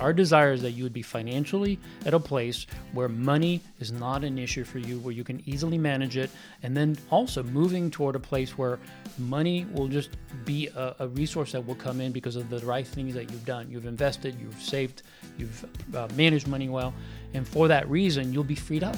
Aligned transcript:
Our 0.00 0.12
desire 0.12 0.52
is 0.52 0.62
that 0.62 0.72
you 0.72 0.84
would 0.84 0.92
be 0.92 1.02
financially 1.02 1.78
at 2.06 2.14
a 2.14 2.20
place 2.20 2.66
where 2.92 3.08
money 3.08 3.60
is 3.80 3.92
not 3.92 4.24
an 4.24 4.38
issue 4.38 4.64
for 4.64 4.78
you, 4.78 4.98
where 5.00 5.12
you 5.12 5.24
can 5.24 5.42
easily 5.46 5.78
manage 5.78 6.16
it, 6.16 6.30
and 6.62 6.76
then 6.76 6.96
also 7.10 7.42
moving 7.42 7.90
toward 7.90 8.14
a 8.14 8.20
place 8.20 8.56
where 8.56 8.78
money 9.18 9.66
will 9.72 9.88
just 9.88 10.10
be 10.44 10.68
a, 10.68 10.94
a 11.00 11.08
resource 11.08 11.52
that 11.52 11.66
will 11.66 11.74
come 11.74 12.00
in 12.00 12.12
because 12.12 12.36
of 12.36 12.48
the 12.48 12.60
right 12.60 12.86
things 12.86 13.14
that 13.14 13.30
you've 13.30 13.44
done. 13.44 13.68
You've 13.70 13.86
invested, 13.86 14.36
you've 14.40 14.60
saved, 14.60 15.02
you've 15.36 15.64
uh, 15.94 16.08
managed 16.14 16.46
money 16.46 16.68
well, 16.68 16.94
and 17.34 17.46
for 17.46 17.68
that 17.68 17.88
reason, 17.90 18.32
you'll 18.32 18.44
be 18.44 18.54
freed 18.54 18.84
up. 18.84 18.96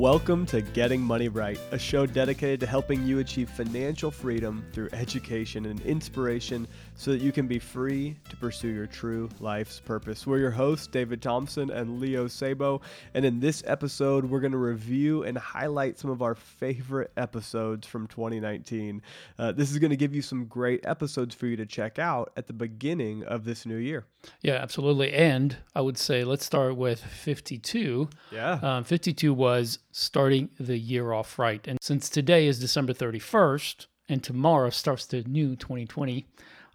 Welcome 0.00 0.46
to 0.46 0.62
Getting 0.62 1.02
Money 1.02 1.28
Right, 1.28 1.60
a 1.72 1.78
show 1.78 2.06
dedicated 2.06 2.58
to 2.60 2.66
helping 2.66 3.04
you 3.04 3.18
achieve 3.18 3.50
financial 3.50 4.10
freedom 4.10 4.64
through 4.72 4.88
education 4.94 5.66
and 5.66 5.78
inspiration 5.82 6.66
so 7.00 7.12
that 7.12 7.22
you 7.22 7.32
can 7.32 7.46
be 7.46 7.58
free 7.58 8.14
to 8.28 8.36
pursue 8.36 8.68
your 8.68 8.86
true 8.86 9.26
life's 9.40 9.80
purpose. 9.80 10.26
We're 10.26 10.36
your 10.36 10.50
hosts, 10.50 10.86
David 10.86 11.22
Thompson 11.22 11.70
and 11.70 11.98
Leo 11.98 12.28
Sabo, 12.28 12.82
and 13.14 13.24
in 13.24 13.40
this 13.40 13.62
episode, 13.66 14.26
we're 14.26 14.40
going 14.40 14.52
to 14.52 14.58
review 14.58 15.22
and 15.22 15.38
highlight 15.38 15.98
some 15.98 16.10
of 16.10 16.20
our 16.20 16.34
favorite 16.34 17.10
episodes 17.16 17.86
from 17.86 18.06
2019. 18.06 19.00
Uh, 19.38 19.50
this 19.52 19.70
is 19.70 19.78
going 19.78 19.88
to 19.88 19.96
give 19.96 20.14
you 20.14 20.20
some 20.20 20.44
great 20.44 20.84
episodes 20.84 21.34
for 21.34 21.46
you 21.46 21.56
to 21.56 21.64
check 21.64 21.98
out 21.98 22.34
at 22.36 22.46
the 22.46 22.52
beginning 22.52 23.24
of 23.24 23.44
this 23.44 23.64
new 23.64 23.78
year. 23.78 24.04
Yeah, 24.42 24.56
absolutely. 24.56 25.10
And 25.14 25.56
I 25.74 25.80
would 25.80 25.96
say 25.96 26.22
let's 26.22 26.44
start 26.44 26.76
with 26.76 27.00
52. 27.00 28.10
Yeah. 28.30 28.58
Um, 28.62 28.84
52 28.84 29.32
was 29.32 29.78
starting 29.90 30.50
the 30.60 30.76
year 30.76 31.14
off 31.14 31.38
right. 31.38 31.66
And 31.66 31.78
since 31.80 32.10
today 32.10 32.46
is 32.46 32.58
December 32.58 32.92
31st 32.92 33.86
and 34.10 34.22
tomorrow 34.22 34.70
starts 34.70 35.06
the 35.06 35.22
new 35.22 35.56
2020, 35.56 36.26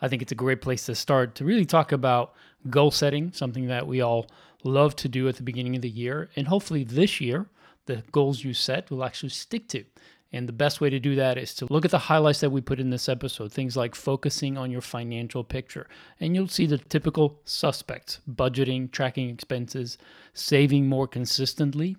I 0.02 0.08
think 0.08 0.22
it's 0.22 0.32
a 0.32 0.36
great 0.36 0.62
place 0.62 0.86
to 0.86 0.96
start 0.96 1.36
to 1.36 1.46
really 1.46 1.66
talk 1.66 1.92
about 1.92 2.34
goal 2.70 2.92
setting, 2.92 3.32
something 3.34 3.68
that 3.68 3.88
we 3.88 4.02
all 4.02 4.28
love 4.64 4.96
to 4.98 5.10
do 5.10 5.28
at 5.28 5.36
the 5.36 5.44
beginning 5.44 5.76
of 5.76 5.82
the 5.82 5.90
year. 5.90 6.30
And 6.36 6.48
hopefully 6.48 6.84
this 6.84 7.22
year, 7.22 7.48
the 7.86 8.04
goals 8.12 8.44
you 8.44 8.54
set 8.54 8.90
will 8.90 9.04
actually 9.04 9.30
stick 9.30 9.68
to. 9.70 9.84
And 10.32 10.50
the 10.50 10.54
best 10.54 10.82
way 10.82 10.90
to 10.90 11.00
do 11.00 11.16
that 11.16 11.38
is 11.38 11.54
to 11.56 11.68
look 11.70 11.86
at 11.86 11.92
the 11.92 11.98
highlights 11.98 12.40
that 12.40 12.50
we 12.50 12.60
put 12.60 12.80
in 12.80 12.90
this 12.90 13.08
episode, 13.08 13.52
things 13.52 13.78
like 13.78 13.96
focusing 13.96 14.58
on 14.58 14.72
your 14.72 14.82
financial 14.82 15.44
picture. 15.44 15.88
And 16.20 16.36
you'll 16.36 16.48
see 16.48 16.66
the 16.66 16.78
typical 16.78 17.40
suspects 17.46 18.20
budgeting, 18.30 18.92
tracking 18.92 19.30
expenses, 19.30 19.98
saving 20.34 20.88
more 20.88 21.08
consistently, 21.08 21.96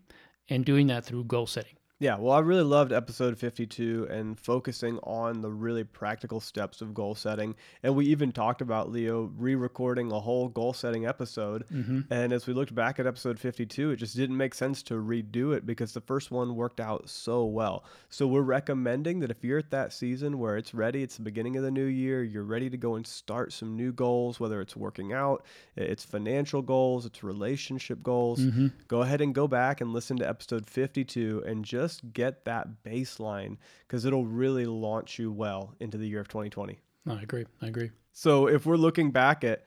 and 0.49 0.65
doing 0.65 0.87
that 0.89 1.05
through 1.05 1.25
goal 1.25 1.47
setting. 1.47 1.76
Yeah, 1.99 2.19
well, 2.19 2.35
I 2.35 2.41
really 2.41 2.63
loved 2.63 2.93
episode 2.93 3.39
52 3.39 4.09
and 4.11 4.39
focusing 4.39 4.99
on 4.99 5.41
the 5.41 5.51
really 5.51 5.83
practical 5.83 6.41
steps 6.41 6.83
of 6.83 6.93
goal 6.93 7.15
setting. 7.15 7.55
And 7.83 7.97
we 7.97 8.05
even 8.09 8.33
talked 8.33 8.61
about 8.61 8.93
Leo 8.93 9.33
re 9.35 9.55
recording 9.55 10.13
a 10.13 10.21
whole 10.21 10.49
goal 10.49 10.75
setting 10.75 11.07
episode. 11.07 11.65
Mm-hmm. 11.73 12.01
And 12.13 12.35
as 12.35 12.47
we 12.47 12.53
looked 12.53 12.75
back 12.75 13.01
at 13.01 13.07
episode 13.07 13.39
52, 13.39 13.93
it 13.93 13.97
just 13.97 14.15
didn't 14.15 14.37
make 14.37 14.53
sense 14.53 14.83
to 14.83 14.95
redo 14.97 15.57
it 15.57 15.65
because 15.65 15.95
the 15.95 16.03
first 16.03 16.31
one 16.31 16.55
worked 16.55 16.81
out 16.81 17.09
so 17.09 17.47
well. 17.47 17.83
So 18.11 18.27
we're 18.27 18.43
recommending 18.43 19.21
that 19.21 19.31
if 19.31 19.43
you're 19.43 19.61
at 19.61 19.71
that 19.71 19.95
season 19.95 20.39
where 20.39 20.59
it's 20.59 20.75
ready, 20.75 21.03
it's 21.03 21.17
the 21.17 21.23
beginning 21.23 21.57
of 21.57 21.63
the 21.63 21.71
new 21.71 21.87
year, 21.87 22.23
you're 22.23 22.45
ready 22.45 22.69
to 22.69 22.77
go 22.77 22.97
and 22.97 23.07
start 23.07 23.55
some 23.55 23.75
new 23.75 23.91
goals, 23.91 24.39
whether 24.39 24.61
it's 24.61 24.77
working 24.77 25.15
out, 25.15 25.47
it's 25.77 26.05
financial 26.05 26.61
goals, 26.61 27.07
it's 27.07 27.25
relationship 27.25 28.03
goals, 28.03 28.41
Mm-hmm. 28.41 28.67
go 28.87 29.01
ahead 29.01 29.23
and 29.23 29.35
go 29.35 29.49
back 29.49 29.81
and 29.81 29.95
listen 29.95 30.19
to 30.19 30.29
episode 30.29 30.69
52 30.69 31.43
and 31.47 31.65
just 31.65 31.86
get 32.13 32.45
that 32.45 32.83
baseline 32.85 33.57
because 33.87 34.05
it'll 34.05 34.27
really 34.27 34.67
launch 34.67 35.19
you 35.19 35.33
well 35.33 35.75
into 35.81 35.99
the 35.99 36.09
year 36.09 36.21
of 36.21 36.29
2020. 36.29 36.79
No, 37.05 37.15
I 37.15 37.23
agree. 37.23 37.47
I 37.63 37.67
agree. 37.67 37.91
So 38.13 38.49
if 38.49 38.67
we're 38.67 38.77
looking 38.77 39.11
back 39.11 39.45
at 39.45 39.65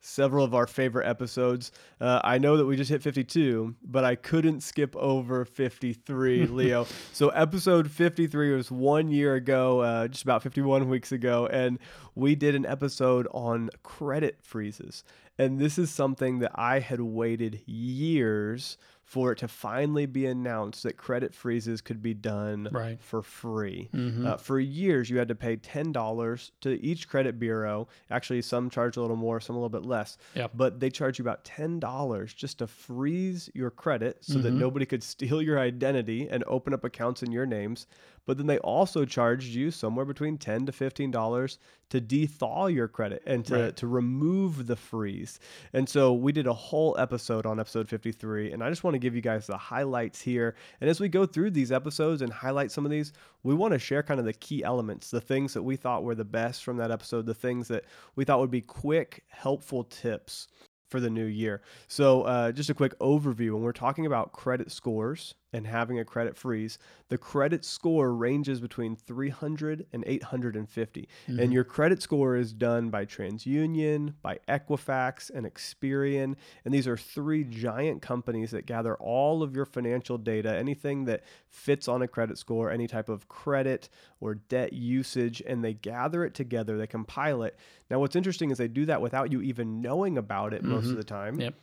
several 0.00 0.44
of 0.44 0.54
our 0.54 0.66
favorite 0.66 1.06
episodes, 1.06 1.72
uh, 2.00 2.20
I 2.24 2.38
know 2.38 2.56
that 2.56 2.66
we 2.66 2.76
just 2.76 2.90
hit 2.90 3.02
52, 3.02 3.74
but 3.82 4.02
I 4.04 4.14
couldn't 4.14 4.62
skip 4.62 4.96
over 4.96 5.44
53, 5.44 6.46
Leo. 6.46 6.86
so 7.12 7.28
episode 7.30 7.90
53 7.90 8.54
was 8.54 8.70
one 8.70 9.10
year 9.10 9.34
ago, 9.34 9.80
uh, 9.80 10.08
just 10.08 10.22
about 10.22 10.42
51 10.42 10.88
weeks 10.88 11.12
ago, 11.12 11.46
and 11.46 11.78
we 12.14 12.34
did 12.34 12.54
an 12.54 12.66
episode 12.66 13.28
on 13.32 13.70
credit 13.82 14.38
freezes. 14.42 15.04
And 15.38 15.58
this 15.58 15.78
is 15.78 15.90
something 15.90 16.40
that 16.40 16.52
I 16.54 16.80
had 16.80 17.00
waited 17.00 17.62
years 17.66 18.76
for 19.10 19.32
it 19.32 19.38
to 19.38 19.48
finally 19.48 20.06
be 20.06 20.24
announced 20.24 20.84
that 20.84 20.96
credit 20.96 21.34
freezes 21.34 21.80
could 21.80 22.00
be 22.00 22.14
done 22.14 22.68
Right. 22.70 22.96
for 23.02 23.22
free. 23.22 23.88
Mhm. 23.92 24.24
Uh, 24.24 24.36
for 24.36 24.60
years, 24.60 25.10
you 25.10 25.18
had 25.18 25.26
to 25.26 25.34
pay 25.34 25.56
$10 25.56 26.52
to 26.60 26.80
each 26.80 27.08
credit 27.08 27.36
bureau. 27.40 27.88
Actually, 28.08 28.40
some 28.42 28.70
charge 28.70 28.96
a 28.96 29.00
little 29.00 29.16
more, 29.16 29.40
some 29.40 29.56
a 29.56 29.58
little 29.58 29.68
bit 29.80 29.84
less. 29.84 30.16
Yep. 30.36 30.52
But 30.54 30.78
they 30.78 30.90
charge 30.90 31.18
you 31.18 31.24
about 31.24 31.42
$10 31.44 32.32
just 32.32 32.58
to 32.58 32.68
freeze 32.68 33.50
your 33.52 33.70
credit 33.72 34.18
so 34.20 34.38
that 34.38 34.52
Mhm. 34.54 34.58
nobody 34.58 34.86
could 34.86 35.02
steal 35.12 35.42
your 35.42 35.58
identity 35.58 36.28
and 36.28 36.44
open 36.46 36.72
up 36.72 36.84
accounts 36.84 37.20
in 37.24 37.32
your 37.32 37.46
names. 37.46 37.88
But 38.26 38.36
then 38.36 38.46
they 38.46 38.58
also 38.58 39.04
charged 39.04 39.48
you 39.54 39.72
somewhere 39.72 40.04
between 40.04 40.38
10 40.38 40.66
to 40.66 40.72
$15 40.72 41.58
to 41.88 42.00
dethaw 42.00 42.72
your 42.72 42.86
credit 42.86 43.22
and 43.26 43.44
to, 43.46 43.54
Right. 43.54 43.76
to 43.76 43.88
remove 43.88 44.68
the 44.68 44.76
freeze. 44.76 45.40
And 45.72 45.88
so 45.88 46.12
we 46.12 46.30
did 46.30 46.46
a 46.46 46.52
whole 46.52 46.94
episode 46.96 47.44
on 47.46 47.58
episode 47.58 47.88
53. 47.88 48.52
And 48.52 48.62
I 48.62 48.68
just 48.68 48.84
want 48.84 48.94
to 48.94 48.99
give 49.00 49.14
you 49.14 49.20
guys 49.20 49.46
the 49.46 49.56
highlights 49.56 50.20
here. 50.20 50.54
And 50.80 50.88
as 50.88 51.00
we 51.00 51.08
go 51.08 51.26
through 51.26 51.50
these 51.50 51.72
episodes 51.72 52.22
and 52.22 52.32
highlight 52.32 52.70
some 52.70 52.84
of 52.84 52.90
these, 52.90 53.12
we 53.42 53.54
want 53.54 53.72
to 53.72 53.78
share 53.78 54.02
kind 54.02 54.20
of 54.20 54.26
the 54.26 54.32
key 54.32 54.62
elements, 54.62 55.10
the 55.10 55.20
things 55.20 55.54
that 55.54 55.62
we 55.62 55.76
thought 55.76 56.04
were 56.04 56.14
the 56.14 56.24
best 56.24 56.64
from 56.64 56.76
that 56.76 56.90
episode, 56.90 57.26
the 57.26 57.34
things 57.34 57.68
that 57.68 57.84
we 58.16 58.24
thought 58.24 58.40
would 58.40 58.50
be 58.50 58.60
quick, 58.60 59.24
helpful 59.28 59.84
tips 59.84 60.48
for 60.90 61.00
the 61.00 61.10
new 61.10 61.24
year. 61.24 61.62
So, 61.88 62.22
uh, 62.22 62.52
just 62.52 62.70
a 62.70 62.74
quick 62.74 62.98
overview 62.98 63.52
when 63.52 63.62
we're 63.62 63.72
talking 63.72 64.06
about 64.06 64.32
credit 64.32 64.70
scores 64.70 65.34
and 65.52 65.66
having 65.66 65.98
a 65.98 66.04
credit 66.04 66.36
freeze, 66.36 66.78
the 67.08 67.18
credit 67.18 67.64
score 67.64 68.14
ranges 68.14 68.60
between 68.60 68.94
300 68.94 69.86
and 69.92 70.04
850. 70.06 71.08
And 71.26 71.38
mm-hmm. 71.38 71.52
your 71.52 71.64
credit 71.64 72.02
score 72.02 72.36
is 72.36 72.52
done 72.52 72.90
by 72.90 73.04
TransUnion, 73.04 74.14
by 74.22 74.38
Equifax, 74.48 75.30
and 75.30 75.46
Experian. 75.46 76.36
And 76.64 76.72
these 76.72 76.86
are 76.86 76.96
three 76.96 77.44
giant 77.44 78.00
companies 78.00 78.52
that 78.52 78.66
gather 78.66 78.94
all 78.96 79.42
of 79.42 79.56
your 79.56 79.64
financial 79.64 80.18
data, 80.18 80.54
anything 80.56 81.04
that 81.06 81.24
fits 81.48 81.88
on 81.88 82.02
a 82.02 82.08
credit 82.08 82.38
score, 82.38 82.70
any 82.70 82.86
type 82.86 83.08
of 83.08 83.28
credit 83.28 83.88
or 84.20 84.34
debt 84.36 84.72
usage, 84.72 85.42
and 85.46 85.64
they 85.64 85.74
gather 85.74 86.24
it 86.24 86.34
together, 86.34 86.78
they 86.78 86.86
compile 86.86 87.42
it. 87.42 87.56
Now, 87.90 87.98
what's 87.98 88.14
interesting 88.14 88.50
is 88.50 88.58
they 88.58 88.68
do 88.68 88.86
that 88.86 89.00
without 89.00 89.32
you 89.32 89.40
even 89.40 89.82
knowing 89.82 90.16
about 90.16 90.54
it 90.54 90.62
most 90.62 90.84
of 90.84 90.90
mm-hmm. 90.90 90.96
the 90.98 91.04
time 91.04 91.40
Yep. 91.40 91.54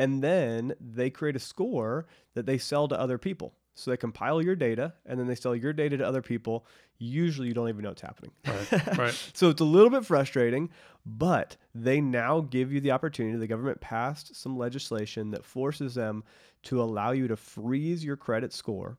And 0.00 0.24
then 0.24 0.72
they 0.80 1.10
create 1.10 1.36
a 1.36 1.40
score 1.40 2.06
that 2.34 2.46
they 2.46 2.56
sell 2.56 2.88
to 2.88 2.98
other 2.98 3.18
people. 3.18 3.52
So 3.74 3.90
they 3.90 3.98
compile 3.98 4.40
your 4.40 4.56
data 4.56 4.94
and 5.04 5.20
then 5.20 5.26
they 5.26 5.34
sell 5.34 5.54
your 5.54 5.74
data 5.74 5.98
to 5.98 6.06
other 6.06 6.22
people. 6.22 6.66
Usually 6.98 7.48
you 7.48 7.54
don't 7.54 7.68
even 7.68 7.82
know 7.82 7.90
what's 7.90 8.00
happening. 8.00 8.32
Right. 8.46 8.96
right. 8.98 9.30
so 9.34 9.50
it's 9.50 9.60
a 9.60 9.64
little 9.64 9.90
bit 9.90 10.06
frustrating, 10.06 10.70
but 11.04 11.58
they 11.74 12.00
now 12.00 12.40
give 12.40 12.72
you 12.72 12.80
the 12.80 12.92
opportunity. 12.92 13.36
The 13.36 13.46
government 13.46 13.82
passed 13.82 14.34
some 14.34 14.56
legislation 14.56 15.32
that 15.32 15.44
forces 15.44 15.94
them 15.94 16.24
to 16.62 16.80
allow 16.80 17.10
you 17.10 17.28
to 17.28 17.36
freeze 17.36 18.02
your 18.02 18.16
credit 18.16 18.54
score 18.54 18.96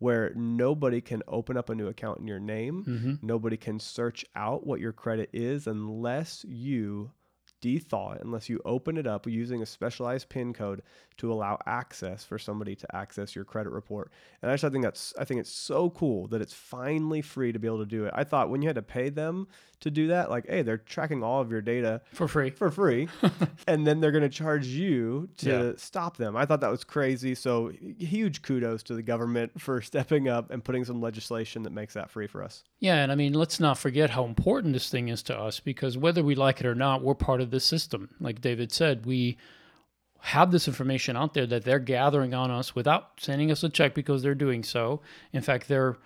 where 0.00 0.32
nobody 0.34 1.00
can 1.00 1.22
open 1.28 1.56
up 1.56 1.70
a 1.70 1.74
new 1.76 1.86
account 1.86 2.18
in 2.18 2.26
your 2.26 2.40
name. 2.40 2.84
Mm-hmm. 2.84 3.14
Nobody 3.22 3.56
can 3.56 3.78
search 3.78 4.24
out 4.34 4.66
what 4.66 4.80
your 4.80 4.92
credit 4.92 5.30
is 5.32 5.68
unless 5.68 6.44
you 6.48 7.12
dethaw 7.62 8.16
it, 8.16 8.22
unless 8.22 8.48
you 8.48 8.60
open 8.64 8.96
it 8.96 9.06
up 9.06 9.26
using 9.26 9.62
a 9.62 9.66
specialized 9.66 10.28
PIN 10.28 10.52
code 10.52 10.82
to 11.18 11.32
allow 11.32 11.58
access 11.66 12.24
for 12.24 12.38
somebody 12.38 12.74
to 12.74 12.96
access 12.96 13.34
your 13.36 13.44
credit 13.44 13.70
report. 13.70 14.10
And 14.42 14.50
I 14.50 14.56
just 14.56 14.72
think 14.72 14.84
that's 14.84 15.12
I 15.18 15.24
think 15.24 15.40
it's 15.40 15.52
so 15.52 15.90
cool 15.90 16.26
that 16.28 16.40
it's 16.40 16.54
finally 16.54 17.20
free 17.20 17.52
to 17.52 17.58
be 17.58 17.66
able 17.66 17.80
to 17.80 17.86
do 17.86 18.06
it. 18.06 18.12
I 18.16 18.24
thought 18.24 18.48
when 18.50 18.62
you 18.62 18.68
had 18.68 18.76
to 18.76 18.82
pay 18.82 19.10
them 19.10 19.46
to 19.80 19.90
do 19.90 20.08
that, 20.08 20.28
like, 20.30 20.46
hey, 20.46 20.60
they're 20.62 20.76
tracking 20.78 21.22
all 21.22 21.40
of 21.40 21.50
your 21.50 21.62
data 21.62 22.02
For 22.12 22.28
free. 22.28 22.50
for 22.50 22.70
free, 22.70 23.08
and 23.66 23.86
then 23.86 24.00
they're 24.00 24.10
going 24.12 24.22
to 24.22 24.28
charge 24.28 24.66
you 24.66 25.28
to 25.38 25.48
Yeah. 25.50 25.72
stop 25.76 26.16
them. 26.18 26.36
I 26.36 26.44
thought 26.46 26.60
that 26.60 26.70
was 26.70 26.84
crazy. 26.84 27.34
So 27.34 27.72
huge 27.98 28.42
kudos 28.42 28.82
to 28.84 28.94
the 28.94 29.02
government 29.02 29.58
for 29.60 29.80
stepping 29.90 30.28
up 30.28 30.50
and 30.50 30.62
putting 30.64 30.84
some 30.84 31.00
legislation 31.00 31.62
that 31.62 31.72
makes 31.72 31.94
that 31.94 32.10
free 32.10 32.26
for 32.26 32.42
us. 32.42 32.64
Yeah, 32.78 32.96
and 33.02 33.10
I 33.12 33.14
mean, 33.14 33.32
let's 33.34 33.58
not 33.60 33.78
forget 33.78 34.10
how 34.10 34.24
important 34.24 34.72
this 34.74 34.90
thing 34.90 35.08
is 35.08 35.22
to 35.24 35.38
us 35.38 35.60
because 35.60 35.96
whether 35.98 36.22
we 36.22 36.34
like 36.34 36.60
it 36.60 36.66
or 36.66 36.74
not, 36.74 37.02
we're 37.02 37.14
part 37.14 37.40
of 37.40 37.49
this 37.50 37.64
system. 37.64 38.10
Like 38.20 38.40
David 38.40 38.72
said, 38.72 39.06
we 39.06 39.36
have 40.22 40.50
this 40.50 40.68
information 40.68 41.16
out 41.16 41.34
there 41.34 41.46
that 41.46 41.64
they're 41.64 41.78
gathering 41.78 42.34
on 42.34 42.50
us 42.50 42.74
without 42.74 43.12
sending 43.18 43.50
us 43.50 43.62
a 43.62 43.68
check 43.68 43.94
because 43.94 44.22
they're 44.22 44.34
doing 44.34 44.62
so. 44.62 45.00
In 45.32 45.40
fact, 45.42 45.66
they're 45.68 45.96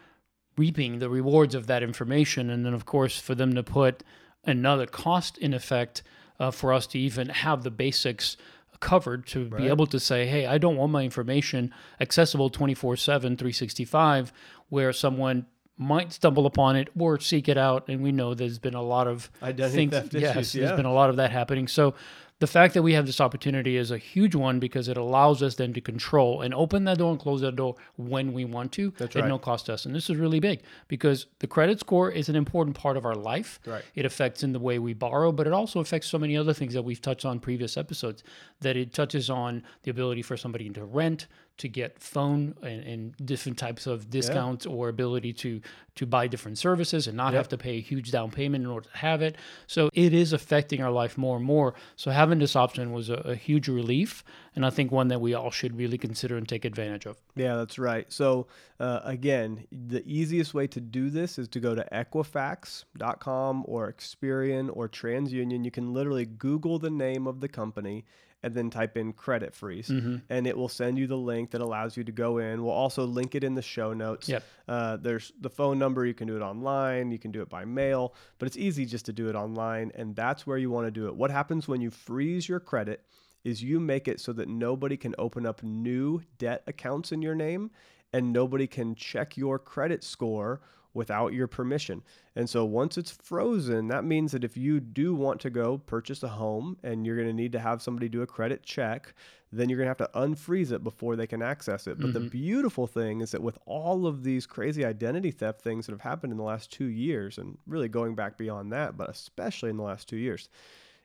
reaping 0.57 1.01
the 1.01 1.11
rewards 1.11 1.55
of 1.55 1.67
that 1.67 1.83
information. 1.83 2.49
And 2.49 2.65
then, 2.65 2.75
of 2.75 2.87
course, 2.87 3.19
for 3.19 3.35
them 3.35 3.55
to 3.55 3.63
put 3.63 4.05
another 4.45 4.87
cost 4.87 5.37
in 5.39 5.53
effect 5.53 6.03
uh, 6.39 6.51
for 6.53 6.73
us 6.73 6.87
to 6.89 6.99
even 6.99 7.29
have 7.29 7.63
the 7.65 7.71
basics 7.73 8.37
covered 8.81 9.27
to 9.27 9.49
Right. 9.49 9.63
be 9.63 9.69
able 9.69 9.87
to 9.87 9.99
say, 9.99 10.27
hey, 10.27 10.47
I 10.47 10.59
don't 10.59 10.77
want 10.77 10.93
my 10.93 11.03
information 11.03 11.73
accessible 12.01 12.51
24 12.51 12.97
7, 12.97 13.37
365, 13.37 14.33
where 14.69 14.93
someone 14.93 15.47
might 15.77 16.13
stumble 16.13 16.47
upon 16.47 16.77
it 16.77 16.89
or 16.99 17.19
seek 17.19 17.49
it 17.49 17.59
out. 17.59 17.89
And 17.89 18.03
we 18.03 18.13
know 18.13 18.35
there's 18.35 18.59
been 18.59 18.75
a 18.75 18.83
lot 18.83 19.07
of 19.07 19.31
Identity 19.43 19.77
things. 19.77 19.91
theft 19.93 20.15
yes, 20.15 20.37
issues, 20.37 20.53
there's 20.53 20.71
yeah. 20.71 20.77
been 20.77 20.87
a 20.87 20.93
lot 20.93 21.11
of 21.11 21.17
that 21.17 21.31
happening. 21.31 21.69
So 21.69 21.95
the 22.41 22.47
fact 22.49 22.75
that 22.75 22.83
we 22.83 22.95
have 22.95 23.07
this 23.07 23.21
opportunity 23.21 23.77
is 23.77 23.91
a 23.91 23.99
huge 23.99 24.35
one 24.35 24.59
because 24.59 24.89
it 24.89 24.97
allows 24.97 25.43
us 25.43 25.55
then 25.55 25.73
to 25.73 25.81
control 25.81 26.43
and 26.43 26.53
open 26.53 26.85
that 26.85 26.99
door 26.99 27.13
and 27.13 27.21
close 27.21 27.41
that 27.41 27.55
door 27.55 27.77
when 27.97 28.33
we 28.33 28.45
want 28.45 28.73
to 28.73 28.93
That's 28.99 29.15
at 29.15 29.23
right. 29.23 29.29
no 29.29 29.39
cost 29.39 29.67
to 29.67 29.75
us. 29.75 29.87
And 29.87 29.95
this 29.95 30.11
is 30.11 30.17
really 30.17 30.41
big 30.41 30.63
because 30.89 31.27
the 31.39 31.47
credit 31.47 31.79
score 31.79 32.11
is 32.11 32.29
an 32.29 32.35
important 32.35 32.77
part 32.77 32.97
of 32.97 33.07
our 33.07 33.15
life. 33.15 33.61
Right. 33.65 33.85
It 33.95 34.05
affects 34.05 34.43
in 34.43 34.53
the 34.53 34.59
way 34.59 34.81
we 34.81 34.95
borrow, 34.95 35.31
but 35.31 35.47
it 35.47 35.53
also 35.53 35.79
affects 35.79 36.09
so 36.09 36.19
many 36.19 36.37
other 36.37 36.53
things 36.53 36.75
that 36.75 36.83
we've 36.83 37.01
touched 37.01 37.25
on 37.25 37.39
previous 37.39 37.77
episodes. 37.77 38.25
That 38.61 38.77
it 38.77 38.93
touches 38.93 39.31
on 39.31 39.63
the 39.85 39.93
ability 39.93 40.23
for 40.23 40.37
somebody 40.37 40.69
to 40.71 40.85
rent, 40.85 41.29
to 41.57 41.69
get 41.69 42.01
phone 42.01 42.55
and, 42.63 42.83
and 42.83 43.17
different 43.25 43.59
types 43.59 43.87
of 43.87 44.11
discounts, 44.11 44.67
or 44.67 44.89
ability 44.89 45.33
to 45.33 45.61
to 45.95 46.07
buy 46.07 46.27
different 46.27 46.59
services 46.59 47.07
and 47.07 47.17
not 47.17 47.33
Yep. 47.33 47.39
have 47.39 47.49
to 47.51 47.57
pay 47.59 47.77
a 47.77 47.81
huge 47.81 48.11
down 48.11 48.33
payment 48.33 48.65
in 48.65 48.71
order 48.71 48.89
to 48.91 48.97
have 48.97 49.23
it. 49.23 49.37
So 49.69 49.91
it 49.93 50.13
is 50.13 50.33
affecting 50.33 50.83
our 50.83 50.91
life 50.91 51.17
more 51.17 51.37
and 51.37 51.45
more. 51.45 51.75
So 51.95 52.11
having 52.11 52.41
this 52.41 52.57
option 52.57 52.93
was 52.93 53.11
a, 53.11 53.15
a 53.15 53.37
huge 53.37 53.69
relief, 53.69 54.25
and 54.57 54.67
I 54.67 54.71
think 54.71 54.91
one 54.91 55.07
that 55.09 55.21
we 55.21 55.35
all 55.35 55.53
should 55.53 55.77
really 55.77 55.97
consider 55.99 56.37
and 56.37 56.49
take 56.49 56.65
advantage 56.65 57.07
of. 57.07 57.19
Yeah, 57.37 57.55
that's 57.55 57.79
right. 57.79 58.13
So, 58.13 58.49
uh, 58.81 59.01
again, 59.05 59.67
the 59.71 60.03
easiest 60.05 60.53
way 60.53 60.67
to 60.67 60.81
do 60.81 61.11
this 61.11 61.39
is 61.39 61.47
to 61.49 61.61
go 61.61 61.77
to 61.77 61.87
Equifax.com 61.93 63.65
or 63.67 63.93
Experian 63.93 64.71
or 64.73 64.89
TransUnion. 64.89 65.65
You 65.65 65.71
can 65.71 65.93
literally 65.93 66.27
Google 66.27 66.79
the 66.79 66.91
name 66.91 67.27
of 67.27 67.41
the 67.41 67.49
company 67.49 68.05
and 68.45 68.55
then 68.55 68.71
type 68.71 68.97
in 68.97 69.13
credit 69.13 69.55
freeze, 69.55 69.89
Mm-hmm. 69.89 70.17
and 70.29 70.47
it 70.47 70.57
will 70.57 70.69
send 70.69 70.99
you 70.99 71.07
the 71.09 71.17
link 71.17 71.51
that 71.53 71.61
allows 71.61 71.97
you 71.97 72.05
to 72.05 72.13
go 72.13 72.39
in. 72.39 72.63
We'll 72.63 72.73
also 72.75 73.05
link 73.05 73.35
it 73.35 73.43
in 73.43 73.55
the 73.55 73.63
show 73.63 73.93
notes. 73.93 74.29
Yep. 74.29 74.45
Uh, 74.69 74.97
there's 74.99 75.33
the 75.41 75.51
phone 75.51 75.79
number. 75.79 76.05
You 76.07 76.15
can 76.15 76.29
do 76.29 76.37
it 76.37 76.43
online. 76.43 77.11
You 77.11 77.19
can 77.19 77.33
do 77.33 77.43
it 77.43 77.49
by 77.49 77.65
mail, 77.65 78.15
but 78.39 78.47
it's 78.47 78.57
easy 78.57 78.87
just 78.87 79.07
to 79.07 79.13
do 79.13 79.29
it 79.29 79.35
online, 79.35 79.91
and 79.95 80.15
that's 80.15 80.47
where 80.47 80.59
you 80.59 80.71
want 80.71 80.87
to 80.87 80.91
do 80.93 81.07
it. 81.09 81.17
What 81.17 81.31
happens 81.31 81.67
when 81.67 81.81
you 81.81 81.91
freeze 81.91 82.49
your 82.49 82.61
credit 82.61 83.05
is 83.45 83.63
you 83.63 83.81
make 83.81 84.09
it 84.09 84.21
so 84.21 84.33
that 84.33 84.49
nobody 84.49 84.97
can 84.97 85.15
open 85.19 85.45
up 85.47 85.63
new 85.63 86.23
debt 86.39 86.63
accounts 86.67 87.13
in 87.13 87.21
your 87.23 87.35
name 87.35 87.71
and 88.13 88.33
nobody 88.33 88.67
can 88.67 88.95
check 88.95 89.37
your 89.37 89.59
credit 89.59 90.03
score 90.05 90.61
without 90.95 91.33
your 91.33 91.47
permission. 91.47 92.03
And 92.37 92.49
so 92.49 92.65
once 92.65 92.97
it's 92.97 93.11
frozen, 93.11 93.89
that 93.89 94.05
means 94.05 94.33
that 94.33 94.45
if 94.45 94.57
you 94.57 94.81
do 94.81 95.15
want 95.15 95.41
to 95.43 95.51
go 95.51 95.79
purchase 95.79 96.23
a 96.23 96.29
home 96.29 96.77
and 96.83 97.05
you're 97.05 97.17
going 97.17 97.29
to 97.29 97.35
need 97.35 97.53
to 97.53 97.59
have 97.59 97.83
somebody 97.83 98.09
do 98.09 98.23
a 98.23 98.27
credit 98.27 98.63
check, 98.63 99.13
then 99.53 99.69
you're 99.69 99.77
going 99.77 99.93
to 99.93 100.03
have 100.03 100.11
to 100.13 100.19
unfreeze 100.19 100.73
it 100.73 100.83
before 100.83 101.15
they 101.17 101.27
can 101.27 101.43
access 101.43 101.87
it. 101.87 101.99
But 102.01 102.13
the 102.13 102.21
mm-hmm. 102.21 102.29
beautiful 102.29 102.87
thing 102.87 103.21
is 103.21 103.33
that 103.33 103.43
with 103.43 103.59
all 103.67 104.07
of 104.07 104.25
these 104.25 104.47
crazy 104.47 104.85
identity 104.85 105.31
theft 105.31 105.61
things 105.61 105.87
that 105.87 105.93
have 105.93 106.01
happened 106.01 106.33
in 106.33 106.39
the 106.39 106.45
last 106.45 106.73
2 106.73 106.87
years 106.87 107.39
and 107.39 107.59
really 107.67 107.89
going 107.89 108.15
back 108.15 108.39
beyond 108.39 108.73
that, 108.73 108.97
but 108.97 109.11
especially 109.11 109.71
in 109.71 109.77
the 109.77 109.83
last 109.83 110.09
2 110.09 110.17
years, 110.17 110.49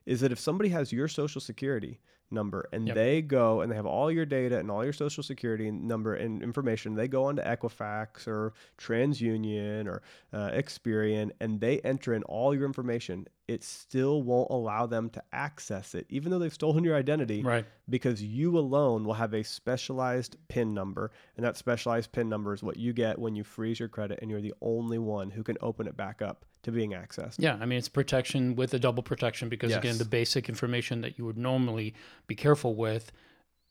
is 0.06 0.22
that 0.22 0.32
if 0.32 0.40
somebody 0.40 0.70
has 0.70 0.92
your 0.92 1.08
social 1.08 1.42
security 1.42 2.00
number 2.32 2.68
and 2.72 2.88
Yep. 2.88 2.96
they 2.96 3.22
go 3.22 3.62
and 3.62 3.72
they 3.72 3.76
have 3.76 3.86
all 3.86 4.12
your 4.12 4.26
data 4.26 4.58
and 4.60 4.70
all 4.72 4.84
your 4.84 4.94
social 4.94 5.24
security 5.24 5.72
number 5.72 6.14
and 6.16 6.42
information, 6.44 6.96
they 6.96 7.08
go 7.08 7.26
onto 7.26 7.42
Equifax 7.42 8.28
or 8.28 8.54
TransUnion 8.78 9.88
or 9.88 10.02
uh, 10.34 10.50
Experian 10.52 11.32
and 11.40 11.60
they 11.62 11.80
enter 11.80 12.14
in 12.14 12.24
all 12.24 12.54
your 12.54 12.66
information, 12.66 13.28
it 13.48 13.64
still 13.64 14.22
won't 14.22 14.50
allow 14.52 14.86
them 14.86 15.10
to 15.10 15.24
access 15.34 15.96
it, 15.96 16.06
even 16.10 16.32
though 16.32 16.40
they've 16.40 16.54
stolen 16.54 16.84
your 16.84 16.96
identity 16.96 17.42
Right. 17.42 17.66
because 17.90 18.22
you 18.22 18.58
alone 18.58 19.06
will 19.06 19.16
have 19.16 19.34
a 19.34 19.44
specialized 19.44 20.36
PIN 20.50 20.74
number. 20.74 21.12
And 21.36 21.46
that 21.46 21.58
specialized 21.58 22.12
PIN 22.12 22.30
number 22.30 22.54
is 22.54 22.62
what 22.62 22.78
you 22.78 22.94
get 22.94 23.18
when 23.18 23.36
you 23.36 23.44
freeze 23.44 23.80
your 23.80 23.90
credit 23.90 24.20
and 24.22 24.30
you're 24.30 24.42
the 24.42 24.54
only 24.62 25.00
one 25.00 25.32
who 25.32 25.44
can 25.44 25.58
open 25.62 25.88
it 25.88 25.98
back 25.98 26.22
up 26.22 26.46
to 26.70 26.76
being 26.76 26.92
accessed. 26.92 27.36
Yeah, 27.38 27.58
I 27.60 27.66
mean 27.66 27.78
it's 27.78 27.90
protection 27.90 28.56
with 28.56 28.74
a 28.74 28.80
double 28.80 29.04
protection 29.04 29.50
because 29.50 29.76
again 29.76 29.98
the 29.98 30.06
basic 30.06 30.50
information 30.50 31.02
that 31.02 31.18
you 31.18 31.26
would 31.26 31.38
normally 31.38 31.94
be 32.28 32.36
careful 32.36 32.76
with, 32.76 33.12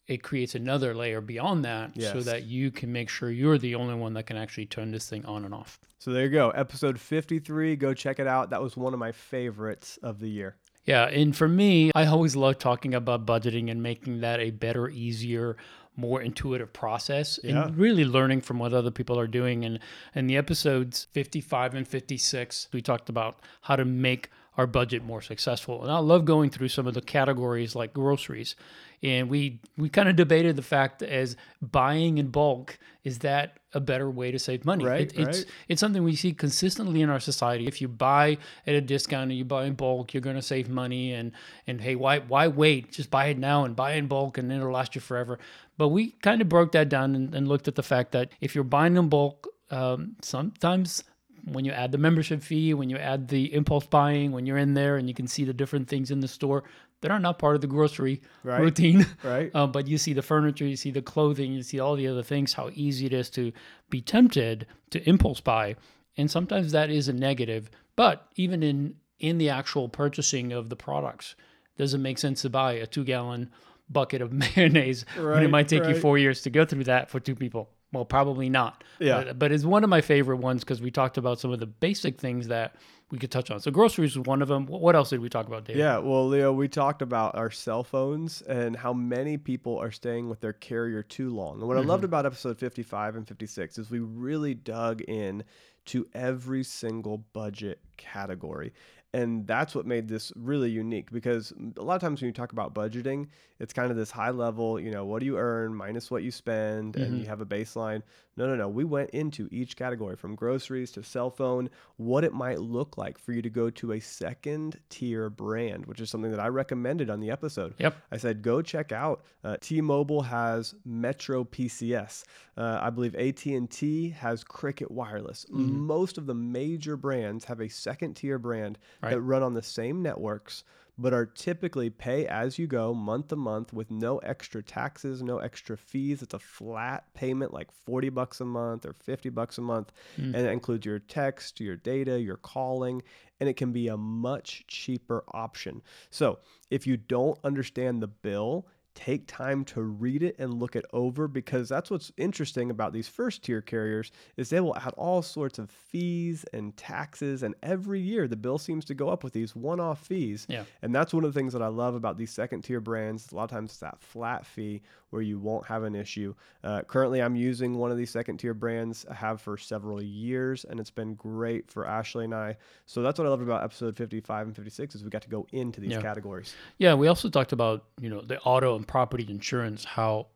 it 0.06 0.22
creates 0.22 0.54
another 0.54 0.94
layer 0.94 1.20
beyond 1.20 1.64
that 1.64 2.00
so 2.00 2.20
that 2.20 2.44
you 2.44 2.70
can 2.70 2.92
make 2.92 3.08
sure 3.08 3.30
you're 3.30 3.58
the 3.58 3.74
only 3.74 3.94
one 3.94 4.14
that 4.14 4.24
can 4.26 4.36
actually 4.36 4.66
turn 4.66 4.90
this 4.90 5.08
thing 5.08 5.24
on 5.26 5.44
and 5.44 5.54
off. 5.54 5.78
So 5.98 6.12
there 6.12 6.24
you 6.24 6.30
go. 6.30 6.50
Episode 6.50 6.98
53. 6.98 7.76
Go 7.76 7.92
check 7.92 8.18
it 8.18 8.26
out. 8.26 8.50
That 8.50 8.62
was 8.62 8.76
one 8.76 8.94
of 8.94 8.98
my 8.98 9.12
favorites 9.12 9.98
of 10.02 10.18
the 10.20 10.28
year. 10.28 10.56
Yeah, 10.88 11.04
and 11.04 11.36
for 11.36 11.46
me, 11.48 11.90
I 11.94 12.06
always 12.06 12.34
love 12.34 12.58
talking 12.58 12.94
about 12.94 13.26
budgeting 13.26 13.70
and 13.70 13.82
making 13.82 14.20
that 14.22 14.40
a 14.40 14.50
better, 14.50 14.88
easier, 14.88 15.58
more 15.96 16.22
intuitive 16.22 16.72
process 16.72 17.38
Yeah. 17.44 17.66
and 17.66 17.76
really 17.76 18.06
learning 18.06 18.40
from 18.40 18.58
what 18.58 18.72
other 18.72 18.90
people 18.90 19.18
are 19.18 19.26
doing. 19.26 19.64
And 19.66 19.80
and 20.14 20.30
the 20.30 20.36
episodes 20.38 21.06
55 21.12 21.74
and 21.74 21.86
56, 21.86 22.68
we 22.72 22.80
talked 22.80 23.10
about 23.10 23.38
how 23.62 23.76
to 23.76 23.84
make 23.84 24.30
our 24.56 24.66
budget 24.66 25.04
more 25.04 25.20
successful. 25.20 25.82
And 25.82 25.92
I 25.92 25.98
love 25.98 26.24
going 26.24 26.50
through 26.50 26.68
some 26.68 26.86
of 26.86 26.94
the 26.94 27.02
categories 27.02 27.74
like 27.76 27.92
groceries. 27.92 28.56
And 29.02 29.28
we 29.30 29.60
we 29.76 29.88
kind 29.88 30.08
of 30.08 30.16
debated 30.16 30.56
the 30.56 30.62
fact 30.62 31.02
as 31.02 31.36
buying 31.62 32.18
in 32.18 32.28
bulk 32.28 32.78
is 33.04 33.20
that 33.20 33.58
a 33.72 33.80
better 33.80 34.10
way 34.10 34.30
to 34.30 34.38
save 34.38 34.64
money? 34.64 34.84
Right, 34.84 35.02
It- 35.02 35.18
it's 35.18 35.38
right. 35.38 35.46
it's 35.68 35.80
something 35.80 36.02
we 36.02 36.16
see 36.16 36.32
consistently 36.32 37.00
in 37.02 37.08
our 37.10 37.20
society. 37.20 37.66
If 37.66 37.80
you 37.80 37.88
buy 37.88 38.38
at 38.66 38.74
a 38.74 38.80
discount 38.80 39.30
and 39.30 39.38
you 39.38 39.44
buy 39.44 39.66
in 39.66 39.74
bulk, 39.74 40.12
you're 40.12 40.20
going 40.20 40.36
to 40.36 40.42
save 40.42 40.68
money. 40.68 41.12
And 41.12 41.32
and 41.66 41.80
hey, 41.80 41.94
why 41.94 42.18
why 42.20 42.48
wait? 42.48 42.92
Just 42.92 43.10
buy 43.10 43.26
it 43.26 43.38
now 43.38 43.64
and 43.64 43.76
buy 43.76 43.92
in 43.92 44.06
bulk, 44.08 44.36
and 44.38 44.50
it'll 44.52 44.72
last 44.72 44.94
you 44.94 45.00
forever. 45.00 45.38
But 45.76 45.88
we 45.88 46.12
kind 46.22 46.40
of 46.42 46.48
broke 46.48 46.72
that 46.72 46.88
down 46.88 47.14
and, 47.14 47.34
and 47.34 47.46
looked 47.46 47.68
at 47.68 47.76
the 47.76 47.82
fact 47.84 48.12
that 48.12 48.30
if 48.40 48.54
you're 48.54 48.64
buying 48.64 48.96
in 48.96 49.08
bulk, 49.08 49.46
um, 49.70 50.16
sometimes 50.22 51.04
when 51.44 51.64
you 51.64 51.72
add 51.72 51.92
the 51.92 51.98
membership 51.98 52.42
fee, 52.42 52.74
when 52.74 52.90
you 52.90 52.96
add 52.98 53.28
the 53.28 53.54
impulse 53.54 53.86
buying, 53.86 54.32
when 54.32 54.44
you're 54.44 54.58
in 54.58 54.74
there 54.74 54.96
and 54.96 55.08
you 55.08 55.14
can 55.14 55.26
see 55.26 55.44
the 55.44 55.52
different 55.54 55.88
things 55.88 56.10
in 56.10 56.20
the 56.20 56.28
store 56.28 56.64
that 57.00 57.10
are 57.10 57.18
not 57.18 57.38
part 57.38 57.54
of 57.54 57.60
the 57.60 57.66
grocery 57.66 58.22
Right. 58.42 58.60
routine. 58.60 59.06
Right? 59.24 59.50
Uh, 59.54 59.66
but 59.66 59.86
you 59.86 59.98
see 59.98 60.12
the 60.12 60.22
furniture, 60.22 60.66
you 60.66 60.76
see 60.76 60.90
the 60.90 61.02
clothing, 61.02 61.52
you 61.52 61.62
see 61.62 61.78
all 61.80 61.96
the 61.96 62.08
other 62.08 62.22
things, 62.22 62.54
how 62.54 62.70
easy 62.74 63.06
it 63.06 63.12
is 63.12 63.30
to 63.30 63.52
be 63.90 64.00
tempted 64.00 64.66
to 64.90 65.08
impulse 65.08 65.40
buy. 65.40 65.76
And 66.16 66.30
sometimes 66.30 66.72
that 66.72 66.90
is 66.90 67.08
a 67.08 67.12
negative. 67.12 67.70
But 67.96 68.26
even 68.36 68.62
in 68.62 68.94
in 69.20 69.38
the 69.38 69.48
actual 69.50 69.88
purchasing 69.88 70.52
of 70.52 70.68
the 70.68 70.76
products, 70.76 71.34
does 71.76 71.92
it 71.94 71.98
make 71.98 72.18
sense 72.18 72.42
to 72.42 72.50
buy 72.50 72.74
a 72.74 72.86
two 72.86 73.04
gallon 73.04 73.50
bucket 73.90 74.22
of 74.22 74.32
mayonnaise 74.56 75.04
when 75.16 75.42
it 75.42 75.50
might 75.50 75.66
take 75.68 75.84
you 75.86 75.94
four 75.94 76.18
years 76.18 76.42
to 76.42 76.50
go 76.50 76.64
through 76.64 76.84
that 76.84 77.10
for 77.10 77.18
two 77.20 77.34
people? 77.34 77.70
Well, 77.92 78.04
probably 78.04 78.48
not. 78.50 78.84
Yeah. 79.00 79.24
But, 79.24 79.38
but 79.38 79.52
it's 79.52 79.64
one 79.64 79.82
of 79.82 79.88
my 79.90 80.02
favorite 80.02 80.36
ones 80.36 80.62
because 80.62 80.82
we 80.82 80.90
talked 80.90 81.16
about 81.18 81.40
some 81.40 81.52
of 81.52 81.58
the 81.58 81.66
basic 81.66 82.20
things 82.20 82.48
that 82.48 82.76
we 83.10 83.18
could 83.18 83.30
touch 83.30 83.50
on. 83.50 83.60
So 83.60 83.70
groceries 83.70 84.16
was 84.16 84.26
one 84.26 84.42
of 84.42 84.48
them. 84.48 84.66
What 84.66 84.94
else 84.94 85.10
did 85.10 85.20
we 85.20 85.28
talk 85.28 85.46
about, 85.46 85.64
David? 85.64 85.80
Yeah, 85.80 85.98
well, 85.98 86.26
Leo, 86.28 86.52
we 86.52 86.68
talked 86.68 87.00
about 87.00 87.34
our 87.36 87.50
cell 87.50 87.82
phones 87.82 88.42
and 88.42 88.76
how 88.76 88.92
many 88.92 89.38
people 89.38 89.78
are 89.78 89.90
staying 89.90 90.28
with 90.28 90.40
their 90.40 90.52
carrier 90.52 91.02
too 91.02 91.30
long. 91.30 91.58
And 91.58 91.68
what 91.68 91.76
I 91.76 91.80
mm-hmm. 91.80 91.88
loved 91.88 92.04
about 92.04 92.26
episode 92.26 92.58
55 92.58 93.16
and 93.16 93.26
56 93.26 93.78
is 93.78 93.90
we 93.90 94.00
really 94.00 94.54
dug 94.54 95.00
in 95.02 95.42
to 95.86 96.06
every 96.14 96.62
single 96.62 97.18
budget 97.32 97.80
category. 97.96 98.72
And 99.14 99.46
that's 99.46 99.74
what 99.74 99.86
made 99.86 100.06
this 100.06 100.30
really 100.36 100.68
unique 100.68 101.10
because 101.10 101.54
a 101.78 101.82
lot 101.82 101.94
of 101.94 102.02
times 102.02 102.20
when 102.20 102.26
you 102.26 102.32
talk 102.34 102.52
about 102.52 102.74
budgeting, 102.74 103.28
it's 103.58 103.72
kind 103.72 103.90
of 103.90 103.96
this 103.96 104.10
high 104.10 104.30
level, 104.30 104.78
you 104.78 104.90
know, 104.90 105.06
what 105.06 105.20
do 105.20 105.26
you 105.26 105.38
earn 105.38 105.74
minus 105.74 106.10
what 106.10 106.22
you 106.22 106.30
spend, 106.30 106.96
and 106.96 107.06
mm-hmm. 107.06 107.20
you 107.20 107.26
have 107.26 107.40
a 107.40 107.46
baseline. 107.46 108.02
No, 108.38 108.46
no, 108.46 108.54
no. 108.54 108.68
We 108.68 108.84
went 108.84 109.10
into 109.10 109.48
each 109.50 109.76
category 109.76 110.16
from 110.16 110.34
groceries 110.36 110.90
to 110.92 111.02
cell 111.02 111.28
phone, 111.28 111.68
what 111.96 112.22
it 112.24 112.32
might 112.32 112.60
look 112.60 112.96
like 112.96 113.18
for 113.18 113.32
you 113.32 113.42
to 113.42 113.50
go 113.50 113.68
to 113.70 113.92
a 113.92 114.00
second 114.00 114.78
tier 114.88 115.28
brand, 115.28 115.84
which 115.86 116.00
is 116.00 116.08
something 116.08 116.30
that 116.30 116.40
I 116.40 116.46
recommended 116.48 117.10
on 117.10 117.18
the 117.20 117.30
episode. 117.30 117.74
Yep. 117.78 117.96
I 118.12 118.16
said, 118.16 118.40
go 118.42 118.62
check 118.62 118.92
out. 118.92 119.24
Uh, 119.44 119.56
T-Mobile 119.60 120.22
has 120.22 120.74
Metro 120.86 121.42
PCS. 121.44 122.24
Uh, 122.56 122.78
I 122.80 122.90
believe 122.90 123.14
AT&T 123.16 124.10
has 124.10 124.44
Cricket 124.44 124.90
Wireless. 124.90 125.44
Most 125.50 126.16
of 126.16 126.26
the 126.26 126.34
major 126.34 126.96
brands 126.96 127.44
have 127.44 127.60
a 127.60 127.68
second 127.68 128.14
tier 128.14 128.38
brand 128.38 128.78
Right. 129.02 129.10
that 129.10 129.20
run 129.20 129.42
on 129.42 129.54
the 129.54 129.62
same 129.62 130.02
networks, 130.02 130.62
but 130.98 131.14
are 131.14 131.26
typically 131.26 131.88
pay 131.90 132.26
as 132.26 132.58
you 132.58 132.66
go, 132.66 132.92
month 132.92 133.28
to 133.28 133.36
month, 133.36 133.72
with 133.72 133.90
no 133.90 134.18
extra 134.18 134.62
taxes, 134.62 135.22
no 135.22 135.38
extra 135.38 135.76
fees. 135.76 136.22
It's 136.22 136.34
a 136.34 136.38
flat 136.38 137.04
payment, 137.14 137.54
like 137.54 137.70
forty 137.70 138.08
bucks 138.08 138.40
a 138.40 138.44
month 138.44 138.84
or 138.84 138.92
fifty 138.92 139.28
bucks 139.28 139.58
a 139.58 139.62
month, 139.62 139.92
hmm. 140.16 140.34
and 140.34 140.46
it 140.46 140.50
includes 140.52 140.84
your 140.84 140.98
text, 140.98 141.60
your 141.60 141.76
data, 141.76 142.20
your 142.20 142.36
calling, 142.36 143.02
and 143.40 143.48
it 143.48 143.56
can 143.56 143.72
be 143.72 143.88
a 143.88 143.96
much 143.96 144.64
cheaper 144.66 145.24
option. 145.32 145.82
So 146.10 146.40
if 146.70 146.86
you 146.86 146.96
don't 146.96 147.38
understand 147.44 148.02
the 148.02 148.08
bill 148.08 148.66
take 148.94 149.26
time 149.28 149.64
to 149.64 149.80
read 149.82 150.22
it 150.24 150.34
and 150.40 150.54
look 150.54 150.74
it 150.74 150.84
over 150.92 151.28
because 151.28 151.68
that's 151.68 151.88
what's 151.90 152.10
interesting 152.16 152.68
about 152.70 152.92
these 152.92 153.06
first 153.06 153.44
tier 153.44 153.60
carriers 153.60 154.10
is 154.36 154.50
they 154.50 154.58
will 154.60 154.76
add 154.76 154.92
all 154.96 155.22
sorts 155.22 155.58
of 155.60 155.70
fees 155.70 156.44
and 156.52 156.76
taxes 156.76 157.42
and 157.44 157.54
every 157.62 158.00
year 158.00 158.26
the 158.26 158.34
bill 158.36 158.58
seems 158.58 158.84
to 158.84 158.94
go 158.94 159.08
up 159.08 159.22
with 159.22 159.32
these 159.32 159.54
one-off 159.54 160.04
fees. 160.04 160.46
Yeah. 160.48 160.64
and 160.82 160.92
that's 160.94 161.14
one 161.14 161.24
of 161.24 161.32
the 161.32 161.38
things 161.38 161.52
that 161.52 161.62
i 161.62 161.68
love 161.68 161.94
about 161.94 162.16
these 162.18 162.32
second 162.32 162.62
tier 162.62 162.80
brands. 162.80 163.30
A 163.30 163.36
lot 163.36 163.44
of 163.44 163.50
times 163.50 163.70
it's 163.70 163.78
that 163.80 164.00
flat 164.00 164.44
fee 164.44 164.82
where 165.10 165.22
you 165.22 165.38
won't 165.38 165.64
have 165.66 165.84
an 165.84 165.94
issue. 165.94 166.34
Uh, 166.64 166.82
currently 166.82 167.22
i'm 167.22 167.36
using 167.36 167.74
one 167.78 167.92
of 167.92 167.96
these 167.96 168.10
second 168.10 168.38
tier 168.38 168.52
brands 168.54 169.06
i 169.08 169.14
have 169.14 169.40
for 169.40 169.56
several 169.56 170.02
years 170.02 170.64
and 170.64 170.80
it's 170.80 170.90
been 170.90 171.14
great 171.14 171.70
for 171.70 171.86
ashley 171.86 172.24
and 172.24 172.34
i. 172.34 172.56
So 172.86 173.02
that's 173.02 173.18
what 173.18 173.26
i 173.26 173.30
love 173.30 173.42
about 173.42 173.62
episode 173.62 173.96
55 173.96 174.46
and 174.48 174.56
56 174.56 174.96
is 174.96 175.04
we 175.04 175.10
got 175.10 175.22
to 175.22 175.28
go 175.28 175.46
into 175.52 175.80
these 175.80 175.92
Yeah. 175.92 176.00
categories. 176.02 176.54
Yeah, 176.78 176.94
we 176.94 177.06
also 177.06 177.28
talked 177.28 177.52
about 177.52 177.84
you 178.00 178.10
know 178.10 178.22
the 178.22 178.40
auto 178.40 178.74
and 178.74 178.87
property 178.88 179.26
insurance, 179.28 179.84
how 179.84 180.26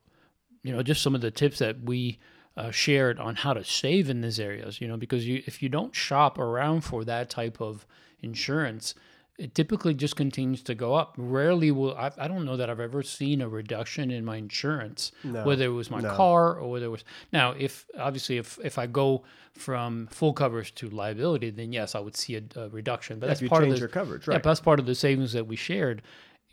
you 0.62 0.72
know 0.72 0.82
just 0.82 1.02
some 1.02 1.14
of 1.16 1.20
the 1.20 1.30
tips 1.32 1.58
that 1.58 1.82
we 1.82 2.18
uh, 2.56 2.70
shared 2.70 3.18
on 3.18 3.34
how 3.34 3.52
to 3.54 3.64
save 3.64 4.08
in 4.08 4.20
these 4.20 4.38
areas. 4.38 4.80
You 4.80 4.86
know, 4.86 4.96
because 4.96 5.26
you 5.26 5.42
if 5.46 5.62
you 5.62 5.68
don't 5.68 5.94
shop 5.94 6.38
around 6.38 6.82
for 6.82 7.04
that 7.04 7.28
type 7.30 7.60
of 7.60 7.84
insurance, 8.20 8.94
it 9.38 9.54
typically 9.54 9.94
just 9.94 10.14
continues 10.14 10.62
to 10.62 10.74
go 10.74 10.94
up. 10.94 11.14
Rarely 11.16 11.70
will 11.70 11.96
I, 11.96 12.12
I 12.18 12.28
don't 12.28 12.44
know 12.44 12.56
that 12.56 12.70
I've 12.70 12.78
ever 12.80 13.02
seen 13.02 13.40
a 13.40 13.48
reduction 13.48 14.10
in 14.10 14.24
my 14.24 14.36
insurance, 14.36 15.10
No, 15.24 15.44
whether 15.44 15.64
it 15.64 15.70
was 15.70 15.90
my 15.90 16.00
no. 16.00 16.14
car 16.14 16.54
or 16.54 16.70
whether 16.70 16.86
it 16.86 16.90
was 16.90 17.04
now 17.32 17.52
if 17.58 17.86
obviously 17.98 18.36
if 18.36 18.58
if 18.62 18.78
I 18.78 18.86
go 18.86 19.24
from 19.54 20.06
full 20.08 20.32
coverage 20.32 20.74
to 20.76 20.88
liability, 20.90 21.50
then 21.50 21.72
yes, 21.72 21.94
I 21.94 22.00
would 22.00 22.16
see 22.16 22.36
a, 22.36 22.42
a 22.56 22.68
reduction. 22.68 23.18
But 23.18 23.30
if 23.30 23.40
that's 23.40 23.48
part 23.48 23.64
of 23.64 23.70
the 23.70 23.78
your 23.78 23.88
coverage 23.88 24.26
right 24.26 24.34
but 24.42 24.48
that's 24.48 24.60
part 24.60 24.78
of 24.78 24.86
the 24.86 24.94
savings 24.94 25.32
that 25.32 25.46
we 25.46 25.56
shared. 25.56 26.02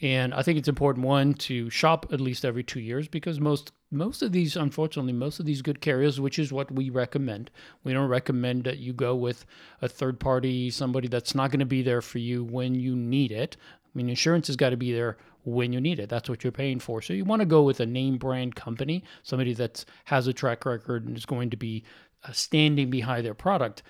And 0.01 0.33
I 0.33 0.43
think 0.43 0.57
it's 0.57 0.69
important 0.69 1.05
one 1.05 1.33
to 1.35 1.69
shop 1.69 2.05
at 2.13 2.21
least 2.21 2.45
every 2.45 2.63
two 2.63 2.79
years 2.79 3.07
because 3.07 3.39
most 3.39 3.71
most 3.91 4.21
of 4.21 4.31
these, 4.31 4.55
unfortunately, 4.55 5.13
most 5.13 5.39
of 5.39 5.47
these 5.47 5.63
good 5.63 5.81
carriers, 5.81 6.21
which 6.21 6.37
is 6.37 6.53
what 6.53 6.71
we 6.71 6.91
recommend. 6.91 7.49
We 7.83 7.91
don't 7.91 8.07
recommend 8.07 8.63
that 8.65 8.77
you 8.77 8.93
go 8.93 9.15
with 9.15 9.45
a 9.81 9.89
third 9.89 10.19
party, 10.19 10.69
somebody 10.69 11.07
that's 11.07 11.33
not 11.33 11.49
going 11.49 11.59
to 11.59 11.65
be 11.65 11.81
there 11.81 12.01
for 12.01 12.19
you 12.19 12.43
when 12.43 12.75
you 12.75 12.95
need 12.95 13.31
it. 13.31 13.57
I 13.83 13.89
mean, 13.95 14.07
insurance 14.07 14.45
has 14.47 14.55
got 14.55 14.69
to 14.69 14.77
be 14.77 14.93
there 14.93 15.17
when 15.43 15.73
you 15.73 15.81
need 15.81 15.99
it. 15.99 16.07
That's 16.07 16.29
what 16.29 16.43
you're 16.43 16.51
paying 16.51 16.79
for. 16.79 17.01
So 17.01 17.13
you 17.13 17.25
want 17.25 17.39
to 17.39 17.47
go 17.47 17.63
with 17.63 17.79
a 17.79 17.85
name 17.85 18.17
brand 18.17 18.55
company, 18.55 19.03
somebody 19.23 19.53
that 19.55 19.83
has 20.05 20.27
a 20.27 20.33
track 20.33 20.65
record 20.65 21.07
and 21.07 21.17
is 21.17 21.25
going 21.25 21.49
to 21.49 21.57
be 21.57 21.83
uh, 22.23 22.31
standing 22.31 22.91
behind 22.91 23.25
their 23.25 23.33
product. 23.33 23.81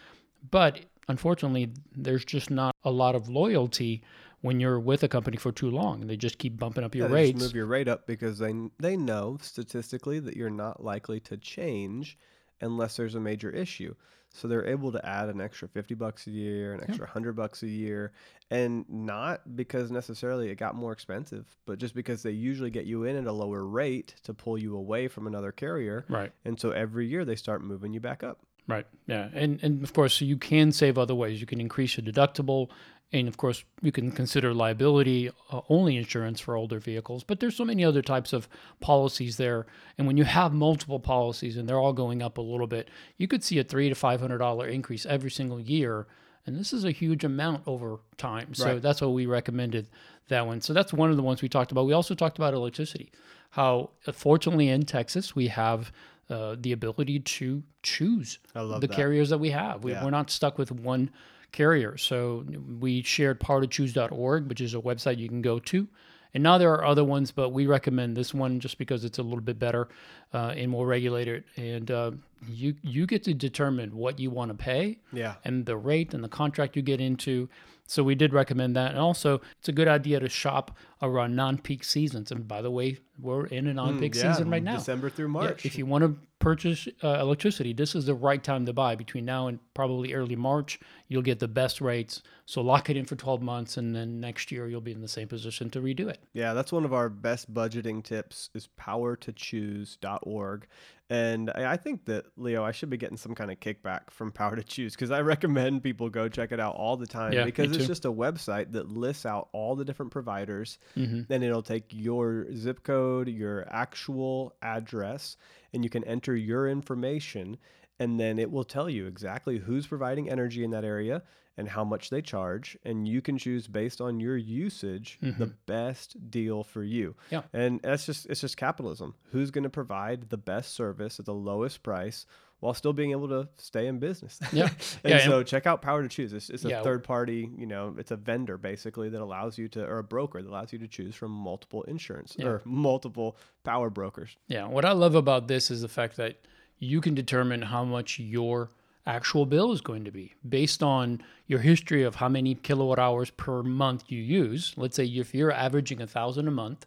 But 0.49 0.79
unfortunately, 1.09 1.73
there's 1.95 2.23
just 2.23 2.49
not 2.49 2.73
a 2.83 2.91
lot 2.91 3.15
of 3.15 3.27
loyalty 3.27 4.01
when 4.41 4.59
you're 4.59 4.79
with 4.79 5.03
a 5.03 5.07
company 5.07 5.37
for 5.37 5.51
too 5.51 5.69
long. 5.69 6.01
And 6.01 6.09
they 6.09 6.17
just 6.17 6.37
keep 6.37 6.57
bumping 6.57 6.83
up 6.83 6.95
your 6.95 7.07
Yeah, 7.09 7.13
rates. 7.15 7.41
move 7.41 7.53
your 7.55 7.65
rate 7.65 7.87
up 7.87 8.07
because 8.07 8.39
they 8.39 8.53
they 8.79 8.95
know 8.97 9.37
statistically 9.41 10.19
that 10.19 10.35
you're 10.37 10.49
not 10.49 10.83
likely 10.83 11.19
to 11.21 11.37
change 11.37 12.17
unless 12.61 12.97
there's 12.97 13.15
a 13.15 13.19
major 13.19 13.49
issue. 13.49 13.93
So 14.31 14.47
they're 14.47 14.67
able 14.67 14.91
to 14.91 15.03
add 15.03 15.29
an 15.29 15.41
extra 15.41 15.67
50 15.67 15.95
bucks 15.95 16.27
a 16.27 16.29
year, 16.31 16.73
an 16.73 16.81
extra 16.81 17.05
100 17.05 17.35
bucks 17.35 17.63
a 17.63 17.67
year, 17.67 18.11
and 18.51 18.85
not 18.87 19.55
because 19.55 19.89
necessarily 19.89 20.49
it 20.49 20.55
got 20.55 20.75
more 20.75 20.91
expensive, 20.91 21.47
but 21.65 21.79
just 21.79 21.95
because 21.95 22.21
they 22.21 22.29
usually 22.29 22.69
get 22.69 22.85
you 22.85 23.05
in 23.05 23.15
at 23.15 23.25
a 23.25 23.31
lower 23.31 23.65
rate 23.65 24.13
to 24.25 24.33
pull 24.35 24.55
you 24.55 24.75
away 24.75 25.07
from 25.07 25.25
another 25.25 25.51
carrier. 25.51 26.05
Right. 26.09 26.31
And 26.45 26.59
so 26.59 26.69
every 26.69 27.07
year 27.07 27.25
they 27.25 27.35
start 27.35 27.63
moving 27.63 27.91
you 27.91 27.99
back 28.01 28.23
up. 28.23 28.37
Right. 28.67 28.85
Yeah. 29.07 29.29
And 29.33 29.59
and 29.63 29.81
of 29.83 29.93
course 29.93 30.21
you 30.21 30.37
can 30.37 30.71
save 30.73 30.99
other 30.99 31.15
ways. 31.15 31.41
You 31.41 31.47
can 31.47 31.59
increase 31.59 31.97
your 31.97 32.05
deductible, 32.05 32.69
and 33.11 33.27
of 33.27 33.37
course 33.37 33.63
you 33.81 33.91
can 33.91 34.11
consider 34.11 34.53
liability 34.53 35.29
uh, 35.51 35.61
only 35.69 35.97
insurance 35.97 36.39
for 36.39 36.55
older 36.55 36.79
vehicles. 36.79 37.23
But 37.23 37.39
there's 37.39 37.55
so 37.55 37.65
many 37.65 37.83
other 37.83 38.01
types 38.01 38.33
of 38.33 38.47
policies 38.79 39.37
there. 39.37 39.65
And 39.97 40.05
when 40.07 40.17
you 40.17 40.25
have 40.25 40.53
multiple 40.53 40.99
policies 40.99 41.57
and 41.57 41.67
they're 41.67 41.79
all 41.79 41.93
going 41.93 42.21
up 42.21 42.37
a 42.37 42.41
little 42.41 42.67
bit, 42.67 42.89
you 43.17 43.27
could 43.27 43.43
see 43.43 43.57
a 43.59 43.63
three 43.63 43.89
to 43.89 43.95
five 43.95 44.19
hundred 44.21 44.37
dollar 44.39 44.67
increase 44.67 45.05
every 45.05 45.31
single 45.31 45.59
year. 45.59 46.07
And 46.45 46.55
this 46.57 46.71
is 46.73 46.83
a 46.85 46.91
huge 46.91 47.23
amount 47.23 47.63
over 47.67 47.99
time. 48.17 48.53
So 48.53 48.65
Right. 48.65 48.81
that's 48.81 49.01
what 49.01 49.11
we 49.13 49.25
recommended 49.25 49.89
that 50.29 50.45
one. 50.47 50.61
So 50.61 50.73
that's 50.73 50.93
one 50.93 51.09
of 51.11 51.17
the 51.17 51.23
ones 51.23 51.41
we 51.41 51.49
talked 51.49 51.71
about. 51.71 51.85
We 51.85 51.93
also 51.93 52.15
talked 52.15 52.37
about 52.37 52.53
electricity. 52.53 53.11
How 53.51 53.89
uh, 54.07 54.11
fortunately 54.11 54.69
in 54.69 54.83
Texas 54.83 55.35
we 55.35 55.47
have 55.47 55.91
uh, 56.29 56.55
the 56.59 56.71
ability 56.71 57.19
to 57.21 57.63
choose 57.81 58.37
the 58.81 58.87
that. 58.87 58.95
carriers 58.95 59.29
that 59.29 59.39
we 59.39 59.49
have. 59.49 59.83
We, 59.83 59.91
Yeah. 59.93 60.03
We're 60.03 60.11
not 60.11 60.29
stuck 60.29 60.59
with 60.59 60.71
one 60.71 61.09
carrier. 61.51 61.97
So 61.97 62.45
we 62.79 63.01
shared 63.03 63.39
powertochoose.org, 63.39 64.47
which 64.47 64.61
is 64.61 64.73
a 64.73 64.79
website 64.79 65.17
you 65.17 65.27
can 65.27 65.41
go 65.41 65.59
to. 65.59 65.87
And 66.33 66.43
now 66.43 66.57
there 66.57 66.71
are 66.73 66.85
other 66.85 67.03
ones, 67.03 67.31
but 67.31 67.49
we 67.49 67.65
recommend 67.65 68.15
this 68.15 68.33
one 68.33 68.59
just 68.59 68.77
because 68.77 69.03
it's 69.03 69.17
a 69.17 69.23
little 69.23 69.41
bit 69.41 69.57
better 69.57 69.87
uh, 70.33 70.53
and 70.55 70.69
more 70.69 70.85
regulated. 70.85 71.43
And 71.57 71.89
uh, 71.89 72.11
you 72.47 72.75
you 72.81 73.05
get 73.05 73.23
to 73.25 73.33
determine 73.33 73.95
what 73.95 74.19
you 74.19 74.29
want 74.31 74.49
to 74.51 74.55
pay 74.57 74.99
Yeah. 75.11 75.35
and 75.43 75.65
the 75.65 75.77
rate 75.77 76.13
and 76.13 76.23
the 76.23 76.29
contract 76.29 76.75
you 76.75 76.81
get 76.81 77.01
into. 77.01 77.49
So 77.85 78.03
we 78.03 78.13
did 78.13 78.33
recommend 78.33 78.75
that. 78.75 78.91
And 78.91 78.99
also, 78.99 79.41
it's 79.57 79.67
a 79.67 79.71
good 79.71 79.87
idea 79.87 80.19
to 80.19 80.29
shop 80.29 80.77
around 81.01 81.35
non-peak 81.35 81.83
seasons. 81.83 82.31
And 82.31 82.47
by 82.47 82.61
the 82.61 82.69
way, 82.69 82.99
we're 83.19 83.47
in 83.47 83.65
a 83.65 83.73
non-peak 83.73 84.11
Mm, 84.13 84.15
Yeah, 84.23 84.31
season 84.33 84.49
right 84.51 84.61
now. 84.61 84.75
December 84.77 85.09
through 85.09 85.25
Yeah, 85.25 85.31
March. 85.31 85.65
if 85.65 85.75
you 85.75 85.87
want 85.87 86.03
to 86.03 86.15
purchase 86.37 86.87
uh, 87.03 87.17
electricity, 87.19 87.73
this 87.73 87.95
is 87.95 88.05
the 88.05 88.13
right 88.13 88.43
time 88.43 88.67
to 88.67 88.73
buy. 88.73 88.93
Between 88.93 89.25
now 89.25 89.47
and 89.47 89.57
probably 89.73 90.13
early 90.13 90.35
March, 90.35 90.79
you'll 91.07 91.23
get 91.23 91.39
the 91.39 91.47
best 91.47 91.81
rates. 91.81 92.21
So 92.45 92.61
lock 92.61 92.91
it 92.91 92.95
in 92.97 93.05
for 93.05 93.15
12 93.15 93.41
months, 93.41 93.75
and 93.77 93.95
then 93.95 94.19
next 94.19 94.51
year 94.51 94.67
you'll 94.67 94.81
be 94.81 94.91
in 94.91 95.01
the 95.01 95.07
same 95.07 95.27
position 95.27 95.71
to 95.71 95.81
redo 95.81 96.07
it. 96.09 96.19
Yeah, 96.33 96.53
that's 96.53 96.71
one 96.71 96.85
of 96.85 96.93
our 96.93 97.09
best 97.09 97.51
budgeting 97.51 98.03
tips 98.03 98.51
is 98.53 98.69
powertochoose.org. 98.79 100.67
And 101.09 101.49
I 101.55 101.73
I 101.73 101.77
think 101.77 102.05
that 102.05 102.25
Leo, 102.37 102.63
I 102.63 102.71
should 102.71 102.89
be 102.89 102.97
getting 102.97 103.17
some 103.17 103.33
kind 103.33 103.51
of 103.51 103.59
kickback 103.59 104.11
from 104.11 104.31
Power 104.31 104.55
to 104.55 104.63
Choose 104.63 104.93
because 104.93 105.11
I 105.11 105.21
recommend 105.33 105.83
people 105.83 106.09
go 106.09 106.29
check 106.29 106.51
it 106.51 106.59
out 106.59 106.75
all 106.75 106.97
the 106.97 107.07
time 107.07 107.33
Yeah, 107.33 107.45
because 107.45 107.75
it's 107.75 107.87
just 107.87 108.05
a 108.05 108.11
website 108.11 108.71
that 108.73 108.89
lists 108.89 109.25
out 109.25 109.49
all 109.51 109.75
the 109.75 109.85
different 109.85 110.11
providers. 110.11 110.77
Mm-hmm. 110.95 111.21
Then 111.27 111.43
it'll 111.43 111.63
take 111.63 111.85
your 111.89 112.45
zip 112.55 112.83
code, 112.83 113.27
your 113.27 113.65
actual 113.69 114.55
address, 114.61 115.37
and 115.73 115.83
you 115.83 115.89
can 115.89 116.03
enter 116.03 116.35
your 116.35 116.69
information. 116.69 117.57
And 118.01 118.19
then 118.19 118.39
it 118.39 118.49
will 118.49 118.63
tell 118.63 118.89
you 118.89 119.07
exactly 119.07 119.57
who's 119.57 119.85
providing 119.85 120.29
energy 120.29 120.63
in 120.63 120.71
that 120.71 120.85
area 120.85 121.21
and 121.59 121.67
how 121.69 121.83
much 121.83 122.09
they 122.09 122.21
charge. 122.21 122.77
And 122.83 123.07
you 123.07 123.21
can 123.21 123.37
choose 123.37 123.67
based 123.67 123.99
on 124.01 124.19
your 124.19 124.37
usage 124.37 125.19
the 125.21 125.51
best 125.67 126.31
deal 126.31 126.63
for 126.63 126.81
you. 126.83 127.09
Mm-hmm. 127.31 127.35
Yeah. 127.35 127.41
And 127.53 127.79
that's 127.83 128.05
just 128.05 128.25
it's 128.27 128.41
just 128.41 128.57
capitalism. 128.57 129.13
Who's 129.31 129.51
going 129.51 129.65
to 129.65 129.69
provide 129.69 130.29
the 130.29 130.37
best 130.37 130.73
service 130.73 131.19
at 131.19 131.25
the 131.25 131.33
lowest 131.33 131.83
price 131.83 132.25
while 132.61 132.73
still 132.73 132.91
being 132.91 133.11
able 133.11 133.27
to 133.29 133.47
stay 133.57 133.87
in 133.87 133.99
business? 133.99 134.39
Yeah. 134.53 134.69
and 134.69 134.75
Yeah, 135.03 135.15
and- 135.17 135.23
so 135.31 135.43
check 135.43 135.67
out 135.67 135.81
Power 135.81 136.01
to 136.01 136.09
Choose. 136.09 136.33
It's, 136.33 136.49
it's 136.49 136.65
a 136.65 136.69
Yeah. 136.69 136.81
third 136.83 137.03
party, 137.03 137.49
you 137.57 137.65
know, 137.67 137.95
it's 137.97 138.11
a 138.11 138.15
vendor 138.17 138.57
basically 138.57 139.09
that 139.09 139.21
allows 139.21 139.57
you 139.57 139.67
to, 139.69 139.85
or 139.85 139.99
a 139.99 140.03
broker 140.03 140.41
that 140.41 140.49
allows 140.49 140.71
you 140.73 140.79
to 140.79 140.87
choose 140.87 141.13
from 141.15 141.31
multiple 141.31 141.83
insurance 141.83 142.35
Yeah. 142.39 142.47
or 142.47 142.61
multiple 142.65 143.37
power 143.63 143.89
brokers. 143.89 144.35
Yeah. 144.47 144.65
What 144.67 144.85
I 144.85 144.93
love 144.93 145.15
about 145.15 145.47
this 145.47 145.69
is 145.71 145.81
the 145.81 145.87
fact 145.89 146.15
that 146.17 146.37
you 146.79 147.01
can 147.01 147.13
determine 147.15 147.61
how 147.61 147.83
much 147.83 148.19
your 148.19 148.69
actual 149.09 149.45
bill 149.45 149.71
is 149.71 149.81
going 149.81 150.05
to 150.05 150.11
be 150.11 150.33
based 150.47 150.83
on 150.83 151.21
your 151.47 151.59
history 151.59 152.03
of 152.03 152.15
how 152.15 152.29
many 152.29 152.55
kilowatt 152.55 152.99
hours 152.99 153.29
per 153.31 153.63
month 153.63 154.03
you 154.07 154.21
use. 154.21 154.73
Let's 154.77 154.95
say 154.95 155.05
if 155.05 155.33
you're 155.33 155.51
averaging 155.51 156.01
a 156.01 156.07
thousand 156.07 156.47
a 156.47 156.51
month, 156.51 156.85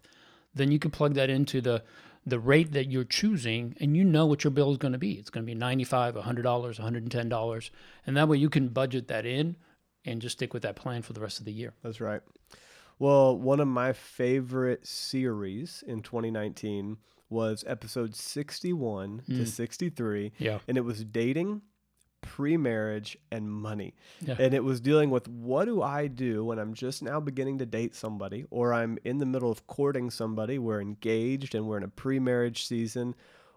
then 0.55 0.71
you 0.71 0.79
can 0.79 0.91
plug 0.91 1.13
that 1.15 1.29
into 1.29 1.61
the 1.61 1.83
the 2.25 2.39
rate 2.39 2.71
that 2.71 2.89
you're 2.89 3.03
choosing 3.03 3.75
and 3.81 3.97
you 3.97 4.03
know 4.05 4.25
what 4.25 4.45
your 4.45 4.51
bill 4.51 4.71
is 4.71 4.77
going 4.77 4.93
to 4.93 4.97
be. 4.97 5.11
It's 5.13 5.29
going 5.29 5.45
to 5.45 5.51
be 5.51 5.55
95, 5.55 6.15
$100, 6.15 6.79
$110. 6.79 7.69
And 8.07 8.15
that 8.15 8.29
way 8.29 8.37
you 8.37 8.49
can 8.49 8.69
budget 8.69 9.09
that 9.09 9.25
in 9.25 9.57
and 10.05 10.21
just 10.21 10.37
stick 10.37 10.53
with 10.53 10.63
that 10.63 10.77
plan 10.77 11.01
for 11.01 11.11
the 11.11 11.19
rest 11.19 11.39
of 11.39 11.45
the 11.45 11.51
year. 11.51 11.73
That's 11.83 11.99
right. 11.99 12.21
Well, 12.97 13.37
one 13.37 13.59
of 13.59 13.67
my 13.67 13.91
favorite 13.91 14.87
series 14.87 15.83
in 15.85 16.01
2019 16.01 16.95
was 17.29 17.65
episode 17.67 18.15
61 18.15 19.23
to 19.27 19.31
mm. 19.31 19.47
63, 19.47 20.31
Yeah. 20.37 20.59
and 20.67 20.77
it 20.77 20.85
was 20.85 21.03
dating, 21.03 21.61
pre 22.23 22.57
marriage, 22.57 23.15
and 23.31 23.51
money. 23.51 23.93
Yeah. 24.25 24.35
And 24.39 24.55
it 24.55 24.63
was 24.63 24.81
dealing 24.81 25.11
with 25.11 25.27
what 25.27 25.65
do 25.65 25.83
I 25.83 26.07
do 26.07 26.43
when 26.45 26.57
I'm 26.57 26.73
just 26.73 27.03
now 27.03 27.19
beginning 27.19 27.59
to 27.59 27.65
date 27.67 27.93
somebody, 27.93 28.45
or 28.49 28.73
I'm 28.73 28.97
in 29.03 29.19
the 29.19 29.27
middle 29.27 29.51
of 29.51 29.67
courting 29.67 30.09
somebody, 30.09 30.57
we're 30.57 30.81
engaged 30.81 31.53
and 31.53 31.67
we're 31.67 31.77
in 31.77 31.83
a 31.83 31.87
pre 31.89 32.17
marriage 32.19 32.65
season. 32.65 33.13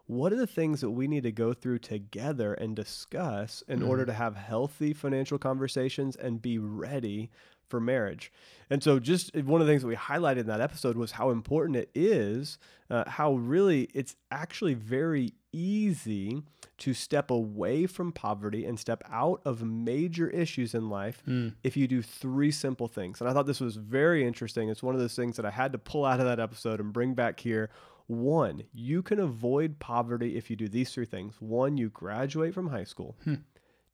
what 0.09 0.33
are 0.33 0.37
the 0.37 0.47
things 0.47 0.81
that 0.83 0.91
we 0.91 1.09
need 1.09 1.25
to 1.25 1.33
go 1.33 1.53
through 1.53 1.79
together 1.81 2.55
and 2.55 2.77
discuss 2.77 3.63
in 3.67 3.83
order 3.83 4.03
Mm-hmm. 4.03 4.11
to 4.13 4.17
have 4.25 4.37
healthy 4.37 4.93
financial 4.93 5.39
conversations 5.39 6.15
and 6.15 6.41
be 6.43 6.59
ready 6.59 7.29
for 7.69 7.81
marriage. 7.81 8.31
And 8.71 8.81
so, 8.83 9.01
just 9.01 9.35
uh, 9.37 9.41
one 9.41 9.61
of 9.61 9.67
the 9.67 9.73
things 9.73 9.83
that 9.83 9.89
we 9.89 9.97
highlighted 9.97 10.39
in 10.43 10.47
that 10.47 10.61
episode 10.61 10.97
was 10.97 11.11
how 11.13 11.31
important 11.31 11.77
it 11.77 11.91
is, 11.97 12.59
uh, 12.91 13.03
how 13.09 13.35
really 13.35 13.89
it's 13.95 14.15
actually 14.31 14.75
very 14.75 15.33
easy 15.57 16.43
to 16.79 16.93
step 16.93 17.31
away 17.31 17.87
from 17.87 18.13
poverty 18.13 18.65
and 18.67 18.79
step 18.79 19.03
out 19.11 19.41
of 19.45 19.63
major 19.63 20.29
issues 20.29 20.75
in 20.75 20.89
life 20.91 21.23
Mm. 21.27 21.55
if 21.65 21.77
you 21.77 21.89
do 21.89 22.03
three 22.03 22.51
simple 22.51 22.87
things. 22.89 23.21
And 23.21 23.31
I 23.31 23.33
thought 23.33 23.47
this 23.47 23.61
was 23.61 23.77
very 23.77 24.27
interesting. 24.27 24.69
It's 24.69 24.83
one 24.83 24.95
of 24.95 25.01
those 25.01 25.17
things 25.17 25.37
that 25.37 25.47
I 25.47 25.51
had 25.51 25.73
to 25.73 25.79
pull 25.79 26.05
out 26.05 26.21
of 26.21 26.27
that 26.27 26.39
episode 26.41 26.81
and 26.81 26.93
bring 26.93 27.15
back 27.15 27.41
here. 27.41 27.71
One, 28.07 28.65
you 28.73 29.03
can 29.03 29.19
avoid 29.19 29.79
poverty 29.79 30.37
if 30.37 30.51
you 30.51 30.57
do 30.57 30.69
these 30.69 30.93
three 30.93 31.07
things. 31.07 31.35
One, 31.41 31.77
you 31.77 31.89
graduate 31.89 32.55
from 32.55 32.69
high 32.69 32.85
school. 32.85 33.17
Hmm. 33.25 33.35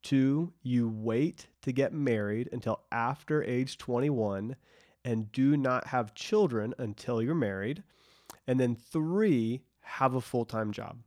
Two, 0.02 0.52
you 0.62 0.88
wait 0.88 1.46
to 1.62 1.72
get 1.72 1.92
married 1.92 2.48
until 2.52 2.80
after 2.90 3.42
age 3.44 3.78
21 3.78 4.56
and 5.04 5.30
do 5.32 5.56
not 5.56 5.86
have 5.88 6.14
children 6.14 6.74
until 6.78 7.22
you're 7.22 7.34
married. 7.36 7.84
And 8.46 8.58
then 8.58 8.74
three, 8.74 9.62
have 9.82 10.14
a 10.14 10.20
full 10.20 10.44
time 10.44 10.72
job. 10.72 10.98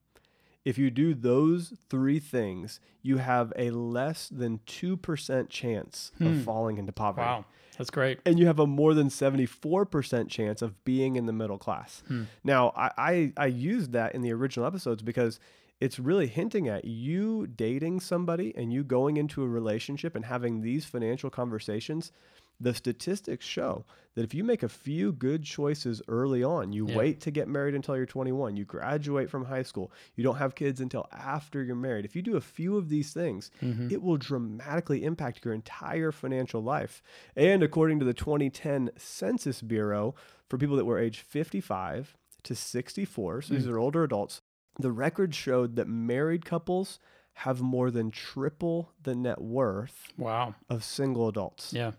If 0.66 0.78
you 0.80 0.90
do 0.90 1.14
those 1.14 1.74
three 1.90 2.20
things, 2.20 2.80
you 3.04 3.18
have 3.18 3.54
a 3.56 3.70
less 3.70 4.28
than 4.28 4.60
2% 4.66 5.50
chance 5.50 6.12
Hmm. 6.18 6.28
of 6.28 6.44
falling 6.44 6.78
into 6.80 6.92
poverty. 6.92 7.26
Wow, 7.26 7.46
that's 7.78 7.92
great. 7.92 8.20
And 8.26 8.40
you 8.40 8.48
have 8.48 8.58
a 8.60 8.66
more 8.66 8.96
than 8.96 9.10
74% 9.10 10.28
chance 10.30 10.62
of 10.64 10.84
being 10.84 11.16
in 11.16 11.28
the 11.28 11.34
middle 11.34 11.60
class. 11.60 12.02
Hmm. 12.08 12.24
Now, 12.44 12.74
I, 12.76 12.92
I, 12.98 13.34
I 13.38 13.46
used 13.46 13.92
that 13.94 14.16
in 14.16 14.22
the 14.22 14.34
original 14.34 14.66
episodes 14.66 15.04
because 15.04 15.40
it's 15.80 16.00
really 16.00 16.28
hinting 16.28 16.68
at 16.68 16.86
you 16.86 17.46
dating 17.48 18.00
somebody 18.00 18.54
and 18.56 18.74
you 18.74 18.84
going 18.84 19.18
into 19.18 19.44
a 19.44 19.48
relationship 19.48 20.16
and 20.16 20.26
having 20.26 20.62
these 20.62 20.86
financial 20.86 21.30
conversations. 21.30 22.12
The 22.60 22.74
statistics 22.74 23.46
show 23.46 23.86
that 24.14 24.24
if 24.24 24.34
you 24.34 24.44
make 24.46 24.64
a 24.64 24.70
few 24.70 25.12
good 25.12 25.44
choices 25.44 26.02
early 26.08 26.42
on, 26.42 26.72
you 26.72 26.88
Yeah. 26.88 26.96
wait 26.98 27.20
to 27.22 27.32
get 27.32 27.50
married 27.50 27.76
until 27.76 27.98
you're 27.98 28.06
21, 28.06 28.56
you 28.56 28.64
graduate 28.64 29.30
from 29.30 29.44
high 29.46 29.64
school, 29.64 29.92
you 30.16 30.24
don't 30.24 30.38
have 30.38 30.56
kids 30.56 30.80
until 30.80 31.06
after 31.12 31.62
you're 31.62 31.76
married. 31.76 32.06
If 32.06 32.16
you 32.16 32.22
do 32.22 32.38
a 32.38 32.42
few 32.42 32.78
of 32.78 32.88
these 32.88 33.12
things, 33.14 33.52
Mhm. 33.62 33.92
it 33.92 34.02
will 34.02 34.16
dramatically 34.16 35.04
impact 35.04 35.44
your 35.44 35.54
entire 35.54 36.14
financial 36.14 36.62
life. 36.64 37.04
And 37.36 37.62
according 37.62 38.00
to 38.00 38.06
the 38.06 38.14
2010 38.14 38.90
Census 38.96 39.62
Bureau, 39.62 40.16
for 40.48 40.58
people 40.58 40.78
that 40.78 40.86
were 40.86 40.98
age 40.98 41.20
55 41.20 42.16
to 42.44 42.56
64, 42.56 43.42
so 43.42 43.54
these 43.54 43.68
are 43.68 43.78
older 43.78 44.04
adults, 44.04 44.42
the 44.80 44.92
record 44.94 45.36
showed 45.36 45.76
that 45.76 45.88
married 45.90 46.46
couples 46.46 47.00
have 47.40 47.62
more 47.62 47.92
than 47.92 48.12
triple 48.12 48.94
the 49.04 49.14
net 49.14 49.42
worth 49.42 50.08
Wow. 50.18 50.56
of 50.70 50.86
single 50.86 51.28
adults. 51.28 51.74
Yeah. 51.74 51.92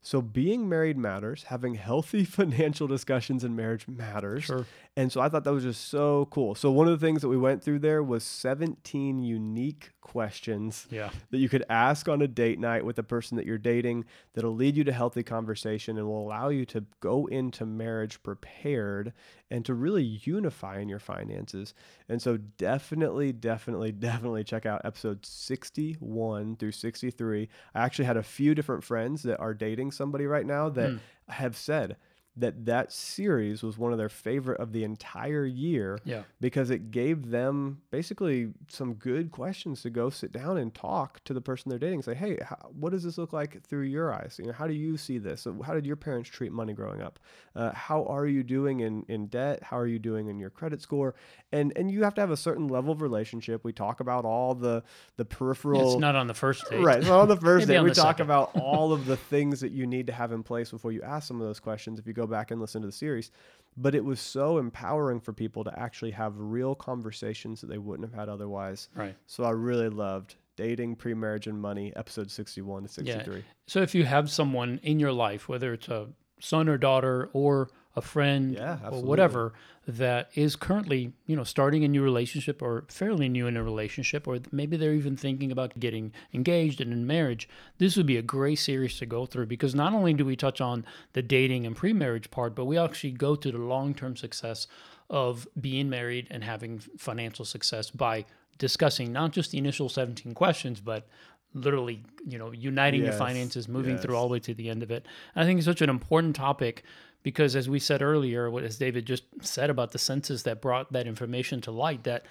So 0.00 0.22
being 0.22 0.68
married 0.68 0.96
matters, 0.96 1.44
having 1.44 1.74
healthy 1.74 2.24
financial 2.38 2.86
discussions 2.86 3.44
in 3.44 3.56
marriage 3.56 3.88
matters. 3.88 4.44
Sure. 4.44 4.66
And 4.98 5.12
so 5.12 5.20
I 5.20 5.28
thought 5.28 5.44
that 5.44 5.52
was 5.52 5.62
just 5.62 5.88
so 5.90 6.26
cool. 6.32 6.56
So 6.56 6.72
one 6.72 6.88
of 6.88 6.98
the 6.98 7.06
things 7.06 7.22
that 7.22 7.28
we 7.28 7.36
went 7.36 7.62
through 7.62 7.78
there 7.78 8.02
was 8.02 8.24
17 8.24 9.22
unique 9.22 9.90
questions 10.00 10.88
Yeah. 10.90 11.10
that 11.30 11.38
you 11.38 11.48
could 11.48 11.64
ask 11.70 12.08
on 12.08 12.20
a 12.20 12.26
date 12.26 12.58
night 12.58 12.84
with 12.84 12.96
the 12.96 13.02
person 13.04 13.36
that 13.36 13.46
you're 13.46 13.58
dating 13.58 14.06
that'll 14.34 14.54
lead 14.56 14.76
you 14.76 14.82
to 14.84 14.92
healthy 14.92 15.22
conversation 15.22 15.98
and 15.98 16.06
will 16.08 16.20
allow 16.26 16.48
you 16.48 16.64
to 16.66 16.84
go 16.98 17.26
into 17.26 17.64
marriage 17.64 18.20
prepared 18.24 19.12
and 19.50 19.64
to 19.66 19.72
really 19.74 20.02
unify 20.02 20.80
in 20.80 20.88
your 20.88 20.98
finances. 20.98 21.74
And 22.08 22.20
so 22.20 22.36
definitely, 22.36 23.32
definitely, 23.32 23.92
definitely 24.10 24.42
check 24.42 24.66
out 24.66 24.80
episode 24.84 25.24
61 25.24 26.56
through 26.56 26.72
63. 26.72 27.48
I 27.74 27.80
actually 27.84 28.04
had 28.06 28.16
a 28.16 28.22
few 28.24 28.54
different 28.54 28.82
friends 28.82 29.22
that 29.22 29.38
are 29.38 29.54
dating 29.54 29.92
somebody 29.92 30.26
right 30.26 30.46
now 30.46 30.68
that 30.70 30.90
Hmm. 30.90 30.96
have 31.28 31.56
said 31.56 31.96
that 32.38 32.64
that 32.66 32.92
series 32.92 33.62
was 33.62 33.76
one 33.78 33.92
of 33.92 33.98
their 33.98 34.08
favorite 34.08 34.60
of 34.60 34.72
the 34.72 34.84
entire 34.84 35.44
year 35.44 35.98
Yeah. 36.04 36.22
because 36.40 36.70
it 36.70 36.90
gave 36.90 37.30
them 37.30 37.82
basically 37.90 38.52
some 38.68 38.94
good 38.94 39.30
questions 39.30 39.82
to 39.82 39.90
go 39.90 40.10
sit 40.10 40.32
down 40.32 40.56
and 40.58 40.74
talk 40.74 41.22
to 41.24 41.34
the 41.34 41.40
person 41.40 41.70
they're 41.70 41.78
dating. 41.78 42.02
Say, 42.02 42.14
hey, 42.14 42.38
how, 42.42 42.56
what 42.78 42.90
does 42.92 43.02
this 43.04 43.18
look 43.18 43.32
like 43.32 43.62
through 43.64 43.82
your 43.84 44.12
eyes? 44.12 44.36
You 44.38 44.46
know, 44.46 44.52
how 44.52 44.66
do 44.66 44.74
you 44.74 44.96
see 44.96 45.18
this? 45.18 45.42
So 45.42 45.60
How 45.62 45.74
did 45.74 45.84
your 45.86 45.96
parents 45.96 46.30
treat 46.30 46.52
money 46.52 46.72
growing 46.72 47.02
up? 47.02 47.18
Uh, 47.56 47.72
how 47.72 48.04
are 48.04 48.26
you 48.26 48.42
doing 48.42 48.80
in, 48.80 49.04
in 49.08 49.26
debt? 49.26 49.62
How 49.62 49.78
are 49.78 49.86
you 49.86 49.98
doing 49.98 50.28
in 50.28 50.38
your 50.38 50.50
credit 50.50 50.80
score? 50.80 51.14
And 51.50 51.72
and 51.76 51.90
you 51.90 52.04
have 52.04 52.14
to 52.14 52.20
have 52.20 52.30
a 52.30 52.36
certain 52.36 52.68
level 52.68 52.92
of 52.92 53.00
relationship. 53.02 53.64
We 53.64 53.72
talk 53.72 54.00
about 54.00 54.24
all 54.24 54.54
the 54.54 54.84
the 55.16 55.24
peripheral. 55.24 55.92
It's 55.94 56.00
not 56.00 56.14
on 56.14 56.26
the 56.26 56.34
first 56.34 56.68
date. 56.70 56.82
Right. 56.84 57.06
On 57.08 57.26
the 57.26 57.36
first 57.48 57.66
date, 57.66 57.80
we 57.80 57.88
talk 57.90 58.18
second. 58.18 58.26
about 58.26 58.54
all 58.60 58.92
of 58.92 59.06
the 59.06 59.16
things 59.16 59.60
that 59.60 59.72
you 59.72 59.86
need 59.86 60.06
to 60.08 60.12
have 60.12 60.30
in 60.32 60.42
place 60.42 60.70
before 60.70 60.92
you 60.92 61.02
ask 61.02 61.26
some 61.26 61.40
of 61.40 61.46
those 61.46 61.58
questions. 61.58 61.98
If 61.98 62.06
you 62.06 62.12
go 62.12 62.26
back 62.28 62.50
and 62.50 62.60
listen 62.60 62.82
to 62.82 62.86
the 62.86 62.92
series, 62.92 63.30
but 63.76 63.94
it 63.94 64.04
was 64.04 64.20
so 64.20 64.58
empowering 64.58 65.20
for 65.20 65.32
people 65.32 65.64
to 65.64 65.78
actually 65.78 66.10
have 66.12 66.32
real 66.36 66.74
conversations 66.74 67.60
that 67.60 67.68
they 67.68 67.78
wouldn't 67.78 68.08
have 68.08 68.18
had 68.18 68.28
otherwise. 68.28 68.88
Right. 68.94 69.14
So 69.26 69.44
I 69.44 69.50
really 69.50 69.88
loved 69.88 70.36
dating, 70.56 70.96
pre-marriage, 70.96 71.46
and 71.46 71.60
money, 71.60 71.92
episode 71.94 72.30
sixty-one 72.30 72.82
to 72.82 72.88
sixty-three. 72.88 73.44
So 73.66 73.80
if 73.80 73.94
you 73.94 74.04
have 74.04 74.30
someone 74.30 74.80
in 74.82 74.98
your 74.98 75.12
life, 75.12 75.48
whether 75.48 75.72
it's 75.72 75.88
a 75.88 76.08
son 76.40 76.68
or 76.68 76.78
daughter 76.78 77.30
or 77.32 77.70
a 77.98 78.02
friend 78.02 78.54
Yeah, 78.54 78.78
or 78.90 79.02
whatever 79.02 79.52
that 79.86 80.30
is 80.34 80.54
currently, 80.54 81.12
you 81.26 81.34
know, 81.34 81.44
starting 81.44 81.82
a 81.84 81.88
new 81.88 82.02
relationship 82.02 82.62
or 82.62 82.84
fairly 82.88 83.28
new 83.28 83.46
in 83.46 83.56
a 83.56 83.62
relationship 83.62 84.28
or 84.28 84.38
maybe 84.52 84.76
they're 84.76 84.94
even 84.94 85.16
thinking 85.16 85.50
about 85.50 85.78
getting 85.80 86.12
engaged 86.32 86.80
and 86.80 86.92
in 86.92 87.06
marriage, 87.06 87.48
this 87.78 87.96
would 87.96 88.06
be 88.06 88.16
a 88.16 88.22
great 88.22 88.56
series 88.56 88.98
to 88.98 89.06
go 89.06 89.26
through 89.26 89.46
because 89.46 89.74
not 89.74 89.94
only 89.94 90.12
do 90.12 90.24
we 90.24 90.36
touch 90.36 90.60
on 90.60 90.84
the 91.14 91.22
dating 91.22 91.66
and 91.66 91.74
pre-marriage 91.74 92.30
part, 92.30 92.54
but 92.54 92.66
we 92.66 92.78
actually 92.78 93.12
go 93.12 93.34
to 93.34 93.50
the 93.50 93.58
long-term 93.58 94.16
success 94.16 94.66
of 95.10 95.48
being 95.58 95.88
married 95.88 96.26
and 96.30 96.44
having 96.44 96.78
financial 96.98 97.44
success 97.44 97.90
by 97.90 98.24
discussing 98.58 99.12
not 99.12 99.32
just 99.32 99.52
the 99.52 99.58
initial 99.58 99.88
17 99.88 100.34
questions, 100.34 100.80
but 100.80 101.06
literally, 101.54 102.04
you 102.26 102.38
know, 102.38 102.52
uniting 102.52 103.04
your 103.04 103.12
finances, 103.12 103.68
moving 103.68 103.98
through 103.98 104.16
all 104.16 104.28
the 104.28 104.32
way 104.32 104.40
to 104.40 104.54
the 104.54 104.68
end 104.70 104.82
of 104.82 104.90
it. 104.90 105.06
And 105.34 105.42
I 105.42 105.46
think 105.46 105.58
it's 105.58 105.66
such 105.66 105.82
an 105.82 105.90
important 105.90 106.36
topic 106.36 106.82
because, 107.22 107.56
as 107.56 107.68
we 107.68 107.78
said 107.78 108.02
earlier, 108.02 108.50
what 108.50 108.64
as 108.64 108.78
David 108.78 109.06
just 109.06 109.24
said 109.42 109.70
about 109.70 109.92
the 109.92 109.98
census 109.98 110.42
that 110.44 110.60
brought 110.60 110.92
that 110.92 111.06
information 111.06 111.60
to 111.62 111.70
light, 111.70 112.04
that 112.04 112.26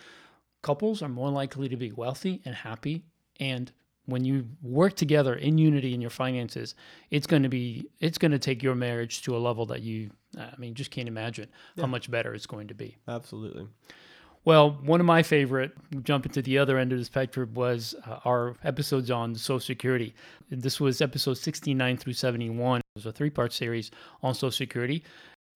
couples 0.62 1.02
are 1.02 1.10
more 1.10 1.30
likely 1.30 1.70
to 1.70 1.78
be 1.78 1.92
wealthy 1.92 2.42
and 2.46 2.56
happy. 2.56 3.04
And 3.40 3.72
when 4.06 4.24
you 4.24 4.48
work 4.62 4.96
together 4.96 5.36
in 5.36 5.58
unity 5.58 5.94
in 5.94 6.02
your 6.02 6.10
finances, 6.10 6.76
it's 7.12 7.28
going 7.28 7.44
to 7.44 7.50
be 7.50 7.90
it's 8.00 8.18
going 8.18 8.32
to 8.32 8.40
take 8.40 8.64
your 8.64 8.76
marriage 8.76 9.22
to 9.24 9.36
a 9.36 9.40
level 9.40 9.66
that 9.68 9.82
you, 9.82 10.12
I 10.38 10.56
mean, 10.58 10.74
just 10.74 10.92
can't 10.92 11.08
imagine 11.08 11.50
how 11.78 11.88
much 11.88 12.10
better 12.10 12.34
it's 12.34 12.48
going 12.48 12.70
to 12.70 12.74
be. 12.74 12.98
Absolutely. 13.08 13.68
Well, 14.48 14.80
one 14.82 15.02
of 15.02 15.06
my 15.06 15.24
favorite, 15.24 15.74
jumping 16.04 16.32
to 16.32 16.42
the 16.42 16.58
other 16.58 16.78
end 16.78 16.94
of 16.94 17.00
the 17.00 17.04
spectrum, 17.04 17.54
was 17.54 17.94
uh, 18.06 18.20
our 18.24 18.56
episodes 18.64 19.12
on 19.12 19.36
Social 19.36 19.60
Security. 19.60 20.16
This 20.50 20.80
was 20.80 21.02
episode 21.02 21.34
69 21.34 21.98
through 21.98 22.14
71. 22.14 22.80
It 22.80 22.84
was 22.96 23.06
a 23.06 23.12
three 23.12 23.30
part 23.30 23.52
series 23.52 23.92
on 24.24 24.34
Social 24.34 24.52
Security 24.52 25.04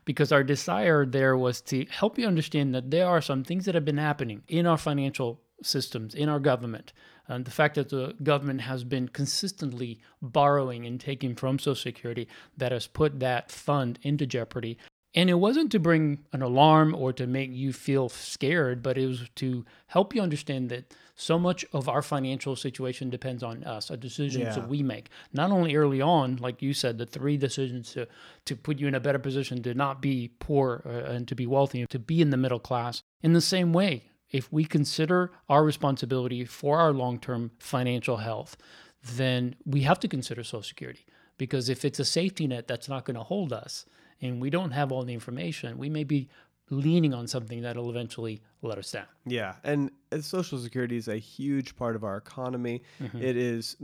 because 0.03 0.33
our 0.33 0.43
desire 0.43 1.05
there 1.05 1.37
was 1.37 1.61
to 1.61 1.85
help 1.85 2.19
you 2.19 2.27
understand 2.27 2.75
that 2.75 2.91
there 2.91 3.07
are 3.07 3.21
some 3.21 3.45
things 3.45 3.63
that 3.63 3.75
have 3.75 3.85
been 3.85 3.97
happening 3.97 4.43
in 4.49 4.67
our 4.67 4.77
financial 4.77 5.39
systems, 5.63 6.13
in 6.13 6.27
our 6.27 6.41
government. 6.41 6.91
And 7.29 7.45
the 7.45 7.51
fact 7.51 7.75
that 7.75 7.87
the 7.87 8.13
government 8.21 8.59
has 8.59 8.83
been 8.83 9.07
consistently 9.07 10.01
borrowing 10.21 10.85
and 10.85 10.99
taking 10.99 11.33
from 11.35 11.59
Social 11.59 11.75
Security 11.75 12.27
that 12.57 12.73
has 12.73 12.87
put 12.87 13.21
that 13.21 13.51
fund 13.51 13.99
into 14.01 14.25
jeopardy. 14.25 14.77
And 15.13 15.29
it 15.29 15.33
wasn't 15.35 15.71
to 15.73 15.79
bring 15.79 16.19
an 16.31 16.41
alarm 16.41 16.95
or 16.95 17.11
to 17.13 17.27
make 17.27 17.51
you 17.51 17.73
feel 17.73 18.07
scared, 18.07 18.81
but 18.81 18.97
it 18.97 19.07
was 19.07 19.27
to 19.35 19.65
help 19.87 20.15
you 20.15 20.21
understand 20.21 20.69
that 20.69 20.93
so 21.15 21.37
much 21.37 21.65
of 21.73 21.89
our 21.89 22.01
financial 22.01 22.55
situation 22.55 23.09
depends 23.09 23.43
on 23.43 23.63
us, 23.65 23.89
the 23.89 23.97
decisions 23.97 24.43
Yeah. 24.45 24.55
that 24.55 24.69
we 24.69 24.81
make. 24.81 25.09
Not 25.33 25.51
only 25.51 25.75
early 25.75 26.01
on, 26.01 26.37
like 26.37 26.61
you 26.61 26.73
said, 26.73 26.97
the 26.97 27.05
three 27.05 27.35
decisions 27.35 27.91
to, 27.91 28.07
to 28.45 28.55
put 28.55 28.79
you 28.79 28.87
in 28.87 28.95
a 28.95 29.01
better 29.01 29.19
position 29.19 29.61
to 29.63 29.73
not 29.73 30.01
be 30.01 30.31
poor 30.39 30.81
uh, 30.85 31.11
and 31.11 31.27
to 31.27 31.35
be 31.35 31.45
wealthy 31.45 31.85
to 31.87 31.99
be 31.99 32.21
in 32.21 32.29
the 32.29 32.37
middle 32.37 32.59
class. 32.59 33.03
In 33.21 33.33
the 33.33 33.41
same 33.41 33.73
way, 33.73 34.11
if 34.29 34.51
we 34.51 34.63
consider 34.63 35.31
our 35.49 35.63
responsibility 35.65 36.45
for 36.45 36.79
our 36.79 36.93
long 36.93 37.19
term 37.19 37.51
financial 37.59 38.17
health, 38.17 38.55
then 39.03 39.55
we 39.65 39.81
have 39.81 39.99
to 39.99 40.07
consider 40.07 40.41
Social 40.43 40.63
Security. 40.63 41.05
Because 41.41 41.69
if 41.69 41.85
it's 41.85 41.99
a 41.99 42.05
safety 42.05 42.45
net 42.45 42.67
that's 42.67 42.87
not 42.87 43.03
going 43.03 43.15
to 43.15 43.23
hold 43.23 43.51
us 43.51 43.87
and 44.21 44.39
we 44.39 44.51
don't 44.51 44.69
have 44.69 44.91
all 44.91 45.03
the 45.03 45.15
information, 45.15 45.75
we 45.79 45.89
may 45.89 46.03
be 46.03 46.29
leaning 46.69 47.15
on 47.15 47.25
something 47.25 47.63
that'll 47.63 47.89
eventually 47.89 48.43
let 48.61 48.77
us 48.77 48.91
down. 48.91 49.07
Yeah, 49.25 49.55
and 49.63 49.89
Social 50.19 50.59
Security 50.59 50.97
is 50.97 51.07
a 51.07 51.17
huge 51.17 51.75
part 51.75 51.95
of 51.95 52.03
our 52.03 52.17
economy. 52.17 52.83
Mm-hmm. 53.01 53.23
It 53.23 53.37
is 53.37 53.75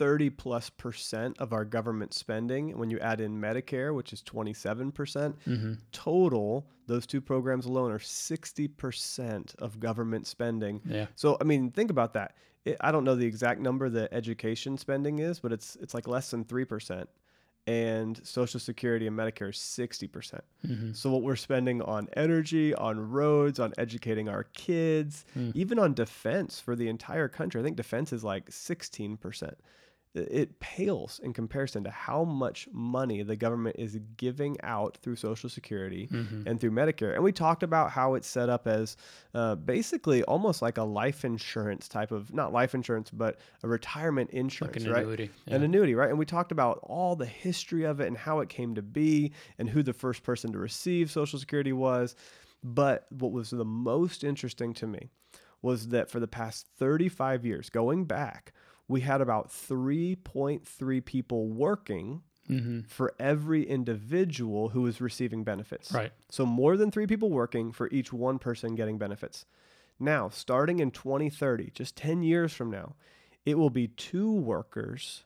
30 0.00 0.30
plus 0.30 0.70
percent 0.70 1.36
of 1.38 1.52
our 1.52 1.64
government 1.64 2.14
spending. 2.14 2.76
When 2.78 2.88
you 2.90 2.98
add 3.00 3.20
in 3.20 3.40
Medicare, 3.40 3.94
which 3.94 4.12
is 4.12 4.22
27 4.22 4.90
percent, 4.92 5.36
Mm-hmm. 5.46 5.74
total, 5.92 6.66
those 6.86 7.06
two 7.06 7.20
programs 7.20 7.66
alone 7.66 7.92
are 7.92 7.98
60 7.98 8.66
percent 8.68 9.54
of 9.58 9.78
government 9.78 10.26
spending. 10.26 10.80
Yeah. 10.84 11.06
So, 11.16 11.36
I 11.40 11.44
mean, 11.44 11.70
think 11.70 11.90
about 11.90 12.14
that. 12.14 12.34
It, 12.64 12.76
I 12.80 12.90
don't 12.92 13.04
know 13.04 13.14
the 13.14 13.26
exact 13.26 13.60
number 13.60 13.88
that 13.90 14.12
education 14.12 14.76
spending 14.78 15.18
is, 15.18 15.38
but 15.38 15.52
it's 15.52 15.76
it's 15.82 15.94
like 15.94 16.08
less 16.08 16.30
than 16.30 16.44
three 16.44 16.64
percent, 16.64 17.08
and 17.66 18.20
Social 18.26 18.58
Security 18.60 19.06
and 19.06 19.16
Medicare 19.16 19.50
is 19.50 19.58
60 19.58 20.06
percent. 20.08 20.44
Mm-hmm. 20.66 20.92
So, 20.92 21.10
what 21.10 21.22
we're 21.22 21.36
spending 21.36 21.82
on 21.82 22.08
energy, 22.16 22.74
on 22.74 23.10
roads, 23.10 23.58
on 23.60 23.72
educating 23.78 24.28
our 24.28 24.44
kids, 24.54 25.24
Mm. 25.38 25.52
even 25.54 25.78
on 25.78 25.94
defense 25.94 26.58
for 26.60 26.74
the 26.76 26.88
entire 26.88 27.28
country, 27.28 27.60
I 27.60 27.64
think 27.64 27.76
defense 27.76 28.12
is 28.12 28.24
like 28.24 28.50
16 28.50 29.16
percent. 29.18 29.56
It 30.12 30.58
pales 30.58 31.20
in 31.22 31.32
comparison 31.32 31.84
to 31.84 31.90
how 31.90 32.24
much 32.24 32.68
money 32.72 33.22
the 33.22 33.36
government 33.36 33.76
is 33.78 33.96
giving 34.16 34.56
out 34.62 34.96
through 34.96 35.14
Social 35.16 35.48
Security 35.48 36.08
Mm-hmm. 36.10 36.48
and 36.48 36.60
through 36.60 36.72
Medicare. 36.72 37.14
And 37.14 37.22
we 37.22 37.30
talked 37.30 37.62
about 37.62 37.90
how 37.92 38.14
it's 38.14 38.26
set 38.26 38.48
up 38.48 38.66
as 38.66 38.96
uh, 39.34 39.54
basically 39.54 40.24
almost 40.24 40.62
like 40.62 40.78
a 40.78 40.82
life 40.82 41.24
insurance 41.24 41.86
type 41.88 42.10
of, 42.10 42.34
not 42.34 42.52
life 42.52 42.74
insurance, 42.74 43.10
but 43.10 43.38
a 43.62 43.68
retirement 43.68 44.30
Like 44.32 44.40
insurance, 44.40 44.84
an 44.84 44.90
right? 44.90 45.02
annuity. 45.02 45.30
An 45.46 45.62
annuity, 45.62 45.94
right? 45.94 46.08
And 46.10 46.18
we 46.18 46.24
talked 46.26 46.50
about 46.50 46.80
all 46.82 47.14
the 47.14 47.26
history 47.26 47.84
of 47.84 48.00
it 48.00 48.08
and 48.08 48.16
how 48.16 48.40
it 48.40 48.48
came 48.48 48.74
to 48.74 48.82
be 48.82 49.30
and 49.58 49.70
who 49.70 49.82
the 49.84 49.92
first 49.92 50.24
person 50.24 50.50
to 50.52 50.58
receive 50.58 51.10
Social 51.12 51.38
Security 51.38 51.72
was. 51.72 52.16
But 52.64 53.06
what 53.10 53.30
was 53.30 53.50
the 53.50 53.64
most 53.64 54.24
interesting 54.24 54.74
to 54.74 54.86
me 54.88 55.08
was 55.62 55.88
that 55.88 56.10
for 56.10 56.18
the 56.20 56.26
past 56.28 56.66
35 56.78 57.44
years, 57.46 57.70
going 57.70 58.06
back, 58.06 58.52
we 58.90 59.00
had 59.02 59.20
about 59.20 59.48
3.3 59.50 61.04
people 61.04 61.48
working 61.48 62.22
Mm-hmm. 62.48 62.80
for 62.88 63.14
every 63.20 63.62
individual 63.62 64.70
who 64.70 64.82
was 64.82 65.00
receiving 65.00 65.44
benefits. 65.44 65.92
Right. 65.92 66.10
So 66.30 66.44
more 66.44 66.76
than 66.76 66.90
three 66.90 67.06
people 67.06 67.30
working 67.30 67.70
for 67.70 67.88
each 67.92 68.12
one 68.12 68.40
person 68.40 68.74
getting 68.74 68.98
benefits. 68.98 69.44
Now, 70.00 70.30
starting 70.30 70.80
in 70.80 70.90
2030, 70.90 71.70
just 71.72 71.94
10 71.94 72.24
years 72.24 72.52
from 72.52 72.68
now, 72.68 72.96
it 73.46 73.56
will 73.56 73.70
be 73.70 73.86
two 73.86 74.32
workers 74.32 75.22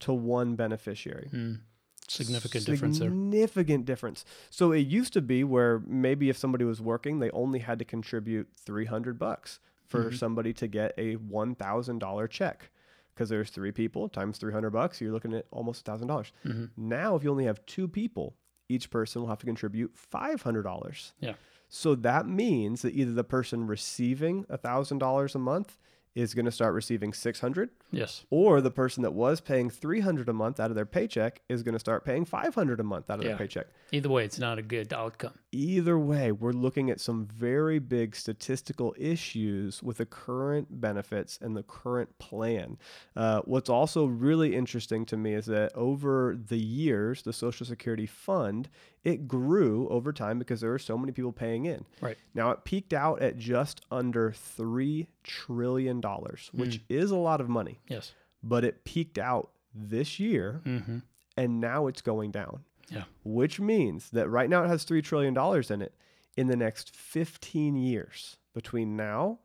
to 0.00 0.12
one 0.12 0.56
beneficiary. 0.56 1.30
Mm. 1.32 1.60
Significant 2.06 2.66
difference 2.66 2.98
there. 2.98 3.08
Significant 3.08 3.86
difference. 3.86 4.26
So 4.50 4.72
it 4.72 4.80
used 4.86 5.14
to 5.14 5.22
be 5.22 5.44
where 5.44 5.78
maybe 5.86 6.28
if 6.28 6.36
somebody 6.36 6.66
was 6.66 6.82
working, 6.82 7.18
they 7.18 7.30
only 7.30 7.60
had 7.60 7.78
to 7.78 7.86
contribute 7.86 8.48
300 8.58 9.18
bucks 9.18 9.58
for 9.86 10.10
Mhm. 10.10 10.18
somebody 10.18 10.52
to 10.52 10.66
get 10.68 10.92
a 10.98 11.16
$1,000 11.16 12.28
check. 12.28 12.70
Because 13.18 13.30
there's 13.30 13.50
three 13.50 13.72
people 13.72 14.08
times 14.08 14.38
300 14.38 14.70
bucks, 14.70 15.00
you're 15.00 15.10
looking 15.10 15.34
at 15.34 15.46
almost 15.50 15.84
$1,000. 15.84 16.06
Mm-hmm. 16.46 16.66
Now, 16.76 17.16
if 17.16 17.24
you 17.24 17.32
only 17.32 17.46
have 17.46 17.66
two 17.66 17.88
people, 17.88 18.36
each 18.68 18.90
person 18.90 19.20
will 19.20 19.28
have 19.28 19.40
to 19.40 19.46
contribute 19.46 19.92
$500. 20.14 21.12
Yeah. 21.18 21.32
So 21.68 21.96
that 21.96 22.28
means 22.28 22.82
that 22.82 22.94
either 22.94 23.10
the 23.10 23.24
person 23.24 23.66
receiving 23.66 24.44
$1,000 24.44 25.34
a 25.34 25.38
month 25.40 25.78
is 26.14 26.34
going 26.34 26.44
to 26.44 26.50
start 26.50 26.74
receiving 26.74 27.12
600 27.12 27.70
Yes. 27.90 28.24
or 28.30 28.60
the 28.60 28.70
person 28.70 29.02
that 29.02 29.12
was 29.12 29.40
paying 29.40 29.70
300 29.70 30.28
a 30.28 30.32
month 30.32 30.58
out 30.60 30.70
of 30.70 30.74
their 30.76 30.84
paycheck 30.86 31.40
is 31.48 31.62
going 31.62 31.74
to 31.74 31.78
start 31.78 32.04
paying 32.04 32.24
500 32.24 32.80
a 32.80 32.82
month 32.82 33.08
out 33.10 33.18
of 33.18 33.24
Yeah. 33.24 33.30
their 33.30 33.38
paycheck. 33.38 33.66
Either 33.92 34.08
way, 34.08 34.24
it's 34.24 34.38
not 34.38 34.58
a 34.58 34.62
good 34.62 34.92
outcome. 34.92 35.32
Either 35.52 35.98
way, 35.98 36.30
we're 36.32 36.52
looking 36.52 36.90
at 36.90 37.00
some 37.00 37.26
very 37.26 37.78
big 37.78 38.14
statistical 38.14 38.94
issues 38.98 39.82
with 39.82 39.96
the 39.98 40.06
current 40.06 40.80
benefits 40.80 41.38
and 41.40 41.56
the 41.56 41.62
current 41.62 42.18
plan. 42.18 42.76
Uh, 43.16 43.40
what's 43.44 43.70
also 43.70 44.04
really 44.06 44.54
interesting 44.54 45.06
to 45.06 45.16
me 45.16 45.34
is 45.34 45.46
that 45.46 45.74
over 45.74 46.36
the 46.48 46.58
years, 46.58 47.22
the 47.22 47.32
Social 47.32 47.64
Security 47.64 48.06
Fund 48.06 48.68
it 49.08 49.26
grew 49.26 49.88
over 49.88 50.12
time 50.12 50.38
because 50.38 50.60
there 50.60 50.70
were 50.70 50.78
so 50.78 50.98
many 50.98 51.12
people 51.12 51.32
paying 51.32 51.64
in. 51.64 51.84
Right. 52.00 52.16
Now 52.34 52.50
it 52.50 52.64
peaked 52.64 52.92
out 52.92 53.22
at 53.22 53.38
just 53.38 53.80
under 53.90 54.32
three 54.32 55.08
trillion 55.24 56.00
dollars, 56.00 56.50
which 56.52 56.80
is 56.88 57.10
a 57.10 57.16
lot 57.16 57.40
of 57.40 57.48
money, 57.48 57.80
Yes. 57.88 58.12
but 58.42 58.64
it 58.64 58.84
peaked 58.84 59.18
out 59.18 59.50
this 59.74 60.18
year 60.20 60.60
Mm-hmm. 60.64 60.98
and 61.36 61.60
now 61.60 61.86
it's 61.86 62.02
going 62.02 62.30
down. 62.30 62.64
Yeah. 62.90 63.04
Which 63.24 63.60
means 63.60 64.10
that 64.10 64.28
right 64.28 64.48
now 64.48 64.64
it 64.64 64.68
has 64.68 64.84
$3 64.86 65.02
trillion 65.04 65.36
in 65.70 65.82
it. 65.82 65.94
In 66.38 66.46
the 66.46 66.56
next 66.56 66.94
15 66.96 67.76
years, 67.76 68.36
between 68.54 68.96
now 68.96 69.40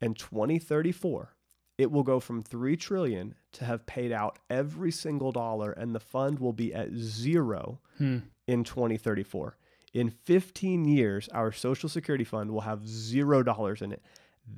and 0.00 0.18
2034, 0.18 1.34
it 1.76 1.92
will 1.92 2.02
go 2.02 2.18
from 2.18 2.42
3 2.42 2.76
trillion 2.76 3.34
to 3.52 3.64
have 3.64 3.86
paid 3.86 4.10
out 4.12 4.38
every 4.50 4.90
single 4.90 5.30
dollar 5.30 5.70
and 5.72 5.94
the 5.94 6.00
fund 6.00 6.38
will 6.40 6.52
be 6.52 6.74
at 6.74 6.92
zero 6.92 7.80
Hmm. 7.98 8.18
In 8.48 8.64
2034. 8.64 9.56
In 9.94 10.10
15 10.10 10.84
years, 10.86 11.28
our 11.28 11.52
Social 11.52 11.88
Security 11.88 12.24
fund 12.24 12.50
will 12.50 12.62
have 12.62 12.86
zero 12.86 13.42
dollars 13.42 13.80
in 13.82 13.92
it. 13.92 14.02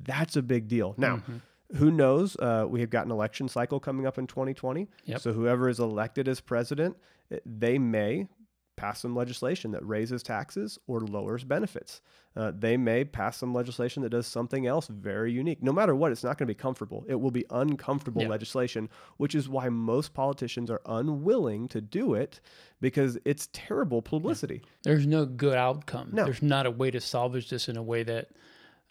That's 0.04 0.36
a 0.36 0.42
big 0.42 0.68
deal. 0.68 0.94
Now, 0.96 1.16
Mhm. 1.18 1.40
who 1.76 1.90
knows? 1.90 2.36
Uh, 2.36 2.66
we 2.68 2.80
have 2.80 2.90
got 2.90 3.04
an 3.06 3.12
election 3.12 3.48
cycle 3.48 3.78
coming 3.80 4.06
up 4.06 4.16
in 4.18 4.26
2020. 4.26 4.88
Yep. 5.04 5.20
So 5.20 5.32
whoever 5.32 5.68
is 5.68 5.78
elected 5.80 6.26
as 6.28 6.40
president, 6.40 6.96
eh, 7.30 7.38
they 7.44 7.78
may 7.78 8.28
pass 8.80 9.00
some 9.00 9.14
legislation 9.14 9.70
that 9.72 9.86
raises 9.86 10.22
taxes 10.22 10.78
or 10.86 11.00
lowers 11.00 11.44
benefits. 11.44 12.00
Uh, 12.36 12.52
they 12.56 12.76
may 12.76 13.04
pass 13.04 13.36
some 13.36 13.52
legislation 13.52 14.02
that 14.02 14.10
does 14.10 14.26
something 14.26 14.66
else 14.66 14.86
very 14.86 15.32
unique. 15.32 15.62
No 15.62 15.72
matter 15.72 15.94
what, 15.94 16.12
it's 16.12 16.22
not 16.24 16.38
going 16.38 16.46
to 16.46 16.54
be 16.54 16.58
comfortable. 16.58 17.04
It 17.08 17.16
will 17.20 17.30
be 17.32 17.44
uncomfortable 17.50 18.22
Yeah. 18.22 18.28
legislation, 18.28 18.88
which 19.16 19.34
is 19.34 19.48
why 19.48 19.68
most 19.68 20.14
politicians 20.14 20.70
are 20.70 20.80
unwilling 20.86 21.68
to 21.68 21.80
do 21.80 22.14
it 22.14 22.40
because 22.80 23.18
it's 23.24 23.48
terrible 23.52 24.00
publicity. 24.00 24.62
There's 24.84 25.06
no 25.06 25.26
good 25.26 25.56
outcome. 25.56 26.10
No. 26.12 26.24
There's 26.24 26.42
not 26.42 26.66
a 26.66 26.70
way 26.70 26.90
to 26.92 27.00
salvage 27.00 27.50
this 27.50 27.68
in 27.68 27.76
a 27.76 27.82
way 27.82 28.02
that, 28.04 28.28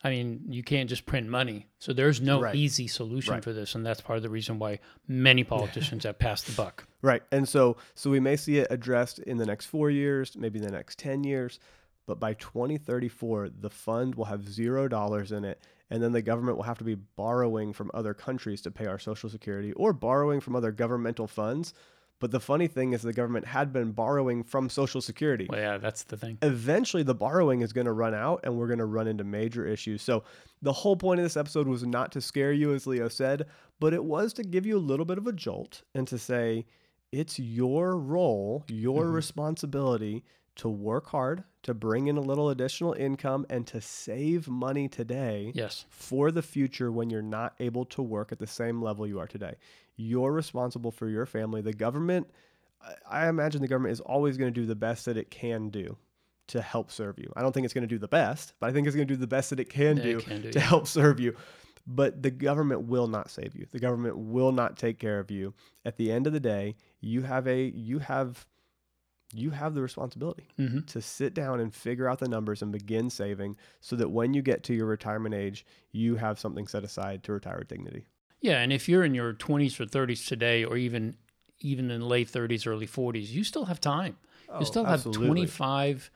I 0.03 0.09
mean, 0.11 0.45
you 0.47 0.63
can't 0.63 0.89
just 0.89 1.05
print 1.05 1.27
money. 1.27 1.67
So 1.79 1.91
there's 1.91 2.21
no 2.21 2.39
Right. 2.41 2.55
easy 2.55 2.87
solution 2.87 3.33
Right. 3.33 3.43
for 3.43 3.51
this, 3.51 3.75
and 3.75 3.85
that's 3.85 3.99
part 3.99 4.17
of 4.17 4.23
the 4.23 4.29
reason 4.29 4.57
why 4.57 4.79
many 5.07 5.43
politicians 5.43 6.05
have 6.05 6.17
passed 6.19 6.47
the 6.47 6.53
buck. 6.53 6.85
Right. 7.01 7.23
And 7.31 7.47
so 7.47 7.77
so 7.95 8.09
we 8.09 8.19
may 8.19 8.35
see 8.35 8.57
it 8.57 8.67
addressed 8.69 9.19
in 9.19 9.37
the 9.37 9.45
next 9.45 9.67
4 9.67 9.89
years, 9.89 10.35
maybe 10.37 10.59
the 10.59 10.69
next 10.71 10.99
10 10.99 11.23
years, 11.23 11.57
but 12.05 12.19
by 12.19 12.33
2034 12.33 13.49
the 13.49 13.69
fund 13.69 14.15
will 14.15 14.25
have 14.25 14.47
0 14.49 14.87
dollars 14.89 15.31
in 15.31 15.45
it 15.45 15.63
and 15.89 16.03
then 16.03 16.11
the 16.11 16.21
government 16.21 16.57
will 16.57 16.65
have 16.65 16.77
to 16.77 16.83
be 16.83 16.95
borrowing 16.95 17.71
from 17.73 17.89
other 17.93 18.13
countries 18.13 18.61
to 18.63 18.71
pay 18.71 18.85
our 18.85 18.99
social 18.99 19.29
security 19.29 19.71
or 19.73 19.93
borrowing 19.93 20.39
from 20.41 20.55
other 20.55 20.71
governmental 20.71 21.25
funds. 21.27 21.73
But 22.19 22.31
the 22.31 22.39
funny 22.39 22.67
thing 22.67 22.93
is 22.93 23.01
the 23.01 23.13
government 23.13 23.45
had 23.45 23.71
been 23.71 23.91
borrowing 23.93 24.43
from 24.43 24.69
social 24.69 25.01
security 25.01 25.47
Well, 25.49 25.59
yeah, 25.59 25.77
that's 25.77 26.03
the 26.03 26.17
thing. 26.17 26.37
eventually 26.41 27.01
the 27.03 27.15
borrowing 27.15 27.61
is 27.61 27.71
going 27.73 27.85
to 27.85 27.93
run 27.93 28.13
out 28.13 28.41
and 28.43 28.57
we're 28.57 28.67
going 28.67 28.79
to 28.79 28.85
run 28.85 29.07
into 29.07 29.23
major 29.23 29.65
issues. 29.65 30.01
So 30.01 30.23
the 30.61 30.73
whole 30.73 30.97
point 30.97 31.19
of 31.21 31.25
this 31.25 31.37
episode 31.37 31.67
was 31.67 31.85
not 31.85 32.11
to 32.11 32.21
scare 32.21 32.51
you 32.51 32.73
as 32.73 32.85
Leo 32.85 33.07
said, 33.07 33.45
but 33.79 33.93
it 33.93 34.03
was 34.03 34.33
to 34.33 34.43
give 34.43 34.65
you 34.65 34.77
a 34.77 34.79
little 34.79 35.05
bit 35.05 35.17
of 35.17 35.27
a 35.27 35.31
jolt 35.31 35.83
and 35.95 36.05
to 36.09 36.17
say 36.17 36.65
it's 37.11 37.39
your 37.39 37.97
role, 37.97 38.65
your 38.67 39.05
Mhm. 39.05 39.13
responsibility 39.13 40.23
to 40.57 40.69
work 40.69 41.07
hard, 41.07 41.43
to 41.63 41.73
bring 41.73 42.07
in 42.07 42.17
a 42.17 42.21
little 42.21 42.49
additional 42.49 42.93
income 42.93 43.45
and 43.49 43.65
to 43.67 43.79
save 43.81 44.47
money 44.47 44.87
today 44.87 45.51
Yes. 45.55 45.85
for 45.89 46.31
the 46.31 46.41
future 46.41 46.91
when 46.91 47.09
you're 47.09 47.21
not 47.21 47.53
able 47.59 47.85
to 47.85 48.01
work 48.01 48.31
at 48.31 48.39
the 48.39 48.47
same 48.47 48.81
level 48.81 49.07
you 49.07 49.19
are 49.19 49.27
today. 49.27 49.55
You're 49.95 50.31
responsible 50.31 50.91
for 50.91 51.07
your 51.09 51.25
family. 51.25 51.61
The 51.61 51.73
government, 51.73 52.29
I- 53.09 53.27
imagine 53.27 53.61
the 53.61 53.67
government 53.67 53.91
is 53.93 53.99
always 54.01 54.37
going 54.37 54.53
to 54.53 54.59
do 54.61 54.65
the 54.65 54.75
best 54.75 55.05
that 55.05 55.17
it 55.17 55.29
can 55.31 55.69
do 55.69 55.97
to 56.47 56.61
help 56.61 56.89
serve 56.91 57.19
you. 57.19 57.31
I 57.35 57.41
don't 57.41 57.51
think 57.53 57.65
it's 57.65 57.73
going 57.73 57.83
to 57.83 57.87
do 57.87 57.99
the 57.99 58.07
best, 58.07 58.53
but 58.59 58.69
I 58.69 58.73
think 58.73 58.87
it's 58.87 58.95
going 58.95 59.07
to 59.07 59.13
do 59.13 59.19
the 59.19 59.27
best 59.27 59.49
that 59.51 59.59
it 59.59 59.69
can 59.69 59.97
Yeah, 59.97 60.03
it 60.03 60.05
do 60.05 60.19
can 60.21 60.41
do, 60.41 60.51
to 60.51 60.59
yeah. 60.59 60.65
help 60.65 60.87
serve 60.87 61.19
you. 61.19 61.35
But 61.85 62.21
the 62.21 62.31
government 62.31 62.83
will 62.83 63.07
not 63.07 63.29
save 63.31 63.55
you. 63.55 63.65
The 63.71 63.79
government 63.79 64.17
will 64.17 64.51
not 64.51 64.77
take 64.77 64.99
care 64.99 65.19
of 65.19 65.31
you. 65.31 65.53
At 65.85 65.97
the 65.97 66.11
end 66.11 66.27
of 66.27 66.33
the 66.33 66.39
day, 66.39 66.75
you 67.01 67.21
have 67.23 67.47
a 67.47 67.63
you 67.69 67.99
have 67.99 68.45
you 69.33 69.51
have 69.51 69.73
the 69.73 69.81
responsibility 69.81 70.47
hmm 70.57 70.79
to 70.87 71.01
sit 71.01 71.33
down 71.35 71.59
and 71.59 71.73
figure 71.73 72.09
out 72.09 72.19
the 72.19 72.27
numbers 72.27 72.61
and 72.61 72.71
begin 72.71 73.09
saving 73.09 73.55
so 73.79 73.95
that 73.95 74.09
when 74.09 74.33
you 74.33 74.41
get 74.41 74.63
to 74.63 74.73
your 74.73 74.87
retirement 74.87 75.35
age, 75.35 75.65
you 75.91 76.15
have 76.15 76.39
something 76.39 76.67
set 76.67 76.83
aside 76.83 77.21
to 77.23 77.33
retire 77.33 77.59
with 77.59 77.67
dignity. 77.67 78.05
Yeah, 78.41 78.59
and 78.59 78.71
if 78.71 78.87
you're 78.89 79.03
in 79.03 79.13
your 79.13 79.33
20s 79.33 79.79
or 79.79 79.85
30s 79.85 80.25
today, 80.25 80.63
or 80.63 80.77
even 80.77 81.15
even 81.61 81.91
in 81.91 82.01
late 82.01 82.29
30s, 82.29 82.65
early 82.65 82.87
40s, 82.87 83.31
you 83.31 83.43
still 83.43 83.65
have 83.65 83.81
time. 83.81 84.17
Oh, 84.49 84.59
you 84.59 84.65
still 84.65 84.85
have 84.85 85.03
25, 85.03 86.09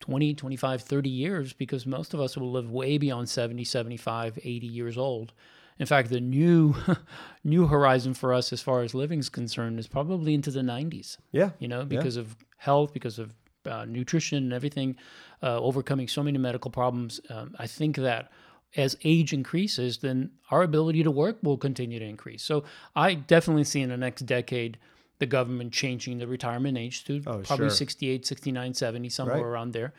20, 0.00 0.34
25, 0.34 0.82
30 0.82 1.08
years 1.08 1.52
because 1.52 1.86
most 1.86 2.14
of 2.14 2.20
us 2.20 2.36
will 2.36 2.50
live 2.50 2.70
way 2.70 2.98
beyond 2.98 3.28
70, 3.28 3.64
75, 3.64 4.38
80 4.42 4.66
years 4.66 4.98
old. 4.98 5.32
In 5.78 5.86
fact, 5.86 6.10
the 6.10 6.20
new 6.20 6.74
new 7.44 7.66
horizon 7.66 8.14
for 8.14 8.32
us 8.32 8.52
as 8.52 8.60
far 8.62 8.82
as 8.82 8.94
living 8.94 9.18
is 9.18 9.28
concerned 9.28 9.78
is 9.78 9.88
probably 9.88 10.34
into 10.34 10.50
the 10.50 10.60
90s, 10.60 11.16
Yeah. 11.32 11.50
you 11.58 11.68
know, 11.68 11.84
because 11.84 12.16
of 12.16 12.36
health, 12.58 12.92
because 12.92 13.18
of 13.18 13.34
uh, 13.66 13.84
nutrition 13.84 14.38
and 14.44 14.52
everything, 14.52 14.96
uh, 15.42 15.58
overcoming 15.60 16.08
so 16.08 16.22
many 16.22 16.38
medical 16.38 16.70
problems. 16.70 17.20
Um, 17.30 17.54
I 17.58 17.66
think 17.66 17.96
that 17.96 18.30
as 18.76 18.96
age 19.04 19.32
increases, 19.32 19.98
then 19.98 20.30
our 20.50 20.62
ability 20.62 21.02
to 21.02 21.10
work 21.10 21.38
will 21.42 21.58
continue 21.58 21.98
to 21.98 22.04
increase. 22.04 22.42
So 22.42 22.64
I 22.96 23.14
definitely 23.14 23.64
see 23.64 23.80
in 23.82 23.90
the 23.90 23.96
next 23.96 24.22
decade 24.22 24.78
the 25.18 25.26
government 25.26 25.72
changing 25.72 26.18
the 26.18 26.26
retirement 26.26 26.76
age 26.78 27.04
to 27.04 27.22
Oh, 27.26 27.42
probably 27.42 27.68
sure. 27.68 27.70
68, 27.70 28.26
69, 28.26 28.74
70, 28.74 29.08
somewhere 29.08 29.36
Right. 29.36 29.44
around 29.44 29.72
there. 29.72 29.92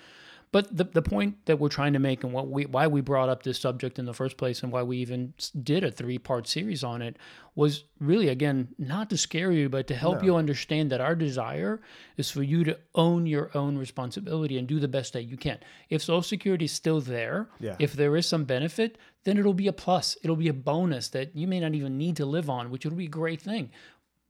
But 0.53 0.77
the, 0.77 0.83
the 0.83 1.01
point 1.01 1.47
that 1.47 1.57
we're 1.59 1.67
trying 1.67 1.93
to 1.93 1.99
make 1.99 2.23
and 2.23 2.31
what 2.31 2.47
we 2.47 2.67
why 2.67 2.85
we 2.85 3.01
brought 3.01 3.27
up 3.27 3.41
this 3.41 3.59
subject 3.59 3.97
in 3.97 4.05
the 4.05 4.13
first 4.13 4.37
place 4.37 4.61
and 4.61 4.71
why 4.71 4.83
we 4.83 4.97
even 4.99 5.33
did 5.63 5.83
a 5.83 5.89
three 5.91 6.19
part 6.19 6.47
series 6.47 6.83
on 6.83 7.01
it 7.01 7.17
was 7.55 7.83
really 7.99 8.29
again 8.29 8.67
not 8.77 9.09
to 9.09 9.17
scare 9.17 9.51
you 9.51 9.67
but 9.67 9.87
to 9.87 9.95
help 9.95 10.23
you 10.23 10.35
understand 10.35 10.91
that 10.91 11.01
our 11.01 11.15
desire 11.15 11.81
is 12.17 12.29
for 12.29 12.43
you 12.43 12.63
to 12.65 12.77
own 12.93 13.25
your 13.25 13.49
own 13.55 13.79
responsibility 13.79 14.57
and 14.59 14.67
do 14.67 14.79
the 14.79 14.87
best 14.87 15.13
that 15.13 15.23
you 15.23 15.37
can. 15.37 15.57
If 15.89 16.03
Social 16.03 16.21
Security 16.21 16.65
is 16.65 16.71
still 16.71 17.01
there, 17.01 17.49
Yeah. 17.59 17.75
if 17.79 17.93
there 17.93 18.15
is 18.15 18.27
some 18.27 18.43
benefit, 18.45 18.99
then 19.23 19.39
it'll 19.39 19.55
be 19.55 19.67
a 19.67 19.73
plus. 19.73 20.17
It'll 20.23 20.35
be 20.35 20.49
a 20.49 20.53
bonus 20.53 21.07
that 21.09 21.35
you 21.35 21.47
may 21.47 21.59
not 21.61 21.73
even 21.73 21.97
need 21.97 22.15
to 22.17 22.27
live 22.27 22.47
on, 22.47 22.69
which 22.69 22.85
would 22.85 22.95
be 22.95 23.05
a 23.05 23.09
great 23.09 23.41
thing. 23.41 23.71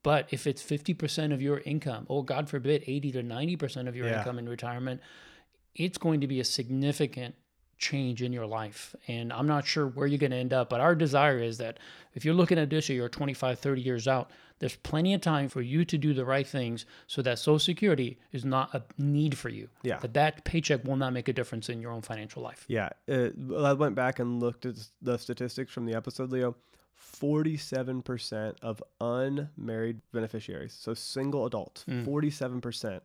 But 0.03 0.27
if 0.31 0.47
it's 0.47 0.63
50% 0.63 1.33
of 1.33 1.41
your 1.41 1.59
income, 1.65 2.05
or 2.07 2.23
God 2.23 2.49
forbid, 2.49 2.83
80 2.87 3.11
to 3.13 3.23
90% 3.23 3.87
of 3.89 3.95
your 3.95 4.07
Yeah. 4.07 4.19
income 4.19 4.39
in 4.39 4.47
retirement, 4.47 5.01
it's 5.75 5.97
going 5.97 6.21
to 6.21 6.27
be 6.27 6.39
a 6.39 6.43
significant 6.43 7.35
change 7.77 8.21
in 8.21 8.31
your 8.31 8.45
life. 8.45 8.95
And 9.07 9.33
I'm 9.33 9.47
not 9.47 9.65
sure 9.65 9.87
where 9.87 10.07
you're 10.07 10.17
going 10.17 10.31
to 10.31 10.37
end 10.37 10.53
up, 10.53 10.69
but 10.69 10.79
our 10.79 10.95
desire 10.95 11.39
is 11.39 11.57
that 11.57 11.79
if 12.13 12.23
you're 12.23 12.33
looking 12.33 12.57
at 12.57 12.69
this 12.69 12.89
or 12.89 12.93
you're 12.93 13.09
25, 13.09 13.59
30 13.59 13.81
years 13.81 14.07
out, 14.07 14.31
there's 14.59 14.77
plenty 14.77 15.13
of 15.13 15.19
time 15.19 15.49
for 15.49 15.61
you 15.61 15.83
to 15.83 15.97
do 15.97 16.13
the 16.13 16.23
right 16.23 16.47
things 16.47 16.85
so 17.07 17.21
that 17.21 17.39
Social 17.39 17.59
Security 17.59 18.17
is 18.31 18.45
not 18.45 18.73
a 18.73 18.83
need 18.97 19.37
for 19.37 19.49
you. 19.49 19.67
Yeah. 19.81 19.97
That 19.99 20.13
that 20.13 20.43
paycheck 20.45 20.85
will 20.85 20.95
not 20.95 21.11
make 21.11 21.27
a 21.27 21.33
difference 21.33 21.67
in 21.67 21.81
your 21.81 21.91
own 21.91 22.01
financial 22.01 22.41
life. 22.41 22.63
Yeah, 22.69 22.89
uh, 23.11 23.29
I 23.57 23.73
went 23.73 23.95
back 23.95 24.19
and 24.19 24.39
looked 24.39 24.65
at 24.65 24.75
the 25.01 25.17
statistics 25.17 25.73
from 25.73 25.85
the 25.85 25.95
episode, 25.95 26.31
Leo. 26.31 26.55
47% 27.21 28.55
of 28.61 28.81
unmarried 29.01 29.99
beneficiaries, 30.13 30.73
so 30.79 30.93
single 30.93 31.45
adults, 31.45 31.83
47% 31.87 33.01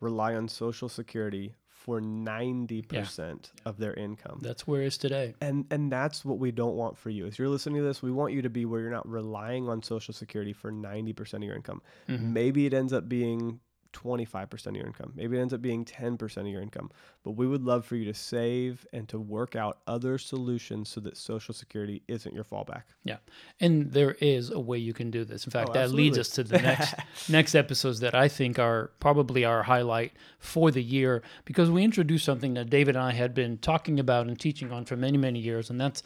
rely 0.00 0.34
on 0.34 0.48
Social 0.48 0.88
Security 0.88 1.54
for 1.86 2.00
90% 2.00 3.52
of 3.64 3.78
their 3.78 3.94
income. 3.94 4.40
That's 4.42 4.66
where 4.66 4.82
it 4.82 4.86
is 4.86 4.98
today. 4.98 5.34
And 5.40 5.64
and 5.70 5.90
that's 5.90 6.24
what 6.24 6.38
we 6.38 6.50
don't 6.50 6.74
want 6.74 6.98
for 6.98 7.10
you. 7.10 7.26
If 7.26 7.38
you're 7.38 7.48
listening 7.48 7.76
to 7.76 7.82
this, 7.86 8.02
we 8.02 8.10
want 8.10 8.32
you 8.32 8.42
to 8.42 8.50
be 8.50 8.64
where 8.64 8.80
you're 8.80 8.90
not 8.90 9.08
relying 9.08 9.68
on 9.68 9.82
Social 9.82 10.12
Security 10.12 10.52
for 10.52 10.72
90% 10.72 11.34
of 11.34 11.42
your 11.44 11.54
income. 11.54 11.80
Mm-hmm. 12.08 12.32
Maybe 12.32 12.66
it 12.66 12.74
ends 12.74 12.92
up 12.92 13.08
being 13.08 13.60
25% 13.92 14.66
of 14.66 14.76
your 14.76 14.86
income. 14.86 15.12
Maybe 15.14 15.36
it 15.36 15.40
ends 15.40 15.54
up 15.54 15.62
being 15.62 15.84
10% 15.84 16.36
of 16.36 16.46
your 16.46 16.62
income. 16.62 16.90
But 17.24 17.32
we 17.32 17.46
would 17.46 17.64
love 17.64 17.84
for 17.84 17.96
you 17.96 18.04
to 18.06 18.14
save 18.14 18.86
and 18.92 19.08
to 19.08 19.18
work 19.18 19.56
out 19.56 19.78
other 19.86 20.18
solutions 20.18 20.88
so 20.88 21.00
that 21.00 21.16
Social 21.16 21.54
Security 21.54 22.02
isn't 22.08 22.34
your 22.34 22.44
fallback. 22.44 22.82
Yeah. 23.04 23.16
And 23.60 23.92
there 23.92 24.16
is 24.20 24.50
a 24.50 24.60
way 24.60 24.78
you 24.78 24.92
can 24.92 25.10
do 25.10 25.24
this. 25.24 25.44
In 25.44 25.50
fact, 25.50 25.70
Oh, 25.70 25.72
that 25.72 25.90
leads 25.90 26.18
us 26.18 26.28
to 26.30 26.44
the 26.44 26.58
next 26.58 26.94
next 27.28 27.54
episodes 27.54 28.00
that 28.00 28.14
I 28.14 28.28
think 28.28 28.58
are 28.58 28.92
probably 29.00 29.44
our 29.44 29.62
highlight 29.64 30.12
for 30.38 30.70
the 30.70 30.82
year 30.82 31.22
because 31.44 31.70
we 31.70 31.82
introduced 31.82 32.24
something 32.24 32.54
that 32.54 32.70
David 32.70 32.96
and 32.96 33.04
I 33.04 33.12
had 33.12 33.34
been 33.34 33.58
talking 33.58 33.98
about 33.98 34.26
and 34.26 34.38
teaching 34.38 34.72
on 34.72 34.84
for 34.84 34.96
many, 34.96 35.18
many 35.18 35.40
years, 35.40 35.70
and 35.70 35.80
that's 35.80 36.02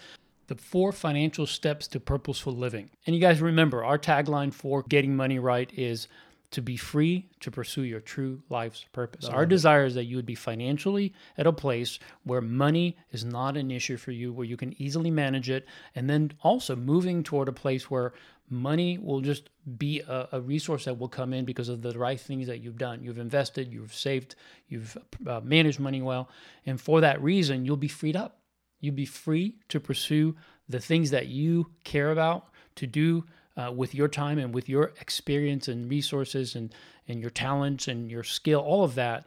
the 0.47 0.57
four 0.57 0.90
financial 0.90 1.47
steps 1.47 1.87
to 1.87 2.01
purposeful 2.01 2.53
living. 2.53 2.90
And 3.07 3.14
you 3.14 3.23
guys 3.23 3.40
remember 3.40 3.85
our 3.85 3.99
tagline 3.99 4.53
for 4.53 4.83
getting 4.83 5.14
money 5.14 5.38
right 5.38 5.71
is 5.77 6.09
to 6.51 6.61
be 6.61 6.77
free 6.77 7.29
to 7.41 7.51
pursue 7.51 7.83
your 7.83 8.01
true 8.01 8.43
life's 8.49 8.85
purpose. 8.93 9.27
Our 9.27 9.47
desire 9.47 9.85
is 9.85 9.95
that 9.95 10.05
you 10.05 10.17
would 10.17 10.27
be 10.27 10.35
financially 10.35 11.13
at 11.39 11.47
a 11.47 11.53
place 11.53 11.99
where 12.25 12.41
money 12.41 12.97
is 13.13 13.25
not 13.25 13.57
an 13.57 13.71
issue 13.71 13.97
for 13.97 14.11
you, 14.11 14.33
where 14.33 14.47
you 14.47 14.57
can 14.57 14.75
easily 14.83 15.11
manage 15.11 15.49
it, 15.49 15.67
and 15.95 16.11
then 16.11 16.33
also 16.43 16.75
moving 16.75 17.23
toward 17.23 17.49
a 17.49 17.53
place 17.53 17.91
where 17.91 18.13
money 18.49 18.99
will 18.99 19.21
just 19.21 19.49
be 19.79 20.01
a, 20.01 20.29
a 20.33 20.41
resource 20.41 20.85
that 20.87 20.99
will 20.99 21.09
come 21.09 21.33
in 21.33 21.45
because 21.45 21.69
of 21.69 21.83
the 21.83 21.97
right 21.97 22.21
things 22.21 22.49
that 22.49 22.61
you've 22.61 22.79
done. 22.79 23.03
You've 23.03 23.19
invested, 23.19 23.73
you've 23.73 23.95
saved, 23.95 24.35
you've 24.69 24.99
uh, 25.27 25.41
managed 25.45 25.79
money 25.79 26.03
well, 26.03 26.29
and 26.67 26.81
for 26.81 27.01
that 27.01 27.23
reason, 27.23 27.65
you'll 27.65 27.77
be 27.77 27.89
freed 27.89 28.17
up. 28.17 28.39
You'll 28.81 28.95
be 28.95 29.07
free 29.07 29.57
to 29.69 29.79
pursue 29.79 30.35
the 30.69 30.81
things 30.81 31.11
that 31.11 31.27
you 31.27 31.71
care 31.85 32.11
about, 32.11 32.49
to 32.77 32.87
do 32.87 33.25
uh, 33.61 33.70
with 33.70 33.94
your 33.94 34.09
time 34.09 34.38
and 34.38 34.55
with 34.55 34.68
your 34.68 34.92
experience 35.01 35.68
and 35.68 35.90
resources 35.90 36.55
and, 36.55 36.73
and 37.09 37.20
your 37.20 37.31
talents 37.31 37.88
and 37.88 38.11
your 38.11 38.23
skill, 38.23 38.61
all 38.61 38.85
of 38.85 38.94
that, 38.94 39.27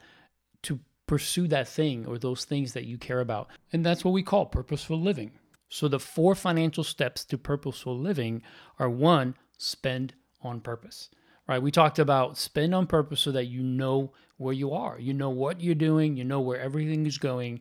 to 0.64 0.80
pursue 1.08 1.48
that 1.48 1.68
thing 1.68 2.06
or 2.08 2.18
those 2.18 2.46
things 2.46 2.74
that 2.74 2.86
you 2.86 2.98
care 2.98 3.20
about. 3.20 3.48
And 3.72 3.86
that's 3.86 4.04
what 4.04 4.12
we 4.12 4.24
call 4.24 4.46
purposeful 4.46 5.00
living. 5.00 5.32
So 5.70 5.88
the 5.88 6.00
four 6.00 6.36
financial 6.36 6.84
steps 6.84 7.26
to 7.26 7.38
purposeful 7.38 7.98
living 7.98 8.42
are 8.80 8.90
one, 8.90 9.36
spend 9.58 10.14
on 10.42 10.62
purpose. 10.62 11.10
Right? 11.48 11.62
We 11.62 11.72
talked 11.72 12.00
about 12.00 12.38
spend 12.38 12.74
on 12.74 12.88
purpose 12.88 13.20
so 13.20 13.32
that 13.34 13.46
you 13.46 13.62
know 13.62 14.14
where 14.38 14.54
you 14.54 14.72
are. 14.72 14.98
You 15.00 15.14
know 15.14 15.30
what 15.30 15.62
you're 15.62 15.76
doing, 15.76 16.16
you 16.16 16.24
know 16.24 16.40
where 16.40 16.60
everything 16.60 17.06
is 17.06 17.18
going, 17.18 17.60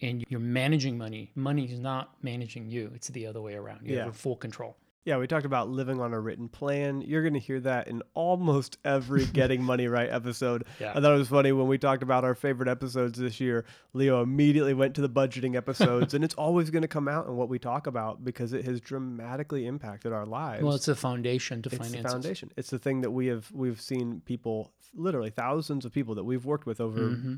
and 0.00 0.24
you're 0.28 0.40
managing 0.40 0.96
money. 0.96 1.32
Money 1.34 1.64
is 1.64 1.80
not 1.80 2.14
managing 2.22 2.68
you. 2.68 2.92
It's 2.94 3.08
the 3.08 3.26
other 3.26 3.40
way 3.40 3.54
around. 3.54 3.80
You 3.84 3.96
Yeah. 3.96 4.04
have 4.04 4.16
full 4.16 4.36
control. 4.36 4.76
Yeah, 5.06 5.18
we 5.18 5.28
talked 5.28 5.46
about 5.46 5.68
living 5.70 6.00
on 6.00 6.12
a 6.12 6.18
written 6.18 6.48
plan. 6.48 7.00
You're 7.00 7.22
going 7.22 7.34
to 7.34 7.40
hear 7.40 7.60
that 7.60 7.86
in 7.86 8.02
almost 8.14 8.76
every 8.84 9.24
Getting 9.32 9.62
Money 9.62 9.86
Right 9.86 10.10
episode. 10.10 10.64
Yeah. 10.80 10.90
I 10.90 11.00
thought 11.00 11.14
it 11.14 11.18
was 11.18 11.28
funny 11.28 11.52
when 11.52 11.68
we 11.68 11.78
talked 11.78 12.02
about 12.02 12.24
our 12.24 12.34
favorite 12.34 12.68
episodes 12.68 13.16
this 13.16 13.38
year. 13.38 13.64
Leo 13.92 14.20
immediately 14.20 14.74
went 14.74 14.96
to 14.96 15.00
the 15.00 15.08
budgeting 15.08 15.54
episodes, 15.54 16.12
and 16.12 16.24
it's 16.24 16.34
always 16.34 16.70
going 16.70 16.82
to 16.82 16.88
come 16.88 17.06
out 17.06 17.28
in 17.28 17.36
what 17.36 17.48
we 17.48 17.60
talk 17.60 17.86
about 17.86 18.24
because 18.24 18.52
it 18.52 18.64
has 18.64 18.80
dramatically 18.80 19.64
impacted 19.64 20.12
our 20.12 20.26
lives. 20.26 20.64
Well, 20.64 20.74
it's 20.74 20.88
a 20.88 20.96
foundation 20.96 21.62
to 21.62 21.70
it's 21.72 21.88
the 21.88 22.02
foundation. 22.02 22.50
It's 22.56 22.70
the 22.70 22.78
thing 22.80 23.02
that 23.02 23.12
we 23.12 23.28
have 23.28 23.48
we've 23.52 23.80
seen 23.80 24.22
people, 24.24 24.72
literally 24.92 25.30
thousands 25.30 25.84
of 25.84 25.92
people 25.92 26.16
that 26.16 26.24
we've 26.24 26.44
worked 26.44 26.66
with 26.66 26.80
over 26.80 26.96
Mm-hmm. 26.96 27.34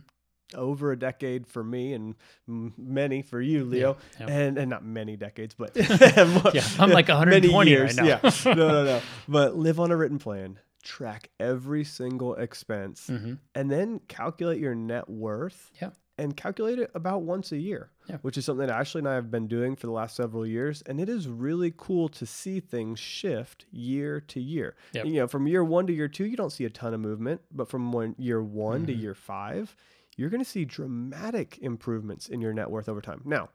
Over 0.54 0.92
a 0.92 0.98
decade 0.98 1.46
for 1.46 1.62
me 1.62 1.92
and 1.92 2.14
many 2.46 3.22
for 3.22 3.40
you, 3.40 3.64
Leo, 3.64 3.96
yeah. 4.18 4.26
and 4.28 4.58
and 4.58 4.70
not 4.70 4.84
many 4.84 5.16
decades, 5.16 5.54
but 5.54 5.72
Yeah, 5.76 6.62
I'm 6.78 6.90
like 6.90 7.08
120 7.08 7.40
many 7.40 7.54
right 7.54 7.66
years. 7.66 7.96
now. 7.96 8.04
Yeah, 8.04 8.18
no, 8.46 8.54
no, 8.54 8.84
no. 8.84 9.02
But 9.28 9.56
live 9.56 9.78
on 9.80 9.90
a 9.90 9.96
written 9.96 10.18
plan, 10.18 10.58
track 10.82 11.30
every 11.38 11.84
single 11.84 12.34
expense, 12.34 13.08
Mm-hmm. 13.11 13.34
and 13.54 13.70
then 13.70 14.00
calculate 14.08 14.58
your 14.61 14.74
net 14.74 15.08
worth. 15.08 15.70
Yeah. 15.80 15.90
And 16.20 16.37
calculate 16.37 16.80
it 16.80 16.90
about 16.96 17.22
once 17.22 17.52
a 17.52 17.56
year, 17.56 17.90
Yeah. 18.08 18.16
which 18.22 18.37
is 18.37 18.44
something 18.44 18.66
that 18.66 18.74
Ashley 18.76 18.98
and 18.98 19.08
I 19.08 19.14
have 19.14 19.30
been 19.30 19.46
doing 19.46 19.76
for 19.76 19.87
the 19.87 19.92
last 19.92 20.16
several 20.16 20.44
years. 20.44 20.82
And 20.84 21.00
it 21.00 21.08
is 21.08 21.28
really 21.28 21.72
cool 21.76 22.08
to 22.08 22.26
see 22.26 22.58
things 22.58 22.98
shift 22.98 23.66
year 23.70 24.20
to 24.22 24.40
year. 24.40 24.74
Yep. 24.94 25.06
You 25.06 25.12
know, 25.12 25.28
from 25.28 25.46
year 25.46 25.62
one 25.62 25.87
to 25.87 25.92
year 25.92 26.08
two, 26.08 26.24
you 26.26 26.37
don't 26.37 26.50
see 26.50 26.64
a 26.64 26.70
ton 26.70 26.92
of 26.92 26.98
movement, 26.98 27.42
but 27.52 27.68
from 27.68 27.92
one, 27.92 28.16
year 28.18 28.42
one 28.42 28.84
to 28.87 28.92
Mm-hmm. 28.92 29.00
year 29.00 29.14
five, 29.14 29.76
you're 30.18 30.28
going 30.31 30.42
to 30.44 30.50
see 30.50 30.66
dramatic 30.66 31.59
improvements 31.62 32.28
in 32.28 32.40
your 32.42 32.52
net 32.52 32.70
worth 32.70 32.88
over 32.88 33.00
time. 33.00 33.22
Now, 33.24 33.48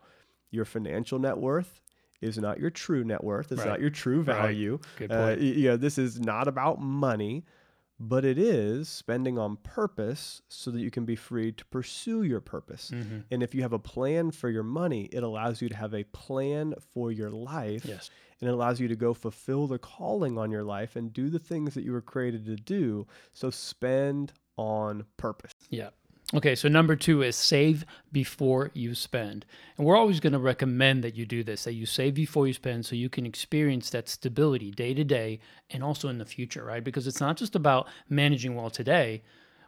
your 0.50 0.66
financial 0.66 1.20
net 1.20 1.38
worth 1.38 1.82
is 2.22 2.38
not 2.38 2.60
your 2.60 2.70
true 2.70 3.04
net 3.04 3.24
worth. 3.24 3.52
It's 3.52 3.60
Right. 3.60 3.68
not 3.70 3.82
your 3.82 3.90
true 3.90 4.20
Right. 4.22 4.26
value. 4.26 4.80
Good 4.98 5.12
Uh, 5.12 5.28
point. 5.28 5.40
y- 5.42 5.46
you 5.46 5.68
know, 5.70 5.78
this 5.78 5.98
is 5.98 6.20
not 6.20 6.48
about 6.48 6.80
money, 6.82 7.44
but 8.00 8.24
it 8.26 8.38
is 8.40 8.88
spending 8.90 9.38
on 9.38 9.58
purpose 9.58 10.42
so 10.48 10.72
that 10.72 10.80
you 10.80 10.90
can 10.90 11.06
be 11.06 11.16
free 11.16 11.52
to 11.52 11.66
pursue 11.66 12.24
your 12.24 12.40
purpose. 12.40 12.92
Mm-hmm. 12.92 13.20
And 13.30 13.44
if 13.44 13.54
you 13.54 13.62
have 13.62 13.74
a 13.74 13.80
plan 13.80 14.32
for 14.32 14.50
your 14.50 14.64
money, 14.64 15.06
it 15.12 15.22
allows 15.22 15.62
you 15.62 15.70
to 15.70 15.76
have 15.76 15.94
a 15.94 16.04
plan 16.06 16.74
for 16.80 17.12
your 17.12 17.30
life. 17.30 17.86
Yes. 17.86 18.10
And 18.42 18.50
it 18.50 18.54
allows 18.54 18.80
you 18.80 18.88
to 18.88 18.96
go 18.96 19.14
fulfill 19.14 19.68
the 19.68 19.80
calling 19.80 20.38
on 20.38 20.50
your 20.52 20.64
life 20.64 20.96
and 20.96 21.14
do 21.14 21.30
the 21.30 21.40
things 21.40 21.74
that 21.76 21.84
you 21.84 21.92
were 21.92 22.02
created 22.02 22.46
to 22.46 22.56
do. 22.56 23.06
So 23.34 23.50
spend 23.50 24.34
on 24.58 25.06
purpose. 25.18 25.54
Yeah. 25.70 25.90
Okay, 26.36 26.56
so 26.56 26.68
number 26.68 26.96
two 26.96 27.22
is 27.22 27.36
save 27.36 27.86
before 28.12 28.72
you 28.74 28.96
spend. 28.96 29.46
And 29.78 29.86
we're 29.86 29.96
always 29.96 30.20
going 30.20 30.34
to 30.34 30.40
recommend 30.40 31.04
that 31.04 31.16
you 31.16 31.28
do 31.28 31.44
this, 31.44 31.66
that 31.66 31.74
you 31.74 31.86
save 31.86 32.16
before 32.16 32.48
you 32.48 32.54
spend 32.54 32.88
so 32.88 32.96
you 32.96 33.08
can 33.08 33.28
experience 33.28 33.92
that 33.92 34.10
stability 34.10 34.72
day 34.72 34.96
to 34.96 35.04
day 35.04 35.40
and 35.70 35.84
also 35.84 36.10
in 36.10 36.18
the 36.18 36.26
future, 36.26 36.64
right? 36.64 36.84
Because 36.84 37.06
it's 37.06 37.22
not 37.22 37.38
just 37.38 37.56
about 37.56 37.88
managing 38.10 38.56
well 38.56 38.72
today. 38.72 39.22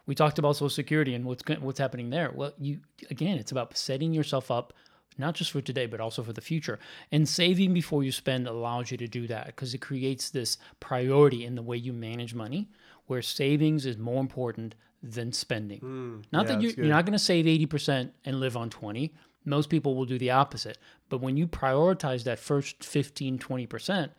We 0.07 0.15
talked 0.15 0.39
about 0.39 0.55
Social 0.55 0.69
Security 0.69 1.13
and 1.13 1.23
what's 1.25 1.43
what's 1.59 1.79
happening 1.79 2.09
there. 2.09 2.31
Well, 2.33 2.53
you 2.57 2.79
again, 3.11 3.37
it's 3.37 3.51
about 3.51 3.77
setting 3.77 4.11
yourself 4.11 4.49
up 4.49 4.73
not 5.17 5.33
just 5.35 5.51
for 5.51 5.61
today 5.61 5.85
but 5.85 6.01
also 6.01 6.23
for 6.23 6.33
the 6.33 6.41
future. 6.41 6.79
And 7.11 7.29
saving 7.29 7.75
before 7.75 8.03
you 8.03 8.11
spend 8.11 8.47
allows 8.47 8.89
you 8.89 8.97
to 8.97 9.07
do 9.07 9.27
that 9.27 9.47
because 9.47 9.75
it 9.75 9.81
creates 9.81 10.31
this 10.31 10.57
priority 10.79 11.45
in 11.45 11.53
the 11.53 11.61
way 11.61 11.77
you 11.77 11.93
manage 11.93 12.33
money 12.33 12.69
where 13.05 13.21
savings 13.21 13.85
is 13.85 13.97
more 13.97 14.19
important 14.19 14.73
than 15.01 15.31
spending. 15.31 15.79
Hmm. 15.79 16.21
Not 16.31 16.47
yeah, 16.47 16.53
that 16.53 16.61
you, 16.61 16.69
that's 16.69 16.77
you're 16.77 16.87
not 16.87 17.05
going 17.05 17.13
to 17.13 17.19
save 17.19 17.45
80% 17.45 18.09
and 18.25 18.39
live 18.39 18.57
on 18.57 18.69
20. 18.69 19.13
Most 19.45 19.69
people 19.69 19.95
will 19.95 20.05
do 20.05 20.17
the 20.17 20.31
opposite. 20.31 20.77
But 21.09 21.21
when 21.21 21.37
you 21.37 21.47
prioritize 21.47 22.23
that 22.23 22.39
first 22.39 22.83
15, 22.83 23.37
20%, 23.37 24.09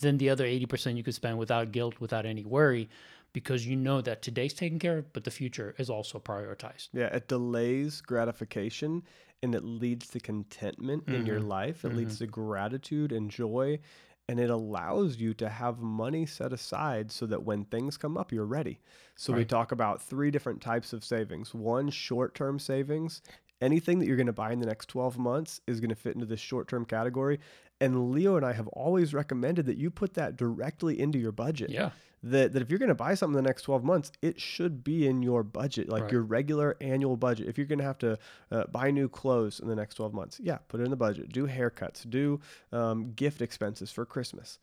then 0.00 0.18
the 0.18 0.30
other 0.30 0.44
80% 0.44 0.96
you 0.96 1.02
could 1.02 1.14
spend 1.14 1.38
without 1.38 1.72
guilt, 1.72 2.00
without 2.00 2.26
any 2.26 2.44
worry. 2.44 2.88
because 3.32 3.66
you 3.66 3.74
know 3.74 4.00
that 4.00 4.22
today's 4.22 4.54
taken 4.54 4.78
care 4.78 4.98
of, 4.98 5.12
but 5.12 5.24
the 5.24 5.30
future 5.30 5.74
is 5.76 5.90
also 5.90 6.20
prioritized. 6.20 6.88
Yeah, 6.92 7.06
it 7.06 7.26
delays 7.26 8.00
gratification 8.00 9.02
and 9.42 9.54
it 9.54 9.64
leads 9.64 10.08
to 10.10 10.20
contentment 10.20 11.08
in 11.08 11.26
your 11.26 11.40
mm-hmm. 11.40 11.48
life. 11.48 11.84
It 11.84 11.94
leads 11.94 12.14
mm-hmm. 12.14 12.24
to 12.24 12.30
gratitude 12.30 13.12
and 13.12 13.30
joy. 13.30 13.80
And 14.28 14.40
it 14.40 14.48
allows 14.48 15.18
you 15.18 15.34
to 15.34 15.48
have 15.48 15.80
money 15.80 16.24
set 16.24 16.52
aside 16.52 17.12
so 17.12 17.26
that 17.26 17.42
when 17.42 17.64
things 17.66 17.98
come 17.98 18.16
up, 18.16 18.32
you're 18.32 18.46
ready. 18.46 18.80
So, 19.16 19.32
we 19.34 19.44
talk 19.44 19.70
about 19.70 20.02
three 20.02 20.30
different 20.30 20.62
types 20.62 20.92
of 20.92 21.04
savings. 21.04 21.52
One, 21.52 21.90
short 21.90 22.34
term 22.34 22.58
savings. 22.58 23.20
Anything 23.60 23.98
that 23.98 24.06
you're 24.06 24.16
going 24.16 24.26
to 24.26 24.32
buy 24.32 24.52
in 24.52 24.60
the 24.60 24.66
next 24.66 24.88
12 24.88 25.18
months 25.18 25.60
is 25.66 25.78
going 25.80 25.90
to 25.90 25.94
fit 25.94 26.14
into 26.14 26.26
this 26.26 26.40
short 26.40 26.68
term 26.68 26.84
category. 26.84 27.38
And 27.80 28.12
Leo 28.12 28.36
and 28.36 28.46
I 28.46 28.52
have 28.52 28.68
always 28.68 29.12
recommended 29.14 29.66
that 29.66 29.76
you 29.76 29.90
put 29.90 30.14
that 30.14 30.36
directly 30.36 30.98
into 30.98 31.18
your 31.18 31.32
budget 31.32 31.70
Yeah. 31.70 31.90
That, 32.24 32.52
that 32.52 32.62
if 32.62 32.70
you're 32.70 32.78
going 32.78 32.88
to 32.88 32.94
buy 32.94 33.14
something 33.14 33.36
in 33.38 33.44
the 33.44 33.48
next 33.48 33.62
12 33.62 33.84
months, 33.84 34.10
it 34.22 34.40
should 34.40 34.82
be 34.82 35.06
in 35.06 35.22
your 35.22 35.42
budget, 35.42 35.88
like 35.88 36.04
Right. 36.04 36.12
your 36.12 36.22
regular 36.22 36.76
annual 36.80 37.16
budget. 37.16 37.48
If 37.48 37.58
you're 37.58 37.66
going 37.66 37.78
to 37.80 37.84
have 37.84 37.98
to 37.98 38.18
uh, 38.50 38.64
buy 38.72 38.90
new 38.90 39.08
clothes 39.08 39.60
in 39.60 39.68
the 39.68 39.76
next 39.76 39.94
12 39.96 40.12
months, 40.14 40.40
yeah, 40.42 40.58
put 40.68 40.80
it 40.80 40.84
in 40.84 40.90
the 40.90 40.96
budget. 40.96 41.32
Do 41.32 41.46
haircuts, 41.46 42.08
do 42.08 42.40
um, 42.72 43.12
gift 43.12 43.42
expenses 43.42 43.90
for 43.90 44.04
Christmas. 44.06 44.58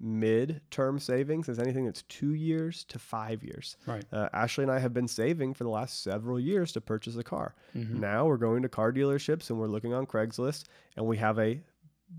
Mid 0.00 0.60
term 0.72 0.98
savings 0.98 1.48
is 1.48 1.60
anything 1.60 1.84
that's 1.84 2.02
two 2.02 2.34
years 2.34 2.82
to 2.84 2.98
five 2.98 3.44
years. 3.44 3.76
Right. 3.86 4.04
Uh, 4.12 4.28
Ashley 4.32 4.62
and 4.64 4.70
I 4.72 4.80
have 4.80 4.92
been 4.92 5.06
saving 5.06 5.54
for 5.54 5.62
the 5.62 5.70
last 5.70 6.02
several 6.02 6.40
years 6.40 6.72
to 6.72 6.80
purchase 6.80 7.16
a 7.16 7.22
car. 7.22 7.54
Mhm. 7.76 8.00
Now 8.00 8.26
we're 8.26 8.36
going 8.36 8.62
to 8.62 8.68
car 8.68 8.92
dealerships 8.92 9.48
and 9.50 9.60
we're 9.60 9.68
looking 9.68 9.92
on 9.94 10.06
Craigslist 10.06 10.64
and 10.96 11.06
we 11.06 11.18
have 11.18 11.38
a, 11.38 11.50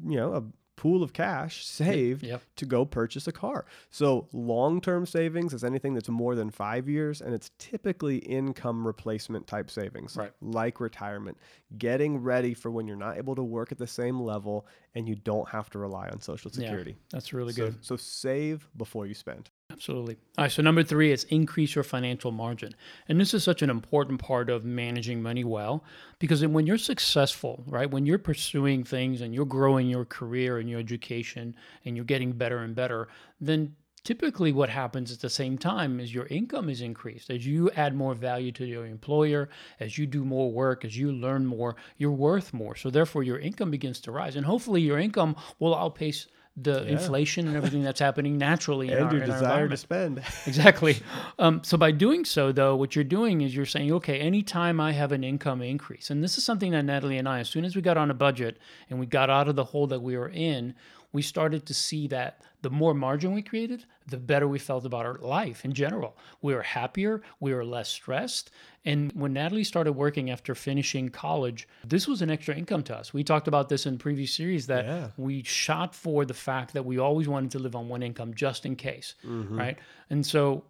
you 0.05 0.15
know, 0.17 0.33
a 0.33 0.43
pool 0.75 1.03
of 1.03 1.13
cash 1.13 1.65
saved 1.65 2.23
Yep. 2.23 2.41
to 2.57 2.65
go 2.65 2.83
purchase 2.85 3.27
a 3.27 3.31
car. 3.31 3.65
So 3.91 4.27
long 4.33 4.81
term 4.81 5.05
savings 5.05 5.53
is 5.53 5.63
anything 5.63 5.93
that's 5.93 6.09
more 6.09 6.35
than 6.35 6.49
five 6.49 6.89
years, 6.89 7.21
and 7.21 7.33
it's 7.33 7.51
typically 7.59 8.17
income 8.17 8.85
replacement 8.85 9.45
type 9.47 9.69
savings, 9.69 10.15
Right. 10.17 10.31
like 10.41 10.79
retirement, 10.79 11.37
getting 11.77 12.17
ready 12.17 12.53
for 12.53 12.71
when 12.71 12.87
you're 12.87 12.97
not 12.97 13.17
able 13.17 13.35
to 13.35 13.43
work 13.43 13.71
at 13.71 13.77
the 13.77 13.87
same 13.87 14.19
level 14.19 14.65
and 14.95 15.07
you 15.07 15.15
don't 15.15 15.47
have 15.49 15.69
to 15.71 15.79
rely 15.79 16.09
on 16.09 16.19
Social 16.21 16.51
Yeah. 16.51 16.67
Security. 16.67 16.97
That's 17.11 17.33
really 17.33 17.53
so, 17.53 17.65
good. 17.65 17.85
so 17.85 17.95
save 17.95 18.67
before 18.77 19.05
you 19.05 19.13
spend. 19.13 19.49
Absolutely. 19.73 20.17
All 20.37 20.43
right. 20.43 20.51
So, 20.51 20.61
number 20.61 20.83
three 20.83 21.11
is 21.11 21.23
increase 21.25 21.73
your 21.73 21.83
financial 21.83 22.31
margin. 22.31 22.75
And 23.09 23.19
this 23.19 23.33
is 23.33 23.43
such 23.43 23.63
an 23.63 23.71
important 23.71 24.21
part 24.21 24.49
of 24.49 24.63
managing 24.63 25.21
money 25.21 25.43
well 25.43 25.83
because 26.19 26.45
when 26.45 26.67
you're 26.67 26.77
successful, 26.77 27.63
right, 27.65 27.89
when 27.89 28.05
you're 28.05 28.19
pursuing 28.19 28.83
things 28.83 29.21
and 29.21 29.33
you're 29.33 29.45
growing 29.45 29.89
your 29.89 30.05
career 30.05 30.59
and 30.59 30.69
your 30.69 30.79
education 30.79 31.55
and 31.85 31.95
you're 31.95 32.05
getting 32.05 32.33
better 32.33 32.59
and 32.59 32.75
better, 32.75 33.07
then 33.41 33.75
typically 34.03 34.51
what 34.51 34.69
happens 34.69 35.11
at 35.11 35.21
the 35.21 35.29
same 35.29 35.57
time 35.57 35.99
is 35.99 36.13
your 36.13 36.27
income 36.27 36.69
is 36.69 36.81
increased 36.81 37.31
as 37.31 37.47
you 37.47 37.71
add 37.71 37.95
more 37.95 38.13
value 38.13 38.51
to 38.51 38.65
your 38.65 38.85
employer 38.85 39.49
as 39.79 39.97
you 39.97 40.05
do 40.05 40.25
more 40.25 40.51
work 40.51 40.83
as 40.83 40.97
you 40.97 41.09
learn 41.09 41.45
more 41.45 41.77
you're 41.97 42.11
worth 42.11 42.53
more 42.53 42.75
so 42.75 42.89
therefore 42.89 43.23
your 43.23 43.39
income 43.39 43.71
begins 43.71 44.01
to 44.01 44.11
rise 44.11 44.35
and 44.35 44.45
hopefully 44.45 44.81
your 44.81 44.99
income 44.99 45.33
will 45.59 45.73
outpace 45.73 46.27
the 46.55 46.85
inflation 46.85 47.47
and 47.47 47.57
everything 47.57 47.81
that's 47.81 47.99
happening 47.99 48.37
naturally 48.37 48.87
in 48.91 48.97
And 48.97 49.07
our, 49.07 49.13
your 49.13 49.23
in 49.23 49.29
desire 49.29 49.67
to 49.67 49.77
spend. 49.77 50.21
Exactly. 50.45 50.97
Um, 51.39 51.63
so 51.63 51.77
by 51.77 51.91
doing 51.91 52.25
so, 52.25 52.51
though, 52.51 52.75
what 52.75 52.95
you're 52.95 53.03
doing 53.03 53.41
is 53.41 53.55
you're 53.55 53.65
saying, 53.65 53.91
okay, 53.93 54.19
anytime 54.19 54.79
I 54.79 54.91
have 54.91 55.11
an 55.11 55.23
income 55.23 55.61
increase, 55.61 56.09
and 56.09 56.23
this 56.23 56.37
is 56.37 56.43
something 56.43 56.71
that 56.71 56.83
Natalie 56.83 57.17
and 57.17 57.27
I, 57.27 57.39
as 57.39 57.49
soon 57.49 57.65
as 57.65 57.75
we 57.75 57.81
got 57.81 57.97
on 57.97 58.11
a 58.11 58.13
budget 58.13 58.57
and 58.89 58.99
we 58.99 59.05
got 59.05 59.29
out 59.29 59.47
of 59.47 59.55
the 59.55 59.63
hole 59.63 59.87
that 59.87 60.01
we 60.01 60.17
were 60.17 60.29
in, 60.29 60.75
we 61.13 61.21
started 61.21 61.65
to 61.67 61.73
see 61.73 62.07
that 62.07 62.41
the 62.63 62.69
more 62.69 62.93
margin 62.93 63.33
we 63.33 63.41
created, 63.41 63.85
the 64.07 64.17
better 64.17 64.47
we 64.47 64.57
felt 64.59 64.85
about 64.85 65.05
our 65.05 65.17
life 65.19 65.63
in 65.63 65.73
general. 65.73 66.17
We 66.41 66.53
were 66.55 66.63
happier, 66.63 67.21
we 67.39 67.53
were 67.53 67.63
less 67.63 67.87
stressed. 67.89 68.49
And 68.83 69.11
when 69.13 69.31
Natalie 69.33 69.63
started 69.63 69.93
working 69.93 70.29
after 70.31 70.55
finishing 70.55 71.09
college, 71.09 71.67
this 71.85 72.07
was 72.07 72.21
an 72.21 72.31
extra 72.31 72.55
income 72.55 72.83
to 72.83 72.97
us. 72.97 73.13
We 73.13 73.23
talked 73.23 73.47
about 73.47 73.69
this 73.69 73.85
in 73.85 73.97
previous 73.97 74.33
series 74.33 74.67
that 74.67 74.85
Yeah. 74.85 75.09
we 75.17 75.43
shot 75.43 75.93
for 75.93 76.25
the 76.25 76.33
fact 76.33 76.73
that 76.73 76.83
we 76.83 76.97
always 76.97 77.27
wanted 77.27 77.51
to 77.51 77.59
live 77.59 77.75
on 77.75 77.87
one 77.89 78.01
income 78.01 78.33
just 78.33 78.65
in 78.65 78.75
case, 78.75 79.13
right? 79.23 79.77
And 80.09 80.25
so 80.25 80.63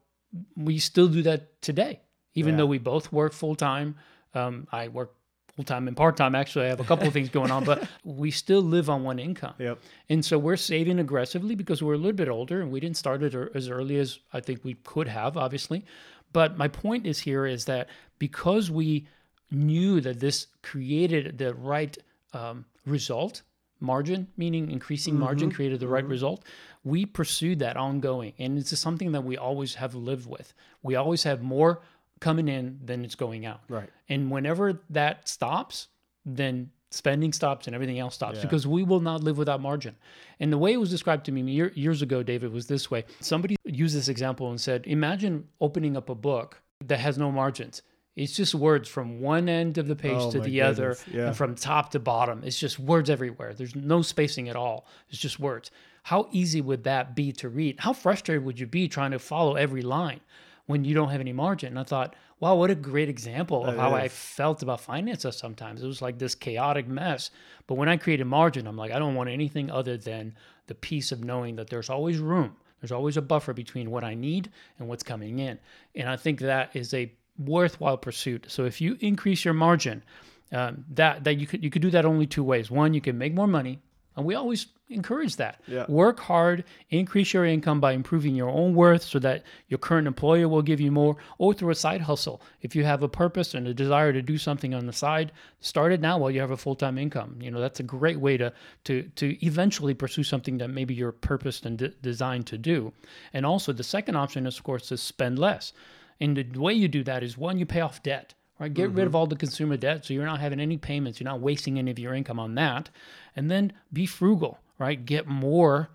we 0.57 0.77
still 0.79 1.07
do 1.07 1.21
that 1.23 1.61
today, 1.61 2.01
even 2.35 2.53
Yeah. 2.53 2.57
though 2.59 2.65
we 2.65 2.79
both 2.79 3.11
work 3.13 3.33
full 3.33 3.55
time. 3.55 3.95
Um, 4.33 4.67
I 4.71 4.89
work 4.89 5.15
full 5.55 5.65
time 5.65 5.87
and 5.87 5.95
part 5.95 6.17
time. 6.17 6.35
Actually, 6.35 6.65
I 6.65 6.69
have 6.69 6.79
a 6.79 6.83
couple 6.83 7.07
of 7.07 7.13
things 7.13 7.29
going 7.29 7.51
on, 7.51 7.63
but 7.63 7.87
we 8.03 8.31
still 8.31 8.61
live 8.61 8.89
on 8.89 9.03
one 9.03 9.19
income. 9.19 9.53
Yep. 9.59 9.79
And 10.09 10.25
so 10.25 10.37
we're 10.37 10.57
saving 10.57 10.99
aggressively 10.99 11.55
because 11.55 11.83
we're 11.83 11.93
a 11.93 11.97
little 11.97 12.13
bit 12.13 12.29
older 12.29 12.61
and 12.61 12.71
we 12.71 12.79
didn't 12.79 12.97
start 12.97 13.23
it 13.23 13.35
er- 13.35 13.51
as 13.53 13.69
early 13.69 13.97
as 13.97 14.19
I 14.33 14.39
think 14.39 14.63
we 14.63 14.75
could 14.75 15.07
have, 15.07 15.37
obviously. 15.37 15.85
But 16.31 16.57
my 16.57 16.67
point 16.67 17.05
is 17.05 17.19
here 17.19 17.45
is 17.45 17.65
that 17.65 17.89
because 18.17 18.71
we 18.71 19.07
knew 19.51 20.01
that 20.01 20.19
this 20.19 20.47
created 20.63 21.37
the 21.37 21.53
right 21.53 21.95
um, 22.33 22.65
result, 22.85 23.43
margin, 23.79 24.27
meaning 24.37 24.71
increasing 24.71 25.19
margin 25.19 25.51
created 25.51 25.79
the 25.79 25.87
right 25.87 26.05
result, 26.05 26.43
we 26.83 27.05
pursued 27.05 27.59
that 27.59 27.77
ongoing. 27.77 28.33
And 28.39 28.57
it's 28.57 28.71
just 28.71 28.81
something 28.81 29.11
that 29.11 29.23
we 29.23 29.37
always 29.37 29.75
have 29.75 29.93
lived 29.93 30.27
with. 30.27 30.53
We 30.81 30.95
always 30.95 31.23
have 31.23 31.43
more 31.43 31.81
coming 32.23 32.47
in 32.47 32.79
than 32.83 33.03
it's 33.05 33.15
going 33.15 33.45
out. 33.45 33.61
Right. 33.67 33.89
And 34.09 34.31
whenever 34.31 34.81
that 34.89 35.27
stops, 35.27 35.87
then 36.25 36.71
spending 36.91 37.33
stops 37.33 37.67
and 37.67 37.73
everything 37.75 37.99
else 37.99 38.15
stops 38.15 38.37
Yeah. 38.37 38.43
because 38.43 38.65
we 38.67 38.83
will 38.83 38.99
not 38.99 39.23
live 39.23 39.37
without 39.37 39.59
margin. 39.61 39.95
And 40.39 40.51
the 40.53 40.57
way 40.57 40.73
it 40.73 40.77
was 40.77 40.89
described 40.89 41.25
to 41.25 41.31
me 41.31 41.41
year, 41.51 41.71
years 41.75 42.01
ago, 42.01 42.23
David, 42.23 42.53
was 42.53 42.67
this 42.67 42.89
way. 42.91 43.03
Somebody 43.19 43.55
used 43.65 43.95
this 43.95 44.07
example 44.07 44.49
and 44.49 44.61
said, 44.61 44.85
Imagine 44.87 45.47
opening 45.59 45.97
up 45.97 46.09
a 46.09 46.15
book 46.15 46.61
that 46.85 46.99
has 46.99 47.17
no 47.17 47.31
margins. 47.31 47.81
It's 48.15 48.35
just 48.35 48.53
words 48.53 48.87
from 48.87 49.21
one 49.21 49.49
end 49.49 49.79
of 49.79 49.87
the 49.87 49.95
page 49.95 50.13
Oh 50.15 50.31
to 50.31 50.39
the 50.39 50.61
other 50.61 50.95
yeah. 51.11 51.27
and 51.27 51.35
from 51.35 51.55
top 51.55 51.89
to 51.91 51.99
bottom. 51.99 52.43
It's 52.45 52.59
just 52.59 52.77
words 52.77 53.09
everywhere. 53.09 53.53
There's 53.55 53.75
no 53.75 54.03
spacing 54.03 54.49
at 54.49 54.55
all. 54.55 54.85
It's 55.09 55.17
just 55.17 55.39
words. 55.39 55.71
How 56.03 56.27
easy 56.31 56.61
would 56.61 56.83
that 56.83 57.15
be 57.15 57.31
to 57.33 57.49
read? 57.49 57.79
How 57.79 57.91
frustrated 57.93 58.45
would 58.45 58.59
you 58.59 58.67
be 58.67 58.87
trying 58.87 59.11
to 59.11 59.19
follow 59.19 59.55
every 59.55 59.81
line 59.81 60.19
when 60.65 60.83
you 60.85 60.93
don't 60.93 61.09
have 61.09 61.21
any 61.21 61.33
margin? 61.33 61.69
And 61.69 61.79
I 61.79 61.83
thought, 61.83 62.15
wow, 62.39 62.55
what 62.55 62.69
a 62.69 62.75
great 62.75 63.09
example 63.09 63.65
of 63.65 63.75
That 63.75 63.81
how 63.81 63.93
I 63.93 64.07
felt 64.07 64.63
about 64.63 64.81
finances 64.81 65.35
sometimes. 65.37 65.83
It 65.83 65.87
was 65.87 66.01
like 66.01 66.17
this 66.17 66.35
chaotic 66.35 66.87
mess. 66.87 67.31
But 67.67 67.75
when 67.75 67.89
I 67.89 67.97
created 67.97 68.25
margin, 68.25 68.67
I'm 68.67 68.77
like, 68.77 68.91
I 68.91 68.99
don't 68.99 69.15
want 69.15 69.29
anything 69.29 69.71
other 69.71 69.97
than 69.97 70.35
the 70.67 70.75
peace 70.75 71.11
of 71.11 71.23
knowing 71.23 71.55
that 71.55 71.69
there's 71.69 71.89
always 71.89 72.19
room. 72.19 72.55
There's 72.81 72.91
always 72.91 73.15
a 73.15 73.21
buffer 73.21 73.53
between 73.53 73.91
what 73.91 74.03
I 74.03 74.13
need 74.13 74.51
and 74.77 74.89
what's 74.89 75.03
coming 75.03 75.39
in. 75.39 75.57
And 75.95 76.09
I 76.09 76.17
think 76.17 76.39
that 76.41 76.75
is 76.75 76.93
a 76.93 77.13
worthwhile 77.37 77.97
pursuit. 77.97 78.45
So 78.49 78.65
if 78.65 78.81
you 78.81 78.97
increase 78.99 79.45
your 79.45 79.53
margin, 79.53 80.03
um, 80.51 80.85
that 80.91 81.23
that 81.23 81.39
you 81.39 81.47
could 81.47 81.63
you 81.63 81.69
could 81.69 81.81
do 81.81 81.89
that 81.91 82.05
only 82.05 82.27
two 82.27 82.43
ways. 82.43 82.69
One, 82.69 82.93
you 82.93 83.01
can 83.01 83.17
make 83.17 83.33
more 83.33 83.47
money, 83.47 83.79
and 84.15 84.25
we 84.25 84.35
always 84.35 84.67
encourage 84.89 85.35
that. 85.37 85.61
Yeah. 85.67 85.85
Work 85.87 86.19
hard, 86.19 86.63
increase 86.89 87.33
your 87.33 87.45
income 87.45 87.79
by 87.79 87.93
improving 87.93 88.35
your 88.35 88.49
own 88.49 88.75
worth, 88.75 89.03
so 89.03 89.19
that 89.19 89.43
your 89.67 89.77
current 89.77 90.07
employer 90.07 90.47
will 90.47 90.61
give 90.61 90.79
you 90.79 90.91
more, 90.91 91.17
or 91.37 91.53
through 91.53 91.71
a 91.71 91.75
side 91.75 92.01
hustle. 92.01 92.41
If 92.61 92.75
you 92.75 92.83
have 92.83 93.03
a 93.03 93.09
purpose 93.09 93.53
and 93.53 93.67
a 93.67 93.73
desire 93.73 94.13
to 94.13 94.21
do 94.21 94.37
something 94.37 94.73
on 94.73 94.85
the 94.85 94.93
side, 94.93 95.31
start 95.59 95.91
it 95.91 96.01
now 96.01 96.17
while 96.17 96.31
you 96.31 96.41
have 96.41 96.51
a 96.51 96.57
full 96.57 96.75
time 96.75 96.97
income. 96.97 97.37
You 97.41 97.51
know 97.51 97.59
that's 97.59 97.79
a 97.79 97.83
great 97.83 98.19
way 98.19 98.37
to 98.37 98.53
to 98.85 99.03
to 99.15 99.45
eventually 99.45 99.93
pursue 99.93 100.23
something 100.23 100.57
that 100.59 100.69
maybe 100.69 100.93
you're 100.93 101.11
purposed 101.11 101.65
and 101.65 101.77
de- 101.77 101.89
designed 101.89 102.47
to 102.47 102.57
do. 102.57 102.93
And 103.33 103.45
also, 103.45 103.73
the 103.73 103.83
second 103.83 104.15
option 104.15 104.45
is, 104.45 104.57
of 104.57 104.63
course, 104.63 104.87
to 104.89 104.97
spend 104.97 105.39
less. 105.39 105.73
And 106.19 106.37
the 106.37 106.59
way 106.59 106.73
you 106.73 106.87
do 106.87 107.03
that 107.03 107.23
is 107.23 107.37
one, 107.37 107.57
you 107.57 107.65
pay 107.65 107.81
off 107.81 108.03
debt, 108.03 108.33
right? 108.59 108.73
Get 108.73 108.91
rid 108.91 108.99
of 108.99 109.09
mm-hmm. 109.09 109.15
all 109.15 109.27
the 109.27 109.35
consumer 109.35 109.77
debt 109.77 110.05
so 110.05 110.13
you're 110.13 110.25
not 110.25 110.39
having 110.39 110.59
any 110.59 110.77
payments, 110.77 111.19
you're 111.19 111.29
not 111.29 111.41
wasting 111.41 111.79
any 111.79 111.91
of 111.91 111.99
your 111.99 112.13
income 112.13 112.39
on 112.39 112.55
that. 112.55 112.89
And 113.35 113.49
then 113.49 113.73
be 113.91 114.05
frugal, 114.05 114.59
right? 114.79 115.03
Get 115.03 115.27
more 115.27 115.89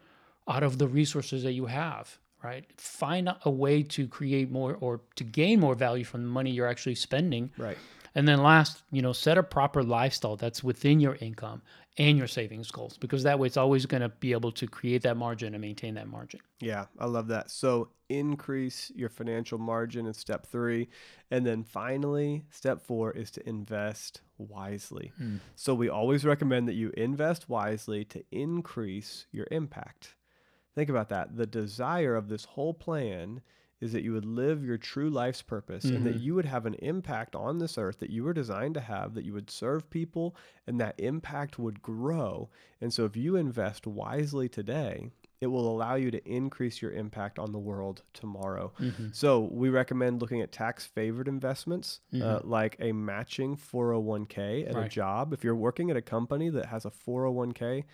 out 0.48 0.62
of 0.62 0.78
the 0.78 0.88
resources 0.88 1.42
that 1.42 1.52
you 1.52 1.66
have, 1.66 2.18
right? 2.42 2.64
Find 2.76 3.32
a 3.44 3.50
way 3.50 3.82
to 3.84 4.08
create 4.08 4.50
more 4.50 4.76
or 4.80 5.00
to 5.16 5.24
gain 5.24 5.60
more 5.60 5.74
value 5.74 6.04
from 6.04 6.22
the 6.22 6.28
money 6.28 6.50
you're 6.50 6.66
actually 6.66 6.94
spending. 6.94 7.50
Right. 7.58 7.78
And 8.14 8.26
then 8.26 8.42
last, 8.42 8.82
you 8.90 9.02
know, 9.02 9.12
set 9.12 9.38
a 9.38 9.42
proper 9.42 9.82
lifestyle 9.82 10.36
that's 10.36 10.64
within 10.64 10.98
your 10.98 11.16
income 11.16 11.62
and 11.98 12.16
your 12.16 12.28
savings 12.28 12.70
goals 12.70 12.96
because 12.96 13.24
that 13.24 13.38
way 13.38 13.46
it's 13.46 13.56
always 13.56 13.84
going 13.84 14.00
to 14.00 14.08
be 14.08 14.32
able 14.32 14.52
to 14.52 14.66
create 14.66 15.02
that 15.02 15.16
margin 15.16 15.54
and 15.54 15.60
maintain 15.60 15.94
that 15.94 16.06
margin. 16.06 16.40
Yeah, 16.60 16.86
I 16.98 17.06
love 17.06 17.28
that. 17.28 17.50
So 17.50 17.90
increase 18.08 18.90
your 18.94 19.08
financial 19.08 19.58
margin 19.58 20.06
is 20.06 20.16
step 20.16 20.46
three. 20.46 20.88
And 21.30 21.44
then 21.44 21.64
finally, 21.64 22.44
step 22.50 22.80
four 22.80 23.10
is 23.10 23.30
to 23.32 23.48
invest 23.48 24.22
wisely. 24.38 25.12
Hmm. 25.18 25.36
So 25.56 25.74
we 25.74 25.88
always 25.88 26.24
recommend 26.24 26.68
that 26.68 26.74
you 26.74 26.92
invest 26.96 27.48
wisely 27.48 28.04
to 28.06 28.24
increase 28.30 29.26
your 29.32 29.48
impact. 29.50 30.14
Think 30.74 30.90
about 30.90 31.08
that. 31.08 31.36
The 31.36 31.46
desire 31.46 32.14
of 32.14 32.28
this 32.28 32.44
whole 32.44 32.74
plan 32.74 33.42
is 33.80 33.92
that 33.92 34.02
you 34.02 34.12
would 34.12 34.24
live 34.24 34.64
your 34.64 34.76
true 34.76 35.08
life's 35.08 35.42
purpose 35.42 35.84
and 35.84 36.04
that 36.04 36.18
you 36.20 36.34
would 36.34 36.44
have 36.46 36.66
an 36.66 36.74
impact 36.74 37.36
on 37.36 37.58
this 37.58 37.78
earth 37.78 38.00
that 38.00 38.10
you 38.10 38.24
were 38.24 38.32
designed 38.32 38.74
to 38.74 38.80
have, 38.80 39.14
that 39.14 39.24
you 39.24 39.32
would 39.32 39.50
serve 39.50 39.88
people 39.90 40.34
and 40.66 40.80
that 40.80 40.94
impact 40.98 41.58
would 41.58 41.80
grow. 41.80 42.48
And 42.80 42.92
so 42.92 43.04
if 43.04 43.16
you 43.16 43.36
invest 43.36 43.86
wisely 43.86 44.48
today, 44.48 45.10
it 45.40 45.46
will 45.46 45.70
allow 45.70 45.94
you 45.94 46.10
to 46.10 46.28
increase 46.28 46.82
your 46.82 46.90
impact 46.90 47.38
on 47.38 47.52
the 47.52 47.58
world 47.60 48.02
tomorrow. 48.12 48.72
Mm-hmm. 48.80 49.08
So 49.12 49.48
we 49.52 49.68
recommend 49.68 50.20
looking 50.20 50.40
at 50.40 50.50
tax 50.50 50.84
favored 50.84 51.28
investments 51.28 52.00
uh, 52.20 52.40
like 52.42 52.76
a 52.80 52.90
matching 52.90 53.56
401k 53.56 54.64
at 54.68 54.74
a 54.74 54.78
Mm-hmm. 54.78 54.88
Job. 54.88 55.32
If 55.32 55.44
you're 55.44 55.54
working 55.54 55.90
at 55.90 55.96
a 55.96 56.02
company 56.02 56.50
that 56.50 56.66
has 56.66 56.84
a 56.84 56.90
401k, 56.90 57.84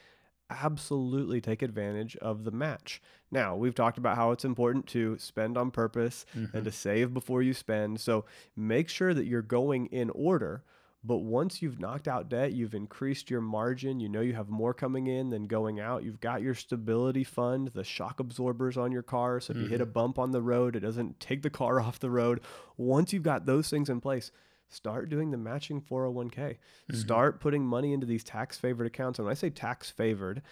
absolutely 0.51 1.41
take 1.41 1.63
advantage 1.63 2.17
of 2.17 2.45
the 2.45 2.51
match. 2.51 3.01
Now, 3.31 3.57
we've 3.57 3.75
talked 3.75 3.99
about 3.99 4.17
how 4.17 4.31
it's 4.31 4.45
important 4.45 4.87
to 4.89 5.19
spend 5.19 5.57
on 5.59 5.71
purpose 5.71 6.25
Mm-hmm. 6.37 6.57
and 6.57 6.65
to 6.65 6.73
save 6.73 7.13
before 7.15 7.43
you 7.43 7.55
spend. 7.55 8.01
So 8.01 8.25
make 8.57 8.89
sure 8.89 9.15
that 9.15 9.27
you're 9.27 9.43
going 9.43 9.87
in 9.87 10.11
order. 10.11 10.63
But 11.07 11.19
once 11.19 11.61
you've 11.61 11.79
knocked 11.81 12.09
out 12.09 12.31
debt, 12.31 12.53
you've 12.53 12.75
increased 12.75 13.29
your 13.31 13.43
margin, 13.43 14.01
you 14.01 14.09
know 14.09 14.23
you 14.23 14.33
have 14.33 14.49
more 14.49 14.73
coming 14.73 15.07
in 15.07 15.29
than 15.29 15.45
going 15.47 15.79
out, 15.79 16.03
you've 16.03 16.21
got 16.21 16.41
your 16.41 16.55
stability 16.55 17.25
fund, 17.25 17.69
the 17.75 17.85
shock 17.85 18.21
absorbers 18.21 18.79
on 18.79 18.91
your 18.91 19.03
car. 19.03 19.39
So 19.39 19.53
if 19.53 19.59
you 19.59 19.67
hit 19.67 19.83
a 19.83 19.87
bump 19.87 20.19
on 20.19 20.31
the 20.31 20.41
road, 20.41 20.77
it 20.77 20.81
doesn't 20.81 21.21
take 21.21 21.43
the 21.43 21.51
car 21.51 21.79
off 21.87 21.99
the 22.01 22.09
road. 22.11 22.41
Once 22.79 23.13
you've 23.13 23.23
got 23.23 23.45
those 23.45 23.69
things 23.69 23.91
in 23.91 24.01
place, 24.01 24.31
start 24.75 25.09
doing 25.09 25.31
the 25.31 25.37
matching 25.37 25.81
401k. 25.81 26.35
Mm-hmm. 26.35 26.97
Start 26.97 27.41
putting 27.41 27.65
money 27.65 27.93
into 27.93 28.07
these 28.07 28.25
tax 28.25 28.59
favored 28.59 28.87
accounts. 28.87 29.19
And 29.19 29.27
when 29.27 29.33
I 29.33 29.35
say 29.35 29.51
tax 29.51 29.91
favored, 29.91 30.43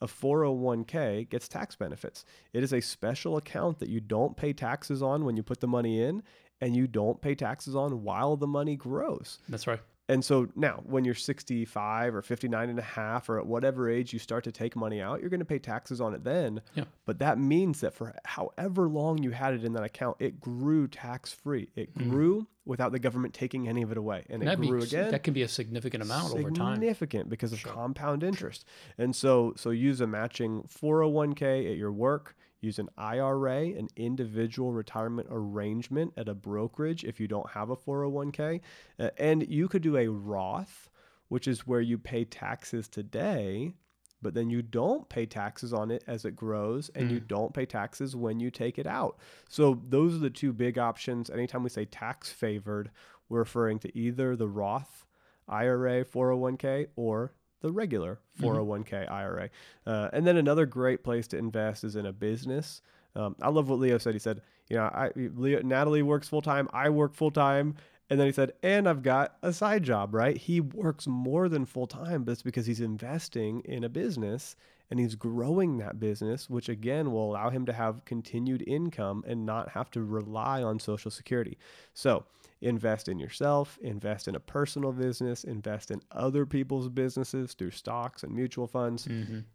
a 0.00 0.06
401k 0.06 1.28
gets 1.28 1.48
tax 1.48 1.76
benefits. 1.76 2.24
It 2.52 2.62
is 2.62 2.72
a 2.72 2.80
special 2.80 3.36
account 3.36 3.78
that 3.80 3.88
you 3.88 4.00
don't 4.00 4.36
pay 4.36 4.52
taxes 4.52 5.02
on 5.02 5.24
when 5.24 5.36
you 5.36 5.42
put 5.42 5.60
the 5.60 5.66
money 5.66 6.02
in, 6.02 6.22
and 6.60 6.76
you 6.76 6.86
don't 6.86 7.20
pay 7.20 7.34
taxes 7.34 7.74
on 7.74 8.02
while 8.02 8.36
the 8.36 8.46
money 8.46 8.76
grows. 8.76 9.38
That's 9.48 9.66
right. 9.66 9.80
And 10.10 10.24
so 10.24 10.48
now, 10.56 10.82
when 10.86 11.04
you're 11.04 11.14
65 11.14 12.16
or 12.16 12.20
59 12.20 12.68
and 12.68 12.78
a 12.80 12.82
half, 12.82 13.28
or 13.28 13.38
at 13.38 13.46
whatever 13.46 13.88
age 13.88 14.12
you 14.12 14.18
start 14.18 14.42
to 14.42 14.50
take 14.50 14.74
money 14.74 15.00
out, 15.00 15.20
you're 15.20 15.30
going 15.30 15.38
to 15.38 15.46
pay 15.46 15.60
taxes 15.60 16.00
on 16.00 16.14
it 16.14 16.24
then. 16.24 16.62
Yeah. 16.74 16.82
But 17.06 17.20
that 17.20 17.38
means 17.38 17.80
that 17.82 17.94
for 17.94 18.12
however 18.24 18.88
long 18.88 19.22
you 19.22 19.30
had 19.30 19.54
it 19.54 19.64
in 19.64 19.72
that 19.74 19.84
account, 19.84 20.16
it 20.18 20.40
grew 20.40 20.88
tax 20.88 21.32
free. 21.32 21.70
It 21.76 21.90
hmm. 21.96 22.10
grew 22.10 22.48
without 22.64 22.90
the 22.90 22.98
government 22.98 23.34
taking 23.34 23.68
any 23.68 23.82
of 23.82 23.92
it 23.92 23.98
away. 23.98 24.24
And 24.28 24.42
it 24.42 24.56
grew 24.56 24.80
be, 24.80 24.86
again 24.86 25.12
that 25.12 25.22
can 25.22 25.32
be 25.32 25.42
a 25.42 25.48
significant 25.48 26.02
amount 26.02 26.34
over 26.34 26.50
time. 26.50 26.74
significant 26.74 27.28
because 27.28 27.52
of 27.52 27.62
compound 27.62 28.24
interest. 28.24 28.64
And 28.98 29.14
so 29.14 29.54
so 29.56 29.70
use 29.70 30.00
a 30.00 30.08
matching 30.08 30.64
401k 30.64 31.70
at 31.70 31.76
your 31.76 31.92
work, 31.92 32.34
use 32.60 32.78
an 32.78 32.88
IRA, 32.96 33.62
an 33.68 33.88
individual 33.96 34.72
retirement 34.72 35.28
arrangement 35.30 36.12
at 36.16 36.28
a 36.28 36.34
brokerage 36.34 37.04
if 37.04 37.18
you 37.20 37.26
don't 37.26 37.50
have 37.50 37.70
a 37.70 37.76
401k, 37.76 38.60
Uh, 38.98 39.10
and 39.18 39.48
you 39.48 39.68
could 39.68 39.82
do 39.82 39.96
a 39.96 40.08
Roth, 40.08 40.90
which 41.28 41.48
is 41.48 41.66
where 41.66 41.80
you 41.80 41.98
pay 41.98 42.24
taxes 42.24 42.88
today. 42.88 43.74
But 44.22 44.34
then 44.34 44.50
you 44.50 44.60
don't 44.60 45.08
pay 45.08 45.24
taxes 45.24 45.72
on 45.72 45.90
it 45.90 46.04
as 46.06 46.26
it 46.26 46.36
grows, 46.36 46.90
and 46.90 47.10
you 47.10 47.20
don't 47.20 47.54
pay 47.54 47.64
taxes 47.64 48.14
when 48.14 48.38
you 48.38 48.50
take 48.50 48.78
it 48.78 48.86
out. 48.86 49.16
So, 49.48 49.80
those 49.88 50.14
are 50.14 50.18
the 50.18 50.28
two 50.28 50.52
big 50.52 50.76
options. 50.76 51.30
Anytime 51.30 51.62
we 51.62 51.70
say 51.70 51.86
tax 51.86 52.30
favored, 52.30 52.90
we're 53.30 53.38
referring 53.38 53.78
to 53.78 53.98
either 53.98 54.36
the 54.36 54.46
Roth 54.48 55.06
IRA 55.48 56.04
401k 56.04 56.88
or 56.96 57.32
the 57.60 57.70
regular 57.70 58.18
401k 58.40 59.10
IRA. 59.10 59.50
Uh, 59.86 60.08
and 60.12 60.26
then 60.26 60.36
another 60.36 60.66
great 60.66 61.02
place 61.04 61.26
to 61.28 61.38
invest 61.38 61.84
is 61.84 61.96
in 61.96 62.06
a 62.06 62.12
business. 62.12 62.82
Um, 63.14 63.36
I 63.42 63.48
love 63.48 63.68
what 63.68 63.78
Leo 63.78 63.98
said. 63.98 64.14
He 64.14 64.20
said, 64.20 64.40
you 64.68 64.76
know, 64.76 64.84
I, 64.84 65.10
Leo, 65.16 65.60
Natalie 65.62 66.02
works 66.02 66.28
full 66.28 66.42
time, 66.42 66.68
I 66.72 66.88
work 66.90 67.14
full 67.14 67.30
time. 67.30 67.74
And 68.08 68.18
then 68.18 68.26
he 68.26 68.32
said, 68.32 68.54
and 68.64 68.88
I've 68.88 69.02
got 69.02 69.36
a 69.40 69.52
side 69.52 69.84
job, 69.84 70.14
right? 70.14 70.36
He 70.36 70.60
works 70.60 71.06
more 71.06 71.48
than 71.48 71.64
full 71.64 71.86
time, 71.86 72.24
but 72.24 72.32
it's 72.32 72.42
because 72.42 72.66
he's 72.66 72.80
investing 72.80 73.60
in 73.60 73.84
a 73.84 73.88
business 73.88 74.56
and 74.90 74.98
he's 74.98 75.14
growing 75.14 75.78
that 75.78 76.00
business, 76.00 76.50
which 76.50 76.68
again 76.68 77.12
will 77.12 77.30
allow 77.30 77.50
him 77.50 77.64
to 77.66 77.72
have 77.72 78.04
continued 78.04 78.64
income 78.66 79.22
and 79.28 79.46
not 79.46 79.70
have 79.70 79.90
to 79.92 80.02
rely 80.02 80.60
on 80.60 80.80
Social 80.80 81.12
Security. 81.12 81.56
So 81.94 82.24
invest 82.62 83.08
in 83.08 83.18
yourself, 83.18 83.78
invest 83.82 84.28
in 84.28 84.34
a 84.34 84.40
personal 84.40 84.92
business, 84.92 85.44
invest 85.44 85.90
in 85.90 86.00
other 86.12 86.44
people's 86.46 86.88
businesses 86.88 87.54
through 87.54 87.70
stocks 87.70 88.22
and 88.22 88.34
mutual 88.34 88.66
funds. 88.66 89.06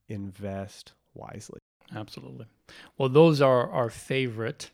Invest 0.10 0.94
wisely. 1.14 1.60
Absolutely. 1.96 2.46
Well, 2.98 3.10
those 3.10 3.42
are 3.42 3.70
our 3.70 3.90
favorite. 3.90 4.72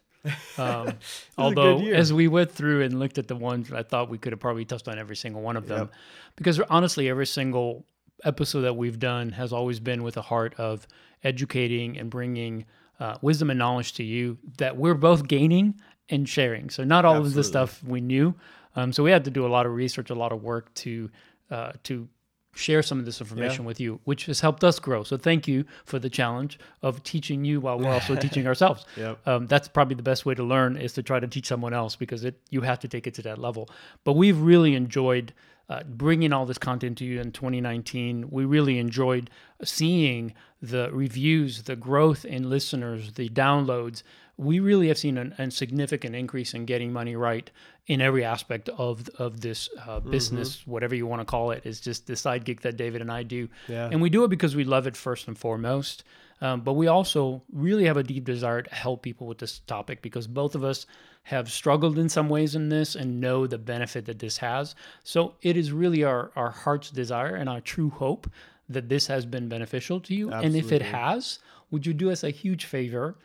Um, 0.57 0.93
although, 1.37 1.79
as 1.87 2.13
we 2.13 2.27
went 2.27 2.51
through 2.51 2.83
and 2.83 2.99
looked 2.99 3.17
at 3.17 3.27
the 3.27 3.35
ones, 3.35 3.71
I 3.71 3.83
thought 3.83 4.09
we 4.09 4.17
could 4.17 4.33
have 4.33 4.39
probably 4.39 4.65
touched 4.65 4.87
on 4.87 4.97
every 4.97 5.15
single 5.15 5.41
one 5.41 5.57
of 5.57 5.67
them. 5.67 5.79
Yep. 5.79 5.93
Because 6.35 6.59
honestly, 6.61 7.09
every 7.09 7.27
single 7.27 7.85
episode 8.23 8.61
that 8.61 8.75
we've 8.75 8.99
done 8.99 9.31
has 9.31 9.51
always 9.51 9.79
been 9.79 10.03
with 10.03 10.17
a 10.17 10.21
heart 10.21 10.53
of 10.57 10.87
educating 11.23 11.97
and 11.97 12.09
bringing 12.09 12.65
uh, 12.99 13.17
wisdom 13.21 13.49
and 13.49 13.57
knowledge 13.57 13.93
to 13.93 14.03
you 14.03 14.37
that 14.57 14.77
we're 14.77 14.93
both 14.93 15.27
gaining 15.27 15.75
and 16.11 16.29
sharing. 16.29 16.69
So, 16.69 16.83
not 16.83 17.05
all 17.05 17.17
of 17.17 17.33
the 17.33 17.43
stuff 17.43 17.83
we 17.83 18.01
knew. 18.01 18.35
Um, 18.75 18.93
so, 18.93 19.03
we 19.03 19.11
had 19.11 19.25
to 19.25 19.31
do 19.31 19.45
a 19.45 19.49
lot 19.49 19.65
of 19.65 19.73
research, 19.73 20.09
a 20.09 20.15
lot 20.15 20.31
of 20.31 20.43
work 20.43 20.73
to 20.75 21.09
uh, 21.49 21.71
to 21.83 22.07
share 22.53 22.83
some 22.83 22.99
of 22.99 23.05
this 23.05 23.21
information 23.21 23.65
with 23.65 23.79
you, 23.79 23.99
which 24.03 24.25
has 24.25 24.41
helped 24.41 24.63
us 24.63 24.79
grow. 24.79 25.03
So 25.03 25.17
thank 25.17 25.47
you 25.47 25.65
for 25.85 25.99
the 25.99 26.09
challenge 26.09 26.59
of 26.81 27.01
teaching 27.03 27.45
you 27.45 27.61
while 27.61 27.79
we're 27.79 27.89
also 27.89 28.15
teaching 28.17 28.45
ourselves. 28.45 28.85
Yep. 28.97 29.27
Um, 29.27 29.47
that's 29.47 29.67
probably 29.67 29.95
the 29.95 30.03
best 30.03 30.25
way 30.25 30.35
to 30.35 30.43
learn 30.43 30.77
is 30.77 30.93
to 30.93 31.03
try 31.03 31.19
to 31.19 31.27
teach 31.27 31.47
someone 31.47 31.73
else 31.73 31.95
because 31.95 32.25
it 32.25 32.39
you 32.49 32.61
have 32.61 32.79
to 32.79 32.87
take 32.87 33.07
it 33.07 33.13
to 33.15 33.21
that 33.23 33.37
level. 33.37 33.69
But 34.03 34.13
we've 34.13 34.37
really 34.37 34.75
enjoyed 34.75 35.33
uh, 35.69 35.83
bringing 35.83 36.33
all 36.33 36.45
this 36.45 36.57
content 36.57 36.97
to 36.97 37.05
you 37.05 37.21
in 37.21 37.31
2019. 37.31 38.29
We 38.29 38.43
really 38.43 38.77
enjoyed 38.77 39.29
seeing 39.63 40.33
the 40.61 40.89
reviews, 40.91 41.63
the 41.63 41.77
growth 41.77 42.25
in 42.25 42.49
listeners, 42.49 43.13
the 43.13 43.29
downloads. 43.29 44.03
We 44.37 44.59
really 44.59 44.87
have 44.87 44.97
seen 44.97 45.17
an, 45.17 45.33
a 45.37 45.51
significant 45.51 46.15
increase 46.15 46.53
in 46.53 46.65
getting 46.65 46.91
money 46.91 47.15
right 47.15 47.49
in 47.87 48.01
every 48.01 48.23
aspect 48.23 48.69
of 48.69 49.07
of 49.19 49.41
this 49.41 49.69
uh, 49.87 49.99
business, 49.99 50.65
whatever 50.65 50.95
you 50.95 51.05
want 51.05 51.21
to 51.21 51.25
call 51.25 51.51
it. 51.51 51.65
Is 51.65 51.79
just 51.79 52.07
the 52.07 52.15
side 52.15 52.45
gig 52.45 52.61
that 52.61 52.77
David 52.77 53.01
and 53.01 53.11
I 53.11 53.23
do, 53.23 53.49
Yeah. 53.67 53.89
and 53.91 54.01
we 54.01 54.09
do 54.09 54.23
it 54.23 54.29
because 54.29 54.55
we 54.55 54.63
love 54.63 54.87
it 54.87 54.95
first 54.97 55.27
and 55.27 55.37
foremost. 55.37 56.03
Um, 56.43 56.61
but 56.61 56.73
we 56.73 56.87
also 56.87 57.43
really 57.53 57.85
have 57.85 57.97
a 57.97 58.03
deep 58.03 58.23
desire 58.23 58.63
to 58.63 58.73
help 58.73 59.03
people 59.03 59.27
with 59.27 59.37
this 59.37 59.59
topic 59.59 60.01
because 60.01 60.25
both 60.25 60.55
of 60.55 60.63
us 60.63 60.87
have 61.23 61.51
struggled 61.51 61.99
in 61.99 62.09
some 62.09 62.29
ways 62.29 62.55
in 62.55 62.69
this 62.69 62.95
and 62.95 63.21
know 63.21 63.45
the 63.45 63.59
benefit 63.59 64.05
that 64.05 64.17
this 64.17 64.37
has. 64.37 64.73
So 65.03 65.35
it 65.43 65.55
is 65.55 65.71
really 65.71 66.03
our, 66.03 66.31
our 66.35 66.49
heart's 66.49 66.89
desire 66.89 67.35
and 67.35 67.47
our 67.47 67.61
true 67.61 67.91
hope 67.91 68.27
that 68.69 68.89
this 68.89 69.05
has 69.05 69.23
been 69.27 69.49
beneficial 69.49 69.99
to 69.99 70.15
you. 70.15 70.31
And 70.31 70.55
if 70.55 70.71
it 70.71 70.81
has, 70.81 71.37
would 71.69 71.85
you 71.85 71.93
do 71.93 72.09
us 72.09 72.23
a 72.23 72.31
huge 72.31 72.65
favor 72.65 73.17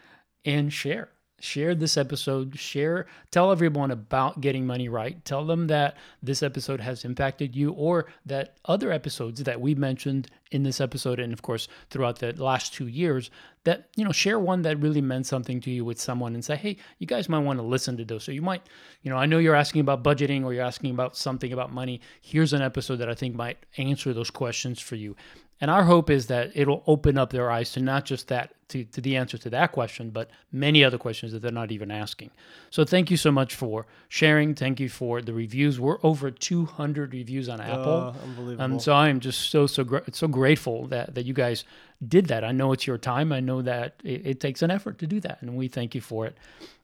and 0.46 0.72
share? 0.72 1.10
Share 1.38 1.74
this 1.74 1.98
episode, 1.98 2.58
share, 2.58 3.04
tell 3.30 3.52
everyone 3.52 3.90
about 3.90 4.40
getting 4.40 4.66
money 4.66 4.88
right. 4.88 5.22
Tell 5.26 5.44
them 5.44 5.66
that 5.66 5.98
this 6.22 6.42
episode 6.42 6.80
has 6.80 7.04
impacted 7.04 7.54
you 7.54 7.72
or 7.72 8.06
that 8.24 8.56
other 8.64 8.90
episodes 8.90 9.42
that 9.42 9.60
we 9.60 9.74
mentioned 9.74 10.28
in 10.50 10.62
this 10.62 10.80
episode 10.80 11.20
and 11.20 11.34
of 11.34 11.42
course 11.42 11.68
throughout 11.90 12.20
the 12.20 12.32
last 12.42 12.72
2 12.72 12.86
years 12.86 13.30
that 13.64 13.88
you 13.96 14.04
know 14.04 14.12
share 14.12 14.38
one 14.38 14.62
that 14.62 14.80
really 14.80 15.02
meant 15.02 15.26
something 15.26 15.60
to 15.60 15.70
you 15.70 15.84
with 15.84 16.00
someone 16.00 16.34
and 16.34 16.42
say, 16.42 16.56
"Hey, 16.56 16.78
you 16.98 17.06
guys 17.06 17.28
might 17.28 17.40
want 17.40 17.58
to 17.58 17.64
listen 17.64 17.98
to 17.98 18.04
those." 18.04 18.24
So 18.24 18.32
you 18.32 18.40
might, 18.40 18.62
you 19.02 19.10
know, 19.10 19.18
I 19.18 19.26
know 19.26 19.38
you're 19.38 19.56
asking 19.56 19.82
about 19.82 20.02
budgeting 20.02 20.42
or 20.44 20.54
you're 20.54 20.64
asking 20.64 20.92
about 20.92 21.16
something 21.16 21.52
about 21.52 21.70
money. 21.70 22.00
Here's 22.22 22.54
an 22.54 22.62
episode 22.62 22.96
that 22.96 23.10
I 23.10 23.14
think 23.14 23.34
might 23.34 23.58
answer 23.76 24.14
those 24.14 24.30
questions 24.30 24.80
for 24.80 24.94
you. 24.94 25.16
And 25.60 25.70
our 25.70 25.84
hope 25.84 26.10
is 26.10 26.26
that 26.26 26.50
it'll 26.54 26.82
open 26.86 27.16
up 27.16 27.30
their 27.30 27.50
eyes 27.50 27.72
to 27.72 27.80
not 27.80 28.04
just 28.04 28.28
that, 28.28 28.52
to, 28.68 28.84
to 28.84 29.00
the 29.00 29.16
answer 29.16 29.38
to 29.38 29.50
that 29.50 29.72
question, 29.72 30.10
but 30.10 30.30
many 30.52 30.84
other 30.84 30.98
questions 30.98 31.32
that 31.32 31.40
they're 31.40 31.50
not 31.50 31.72
even 31.72 31.90
asking. 31.90 32.30
So 32.70 32.84
thank 32.84 33.10
you 33.10 33.16
so 33.16 33.32
much 33.32 33.54
for 33.54 33.86
sharing. 34.08 34.54
Thank 34.54 34.80
you 34.80 34.90
for 34.90 35.22
the 35.22 35.32
reviews. 35.32 35.80
We're 35.80 35.98
over 36.02 36.30
200 36.30 37.14
reviews 37.14 37.48
on 37.48 37.60
Apple. 37.60 38.14
Oh, 38.14 38.14
unbelievable. 38.22 38.64
Um, 38.64 38.78
so 38.78 38.92
I 38.92 39.08
am 39.08 39.20
just 39.20 39.50
so 39.50 39.66
so 39.66 40.02
so 40.12 40.28
grateful 40.28 40.86
that 40.88 41.14
that 41.14 41.24
you 41.24 41.32
guys 41.32 41.64
did 42.06 42.26
that. 42.26 42.44
I 42.44 42.52
know 42.52 42.72
it's 42.72 42.86
your 42.86 42.98
time. 42.98 43.32
I 43.32 43.40
know 43.40 43.62
that 43.62 43.94
it, 44.04 44.26
it 44.26 44.40
takes 44.40 44.60
an 44.60 44.70
effort 44.70 44.98
to 44.98 45.06
do 45.06 45.20
that, 45.20 45.38
and 45.40 45.56
we 45.56 45.68
thank 45.68 45.94
you 45.94 46.02
for 46.02 46.26
it. 46.26 46.36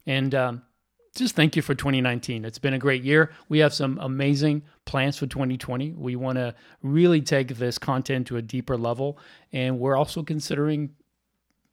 And 0.06 0.34
um, 0.34 0.62
just 1.14 1.36
thank 1.36 1.56
you 1.56 1.62
for 1.62 1.74
2019. 1.74 2.44
It's 2.44 2.58
been 2.58 2.74
a 2.74 2.78
great 2.78 3.02
year. 3.02 3.32
We 3.48 3.58
have 3.58 3.74
some 3.74 3.98
amazing 4.00 4.62
plans 4.84 5.18
for 5.18 5.26
2020. 5.26 5.92
We 5.92 6.16
want 6.16 6.38
to 6.38 6.54
really 6.82 7.20
take 7.20 7.48
this 7.48 7.78
content 7.78 8.26
to 8.28 8.36
a 8.38 8.42
deeper 8.42 8.76
level, 8.76 9.18
and 9.52 9.78
we're 9.78 9.96
also 9.96 10.22
considering 10.22 10.90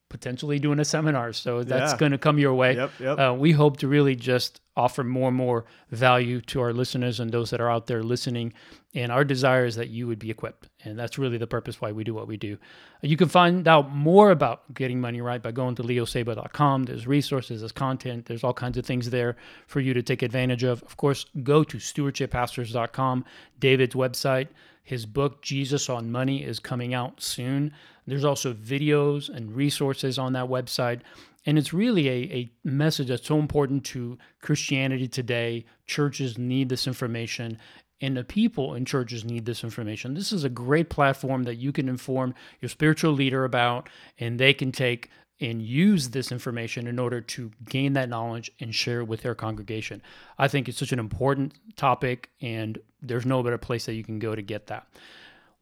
potentially 0.10 0.60
doing 0.60 0.80
a 0.80 0.86
seminar. 0.86 1.32
So 1.34 1.64
that's 1.64 1.94
Yeah. 1.94 1.98
going 1.98 2.12
to 2.12 2.18
come 2.18 2.40
your 2.40 2.54
way. 2.54 2.76
Yep, 2.76 2.92
yep. 3.00 3.20
Uh, 3.20 3.34
we 3.38 3.52
hope 3.52 3.78
to 3.78 3.88
really 3.88 4.16
just 4.16 4.60
offer 4.76 5.04
more 5.04 5.28
and 5.28 5.38
more 5.38 5.66
value 5.92 6.42
to 6.42 6.62
our 6.62 6.74
listeners 6.74 7.20
and 7.20 7.32
those 7.32 7.50
that 7.52 7.62
are 7.62 7.70
out 7.70 7.88
there 7.88 8.02
listening. 8.02 8.54
And 8.96 9.12
our 9.12 9.24
desire 9.24 9.66
is 9.66 9.76
that 9.76 9.90
you 9.90 10.08
would 10.08 10.18
be 10.20 10.32
equipped. 10.32 10.70
And 10.84 10.98
that's 10.98 11.18
really 11.20 11.38
the 11.38 11.46
purpose 11.48 11.80
why 11.80 11.92
we 11.92 12.04
do 12.04 12.14
what 12.14 12.28
we 12.28 12.38
do. 12.38 12.58
You 13.02 13.18
can 13.18 13.28
find 13.28 13.68
out 13.68 13.94
more 13.94 14.32
about 14.32 14.74
getting 14.74 15.00
money 15.00 15.22
right 15.22 15.42
by 15.44 15.52
going 15.52 15.76
to 15.76 15.84
leosabo.com. 15.84 16.84
There's 16.86 17.06
resources, 17.06 17.62
there's 17.62 17.72
content, 17.72 18.26
there's 18.26 18.44
all 18.44 18.54
kinds 18.54 18.78
of 18.78 18.86
things 18.86 19.10
there 19.10 19.36
for 19.68 19.80
you 19.80 19.94
to 19.94 20.02
take 20.02 20.22
advantage 20.24 20.64
of. 20.64 20.82
Of 20.84 20.98
course, 20.98 21.26
go 21.44 21.64
to 21.64 21.78
stewardshippastors.com, 21.78 23.26
David's 23.60 23.96
website. 23.96 24.48
His 24.84 25.06
book, 25.06 25.44
Jesus 25.44 25.88
on 25.88 26.12
Money, 26.12 26.44
is 26.44 26.60
coming 26.60 26.96
out 26.96 27.22
soon. 27.22 27.74
There's 28.10 28.26
also 28.26 28.54
videos 28.54 29.30
and 29.30 29.56
resources 29.56 30.18
on 30.18 30.34
that 30.34 30.48
website. 30.48 31.02
And 31.46 31.58
it's 31.58 31.74
really 31.74 32.10
a, 32.10 32.34
a 32.34 32.50
message 32.64 33.08
that's 33.08 33.28
so 33.28 33.40
important 33.40 33.86
to 33.86 34.18
Christianity 34.42 35.08
today. 35.08 35.66
Churches 35.86 36.38
need 36.38 36.70
this 36.70 36.86
information, 36.86 37.58
and 38.02 38.18
the 38.18 38.24
people 38.24 38.76
in 38.76 38.86
churches 38.86 39.24
need 39.24 39.46
this 39.46 39.64
information. 39.64 40.14
This 40.14 40.32
is 40.32 40.44
a 40.44 40.50
great 40.50 40.90
platform 40.90 41.44
that 41.44 41.56
you 41.56 41.72
can 41.72 41.88
inform 41.88 42.36
your 42.62 42.70
spiritual 42.70 43.14
leader 43.14 43.46
about, 43.46 43.90
and 44.20 44.40
they 44.40 44.54
can 44.54 44.72
take 44.72 45.10
and 45.42 45.62
use 45.62 46.10
this 46.10 46.32
information 46.32 46.88
in 46.88 47.00
order 47.00 47.22
to 47.22 47.52
gain 47.70 47.94
that 47.94 48.10
knowledge 48.10 48.52
and 48.60 48.76
share 48.76 49.00
it 49.00 49.08
with 49.08 49.22
their 49.22 49.36
congregation. 49.36 50.02
I 50.38 50.50
think 50.50 50.68
it's 50.68 50.78
such 50.78 50.92
an 50.92 51.00
important 51.00 51.54
topic, 51.78 52.30
and 52.42 52.78
there's 53.02 53.26
no 53.26 53.42
better 53.42 53.58
place 53.58 53.86
that 53.86 53.94
you 53.94 54.04
can 54.04 54.20
go 54.20 54.36
to 54.36 54.42
get 54.42 54.68
that. 54.68 54.88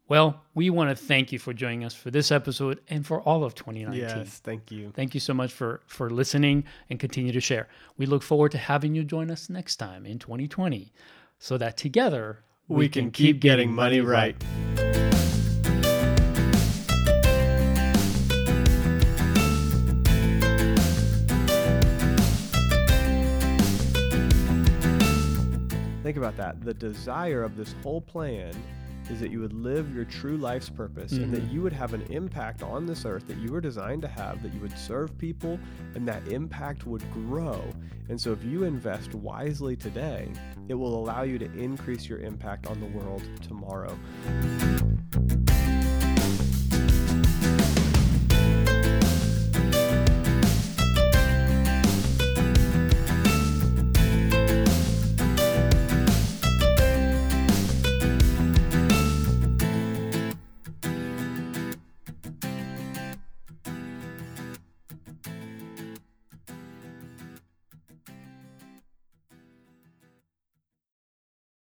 Well, 0.08 0.40
we 0.54 0.70
want 0.70 0.88
to 0.88 0.96
thank 0.96 1.32
you 1.32 1.38
for 1.38 1.52
joining 1.52 1.84
us 1.84 1.92
for 1.92 2.10
this 2.10 2.32
episode 2.32 2.80
and 2.88 3.06
for 3.06 3.20
all 3.20 3.44
of 3.44 3.54
2019. 3.54 4.00
Yes, 4.00 4.40
thank 4.42 4.70
you. 4.70 4.90
Thank 4.96 5.12
you 5.12 5.20
so 5.20 5.34
much 5.34 5.52
for 5.52 5.82
for 5.86 6.08
listening 6.08 6.64
and 6.88 6.98
continue 6.98 7.30
to 7.30 7.40
share. 7.40 7.68
We 7.98 8.06
look 8.06 8.22
forward 8.22 8.52
to 8.52 8.58
having 8.58 8.94
you 8.94 9.04
join 9.04 9.30
us 9.30 9.50
next 9.50 9.76
time 9.76 10.06
in 10.06 10.18
2020 10.18 10.94
so 11.38 11.58
that 11.58 11.76
together 11.76 12.38
We, 12.68 12.88
can, 12.88 13.10
keep 13.10 13.40
getting 13.40 13.70
money 13.70 14.00
right. 14.00 14.34
Think 26.02 26.16
about 26.16 26.38
that. 26.38 26.62
The 26.62 26.72
desire 26.72 27.42
of 27.42 27.58
this 27.58 27.74
whole 27.82 28.00
plan 28.00 28.54
is 29.10 29.20
that 29.20 29.30
you 29.30 29.40
would 29.40 29.52
live 29.52 29.94
your 29.94 30.04
true 30.04 30.36
life's 30.36 30.68
purpose 30.68 31.12
and 31.12 31.32
that 31.32 31.42
mm-hmm. 31.42 31.54
you 31.54 31.62
would 31.62 31.72
have 31.72 31.94
an 31.94 32.02
impact 32.10 32.62
on 32.62 32.86
this 32.86 33.04
earth 33.04 33.26
that 33.28 33.38
you 33.38 33.52
were 33.52 33.60
designed 33.60 34.02
to 34.02 34.08
have, 34.08 34.42
that 34.42 34.52
you 34.52 34.60
would 34.60 34.76
serve 34.78 35.16
people 35.18 35.58
and 35.94 36.06
that 36.06 36.26
impact 36.28 36.86
would 36.86 37.02
grow. 37.12 37.62
And 38.08 38.20
so, 38.20 38.32
if 38.32 38.42
you 38.44 38.64
invest 38.64 39.14
wisely 39.14 39.76
today, 39.76 40.28
it 40.68 40.74
will 40.74 40.98
allow 40.98 41.22
you 41.22 41.38
to 41.38 41.52
increase 41.58 42.08
your 42.08 42.20
impact 42.20 42.66
on 42.66 42.80
the 42.80 42.86
world 42.86 43.22
tomorrow. 43.42 43.96